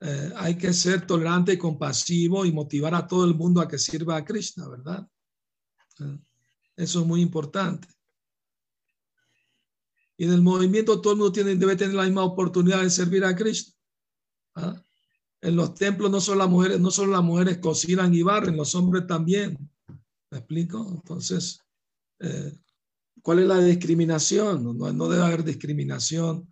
eh, 0.00 0.32
hay 0.36 0.56
que 0.56 0.72
ser 0.72 1.06
tolerante 1.06 1.52
y 1.52 1.58
compasivo 1.58 2.44
y 2.44 2.52
motivar 2.52 2.94
a 2.94 3.06
todo 3.06 3.24
el 3.24 3.34
mundo 3.34 3.60
a 3.60 3.68
que 3.68 3.78
sirva 3.78 4.16
a 4.16 4.24
Krishna, 4.24 4.68
¿verdad? 4.68 5.08
Eh, 6.00 6.18
Eso 6.76 7.00
es 7.00 7.06
muy 7.06 7.20
importante. 7.20 7.88
Y 10.16 10.24
en 10.24 10.32
el 10.32 10.42
movimiento 10.42 11.00
todo 11.00 11.14
el 11.14 11.18
mundo 11.18 11.32
tiene, 11.32 11.56
debe 11.56 11.76
tener 11.76 11.94
la 11.94 12.04
misma 12.04 12.24
oportunidad 12.24 12.82
de 12.82 12.90
servir 12.90 13.24
a 13.24 13.34
Krishna. 13.34 13.74
¿Ah? 14.54 14.80
En 15.40 15.56
los 15.56 15.74
templos 15.74 16.10
no 16.10 16.20
solo 16.20 16.38
las 16.38 16.48
mujeres, 16.48 16.80
no 16.80 16.90
solo 16.90 17.12
las 17.12 17.22
mujeres 17.22 17.58
cocinan 17.58 18.14
y 18.14 18.22
barren, 18.22 18.56
los 18.56 18.74
hombres 18.74 19.06
también. 19.06 19.58
¿Me 20.30 20.38
explico? 20.38 20.86
Entonces, 20.90 21.60
eh, 22.20 22.56
¿cuál 23.22 23.40
es 23.40 23.48
la 23.48 23.58
discriminación? 23.58 24.64
No, 24.64 24.92
no, 24.92 25.08
debe 25.08 25.22
haber 25.22 25.44
discriminación 25.44 26.50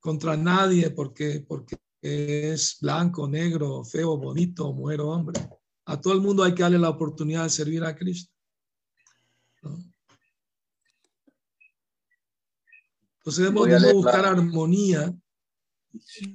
contra 0.00 0.36
nadie 0.36 0.90
porque, 0.90 1.44
porque 1.46 1.76
es 2.00 2.78
blanco, 2.80 3.28
negro, 3.28 3.84
feo, 3.84 4.16
bonito, 4.16 4.72
mujer 4.72 5.02
o 5.02 5.10
hombre. 5.10 5.40
A 5.84 6.00
todo 6.00 6.14
el 6.14 6.20
mundo 6.20 6.42
hay 6.42 6.54
que 6.54 6.62
darle 6.62 6.78
la 6.78 6.90
oportunidad 6.90 7.44
de 7.44 7.50
servir 7.50 7.84
a 7.84 7.94
Cristo. 7.94 8.32
¿no? 9.62 9.92
Entonces 13.22 13.44
debemos, 13.44 13.68
debemos 13.68 13.92
buscar 13.92 14.26
armonía, 14.26 15.14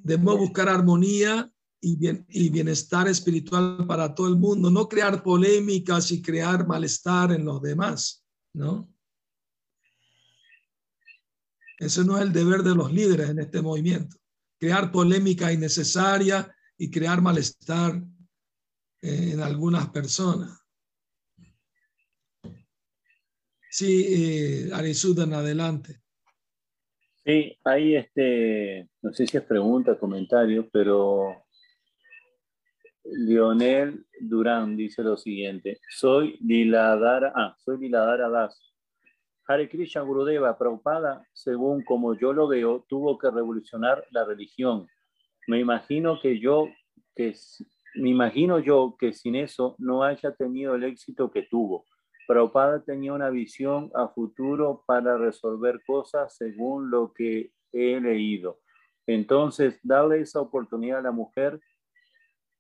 debemos 0.04 0.38
buscar 0.38 0.70
armonía 0.70 1.52
y, 1.82 1.98
bien, 1.98 2.26
y, 2.30 2.50
bienestar 2.50 3.10
espiritual 3.10 3.86
para 3.86 4.16
todo 4.16 4.30
el 4.30 4.38
mundo, 4.38 4.72
no 4.72 4.88
crear 4.88 5.22
polémicas 5.22 6.12
y 6.14 6.22
crear 6.22 6.66
malestar 6.66 7.34
en 7.34 7.44
los 7.44 7.62
demás, 7.62 8.26
¿no? 8.54 8.90
Ese 11.78 12.06
no 12.06 12.16
es 12.16 12.24
el 12.24 12.32
deber 12.32 12.64
de 12.64 12.74
los 12.74 12.94
líderes 12.94 13.32
en 13.32 13.40
este 13.40 13.62
movimiento, 13.62 14.16
crear 14.58 14.90
polémica 14.90 15.52
innecesaria 15.52 16.56
y 16.78 16.90
crear 16.90 17.22
malestar 17.22 18.02
en 19.02 19.42
algunas 19.42 19.90
personas. 19.90 20.58
Sí, 23.70 24.06
eh, 24.08 24.70
Arisudan, 24.74 25.34
adelante. 25.34 26.02
Sí, 27.28 27.60
hay 27.66 27.98
este, 27.98 28.88
no 29.02 29.12
sé 29.12 29.28
si 29.28 29.36
es 29.36 29.44
pregunta, 29.44 30.00
comentario, 30.00 30.70
pero 30.72 31.44
Lionel 33.04 34.06
Durán 34.22 34.78
dice 34.78 35.04
lo 35.04 35.18
siguiente: 35.18 35.78
Soy 35.90 36.38
Liladara, 36.40 37.34
ah, 37.36 37.54
soy 37.60 37.80
Liladara 37.80 38.30
Das. 38.30 38.74
Hare 39.46 39.68
Krishna 39.68 40.04
Gurudeva 40.04 40.58
Prabhupada, 40.58 41.22
según 41.34 41.84
como 41.84 42.18
yo 42.18 42.32
lo 42.32 42.48
veo, 42.48 42.86
tuvo 42.88 43.18
que 43.18 43.30
revolucionar 43.30 44.06
la 44.12 44.24
religión. 44.24 44.88
Me 45.48 45.60
imagino 45.60 46.22
que 46.22 46.40
yo, 46.40 46.70
que 47.14 47.36
me 47.96 48.10
imagino 48.10 48.60
yo 48.60 48.96
que 48.98 49.12
sin 49.12 49.36
eso 49.36 49.76
no 49.80 50.02
haya 50.02 50.34
tenido 50.34 50.76
el 50.76 50.86
éxito 50.86 51.30
que 51.30 51.44
tuvo. 51.44 51.84
Prabhupada 52.28 52.84
tenía 52.84 53.14
una 53.14 53.30
visión 53.30 53.90
a 53.96 54.10
futuro 54.10 54.84
para 54.86 55.18
resolver 55.18 55.82
cosas 55.88 56.36
según 56.36 56.92
lo 56.92 57.14
que 57.14 57.54
he 57.72 58.00
leído. 58.02 58.60
Entonces, 59.08 59.80
darle 59.82 60.20
esa 60.20 60.42
oportunidad 60.42 61.00
a 61.00 61.04
la 61.04 61.12
mujer 61.12 61.62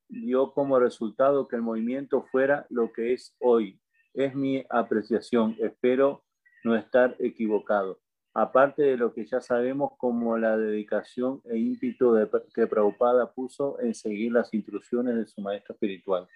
dio 0.07 0.53
como 0.53 0.80
resultado 0.80 1.49
que 1.49 1.57
el 1.57 1.61
movimiento 1.61 2.24
fuera 2.32 2.65
lo 2.70 2.93
que 2.93 3.11
es 3.11 3.36
hoy. 3.39 3.80
Es 4.13 4.34
mi 4.34 4.65
apreciación. 4.70 5.57
Espero 5.59 6.24
no 6.63 6.76
estar 6.76 7.18
equivocado. 7.20 7.99
Aparte 8.34 8.84
de 8.84 8.97
lo 8.97 9.13
que 9.13 9.26
ya 9.26 9.41
sabemos 9.41 9.91
como 9.97 10.38
la 10.38 10.57
dedicación 10.57 11.41
e 11.43 11.57
ímpetu 11.57 12.15
que 12.53 12.68
Prabhupada 12.68 13.34
puso 13.34 13.80
en 13.82 13.93
seguir 13.93 14.32
las 14.32 14.53
instrucciones 14.53 15.15
de 15.15 15.26
su 15.26 15.41
maestro 15.41 15.74
espiritual. 15.74 16.28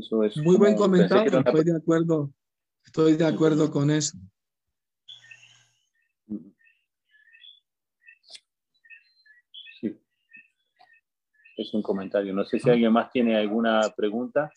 Eso 0.00 0.24
es 0.24 0.36
Muy 0.38 0.56
buen 0.56 0.76
comentario, 0.76 1.30
una... 1.30 1.50
estoy 1.50 1.64
de 1.64 1.76
acuerdo, 1.76 2.32
estoy 2.82 3.16
de 3.16 3.26
acuerdo 3.26 3.70
con 3.70 3.90
eso. 3.90 4.16
Sí. 9.78 10.00
Es 11.58 11.74
un 11.74 11.82
comentario. 11.82 12.32
No 12.32 12.46
sé 12.46 12.58
si 12.58 12.70
alguien 12.70 12.92
más 12.92 13.12
tiene 13.12 13.36
alguna 13.36 13.92
pregunta. 13.94 14.50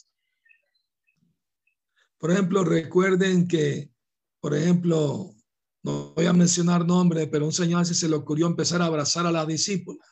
Por 2.17 2.31
ejemplo, 2.31 2.63
recuerden 2.63 3.45
que, 3.45 3.91
por 4.39 4.55
ejemplo, 4.55 5.31
no 5.83 6.13
voy 6.15 6.25
a 6.25 6.31
mencionar 6.31 6.85
nombres, 6.85 7.27
pero 7.29 7.43
un 7.43 7.51
señor 7.51 7.85
se 7.85 8.07
le 8.07 8.15
ocurrió 8.15 8.47
empezar 8.47 8.81
a 8.81 8.85
abrazar 8.85 9.27
a 9.27 9.31
la 9.31 9.45
discípula. 9.45 10.05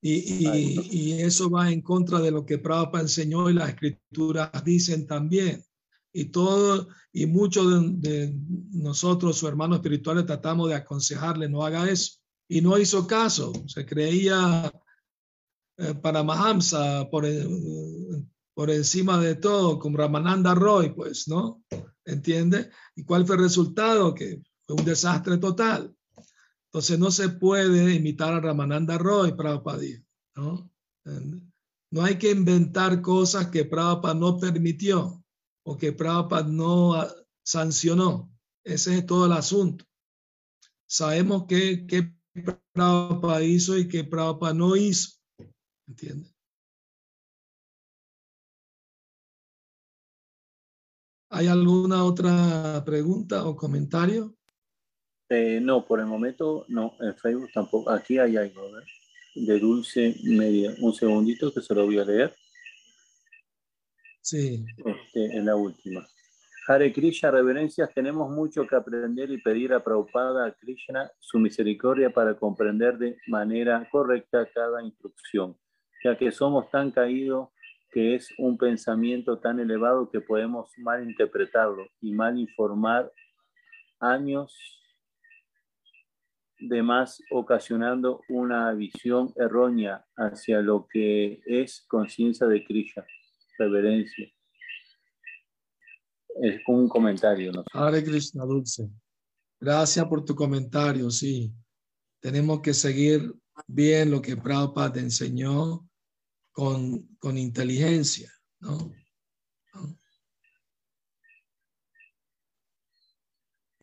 Y, 0.00 0.12
y, 0.12 0.88
y, 0.90 1.12
eso 1.22 1.50
va 1.50 1.72
en 1.72 1.80
contra 1.80 2.20
de 2.20 2.30
lo 2.30 2.44
que 2.44 2.58
Prabhupada 2.58 3.02
enseñó 3.02 3.50
y 3.50 3.54
las 3.54 3.70
escrituras 3.70 4.50
dicen 4.64 5.06
también. 5.06 5.64
Y 6.12 6.26
todo, 6.26 6.88
y 7.12 7.26
muchos 7.26 8.00
de, 8.00 8.10
de, 8.10 8.34
nosotros, 8.72 9.38
sus 9.38 9.48
hermanos 9.48 9.78
espirituales, 9.78 10.26
tratamos 10.26 10.68
de 10.68 10.76
aconsejarle, 10.76 11.48
no 11.48 11.64
haga 11.64 11.88
eso. 11.90 12.18
Y 12.48 12.60
no 12.60 12.78
hizo 12.78 13.06
caso, 13.06 13.52
se 13.66 13.84
creía 13.84 14.72
eh, 15.78 15.94
para 15.94 16.22
Mahamsa 16.22 17.08
por, 17.10 17.26
eh, 17.26 17.46
por 18.54 18.70
encima 18.70 19.20
de 19.20 19.34
todo, 19.34 19.78
como 19.78 19.98
Ramananda 19.98 20.54
Roy, 20.54 20.94
pues, 20.94 21.28
¿no? 21.28 21.62
¿Entiende? 22.04 22.70
¿Y 22.94 23.04
cuál 23.04 23.26
fue 23.26 23.36
el 23.36 23.42
resultado? 23.42 24.14
Que 24.14 24.42
fue 24.66 24.76
un 24.76 24.84
desastre 24.84 25.36
total. 25.36 25.94
Entonces 26.76 26.98
no 26.98 27.10
se 27.10 27.30
puede 27.30 27.94
imitar 27.94 28.34
a 28.34 28.40
Ramananda 28.40 28.98
Roy, 28.98 29.32
Prabhupada 29.32 29.82
¿no? 30.34 30.70
No 31.90 32.02
hay 32.02 32.18
que 32.18 32.30
inventar 32.30 33.00
cosas 33.00 33.46
que 33.46 33.64
Prabhupada 33.64 34.12
no 34.12 34.38
permitió 34.38 35.24
o 35.64 35.78
que 35.78 35.94
Prabhupada 35.94 36.46
no 36.46 36.92
sancionó. 37.42 38.30
Ese 38.62 38.98
es 38.98 39.06
todo 39.06 39.24
el 39.24 39.32
asunto. 39.32 39.86
sabemos 40.86 41.46
qué 41.48 42.14
Prabhupada 42.74 43.42
hizo 43.42 43.78
y 43.78 43.88
qué 43.88 44.04
Prabhupada 44.04 44.52
no 44.52 44.76
hizo. 44.76 45.18
¿Entiendes? 45.88 46.30
¿Hay 51.30 51.46
alguna 51.46 52.04
otra 52.04 52.82
pregunta 52.84 53.46
o 53.46 53.56
comentario? 53.56 54.35
Eh, 55.28 55.60
no, 55.60 55.84
por 55.84 56.00
el 56.00 56.06
momento 56.06 56.64
no. 56.68 56.94
En 57.00 57.14
Facebook 57.16 57.50
tampoco. 57.52 57.90
Aquí 57.90 58.18
hay 58.18 58.36
algo, 58.36 58.70
De 59.34 59.58
Dulce 59.58 60.14
Media. 60.24 60.72
Un 60.80 60.94
segundito 60.94 61.52
que 61.52 61.60
se 61.60 61.74
lo 61.74 61.86
voy 61.86 61.98
a 61.98 62.04
leer. 62.04 62.34
Sí. 64.20 64.64
Este, 64.84 65.36
en 65.36 65.46
la 65.46 65.56
última. 65.56 66.06
Hare 66.68 66.92
Krishna, 66.92 67.30
reverencias, 67.30 67.94
tenemos 67.94 68.28
mucho 68.28 68.66
que 68.66 68.74
aprender 68.74 69.30
y 69.30 69.40
pedir 69.40 69.72
a 69.72 69.84
Prabhupada, 69.84 70.46
a 70.46 70.52
Krishna, 70.52 71.08
su 71.20 71.38
misericordia 71.38 72.10
para 72.10 72.34
comprender 72.34 72.98
de 72.98 73.18
manera 73.28 73.88
correcta 73.88 74.48
cada 74.52 74.82
instrucción, 74.82 75.56
ya 76.02 76.18
que 76.18 76.32
somos 76.32 76.68
tan 76.72 76.90
caídos 76.90 77.50
que 77.92 78.16
es 78.16 78.28
un 78.38 78.58
pensamiento 78.58 79.38
tan 79.38 79.60
elevado 79.60 80.10
que 80.10 80.20
podemos 80.20 80.68
mal 80.78 81.08
interpretarlo 81.08 81.86
y 82.00 82.10
mal 82.10 82.36
informar 82.36 83.12
años 84.00 84.52
de 86.58 86.82
más 86.82 87.22
ocasionando 87.30 88.22
una 88.28 88.72
visión 88.72 89.32
errónea 89.36 90.04
hacia 90.16 90.60
lo 90.60 90.86
que 90.90 91.40
es 91.46 91.84
conciencia 91.88 92.46
de 92.46 92.64
Krishna, 92.64 93.06
reverencia. 93.58 94.30
Es 96.42 96.60
un 96.66 96.88
comentario. 96.88 97.52
¿no? 97.52 97.64
Hare 97.72 98.02
Krishna 98.04 98.44
Dulce. 98.44 98.88
Gracias 99.60 100.06
por 100.06 100.24
tu 100.24 100.34
comentario, 100.34 101.10
sí. 101.10 101.52
Tenemos 102.20 102.60
que 102.60 102.74
seguir 102.74 103.34
bien 103.66 104.10
lo 104.10 104.20
que 104.20 104.36
Prabhupada 104.36 104.92
te 104.94 105.00
enseñó 105.00 105.88
con, 106.52 107.16
con 107.18 107.38
inteligencia, 107.38 108.30
¿no? 108.60 108.92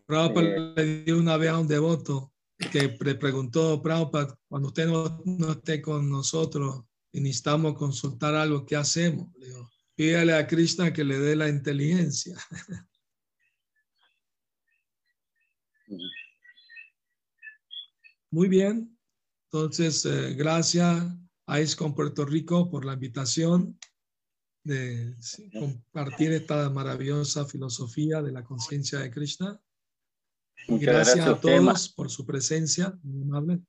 Prabhupada 0.05 0.47
eh. 0.47 0.73
le 0.75 1.03
dio 1.03 1.17
una 1.17 1.37
vez 1.37 1.49
a 1.49 1.59
un 1.59 1.67
devoto 1.67 2.32
que 2.71 2.97
le 2.99 3.15
preguntó, 3.15 3.81
Prabhupada, 3.81 4.37
cuando 4.47 4.69
usted 4.69 4.87
no, 4.87 5.51
esté 5.51 5.81
con 5.81 6.09
nosotros 6.09 6.83
y 7.11 7.21
necesitamos 7.21 7.75
consultar 7.75 8.35
algo, 8.35 8.65
¿qué 8.65 8.75
hacemos? 8.75 9.29
Le 9.37 9.53
pídale 9.95 10.33
a 10.33 10.47
Krishna 10.47 10.91
que 10.91 11.03
le 11.03 11.19
dé 11.19 11.35
la 11.35 11.49
inteligencia. 11.49 12.37
Muy 18.31 18.47
bien. 18.47 18.97
Entonces, 19.51 20.05
eh, 20.05 20.33
gracias 20.33 21.05
a 21.45 21.75
con 21.77 21.93
Puerto 21.93 22.25
Rico 22.25 22.69
por 22.69 22.85
la 22.85 22.93
invitación 22.93 23.77
de 24.63 25.15
compartir 25.59 26.31
esta 26.31 26.69
maravillosa 26.69 27.45
filosofía 27.45 28.21
de 28.21 28.31
la 28.31 28.43
conciencia 28.43 28.99
de 28.99 29.11
Krishna. 29.11 29.61
Gracias, 30.67 31.27
a 31.27 31.39
todos 31.39 31.89
por 31.89 32.09
su 32.09 32.25
presencia, 32.25 32.97
amable. 33.03 33.59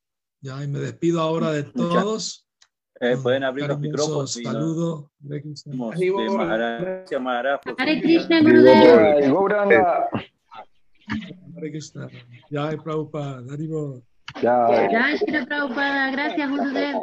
Ya, 0.41 0.63
y 0.63 0.69
me 0.69 0.79
despido 0.79 1.21
ahora 1.21 1.53
de 1.53 1.65
todos. 1.65 2.45
Eh, 3.01 3.17
pueden 3.23 3.43
abrir 3.43 3.67
los 3.67 3.81
micrófonos. 3.81 4.35
Saludo. 4.35 5.11
Gracias, 5.19 5.67
Mahara. 7.21 7.61
Hare 7.79 8.01
Krishna, 8.01 8.39
Hare 11.57 11.71
Krishna. 11.71 12.09
Jai 12.51 12.77
Prabhupada. 12.77 13.53
Haribo. 13.53 14.03
Jai 14.41 15.17
Shri 15.19 15.47
Prabhupada. 15.47 16.11
Gracias, 16.13 16.51
Gurudev. 16.51 16.97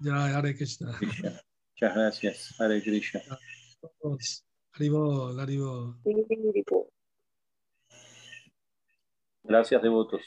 Ya, 0.00 0.36
Hare 0.36 0.56
Krishna. 0.56 0.98
Muchas 1.00 1.94
gracias, 1.94 2.54
Hare 2.58 2.82
Krishna. 2.82 3.20
Haribo, 4.72 5.38
Haribo. 5.38 5.96
Gracias, 9.48 9.82
devotos. 9.82 10.22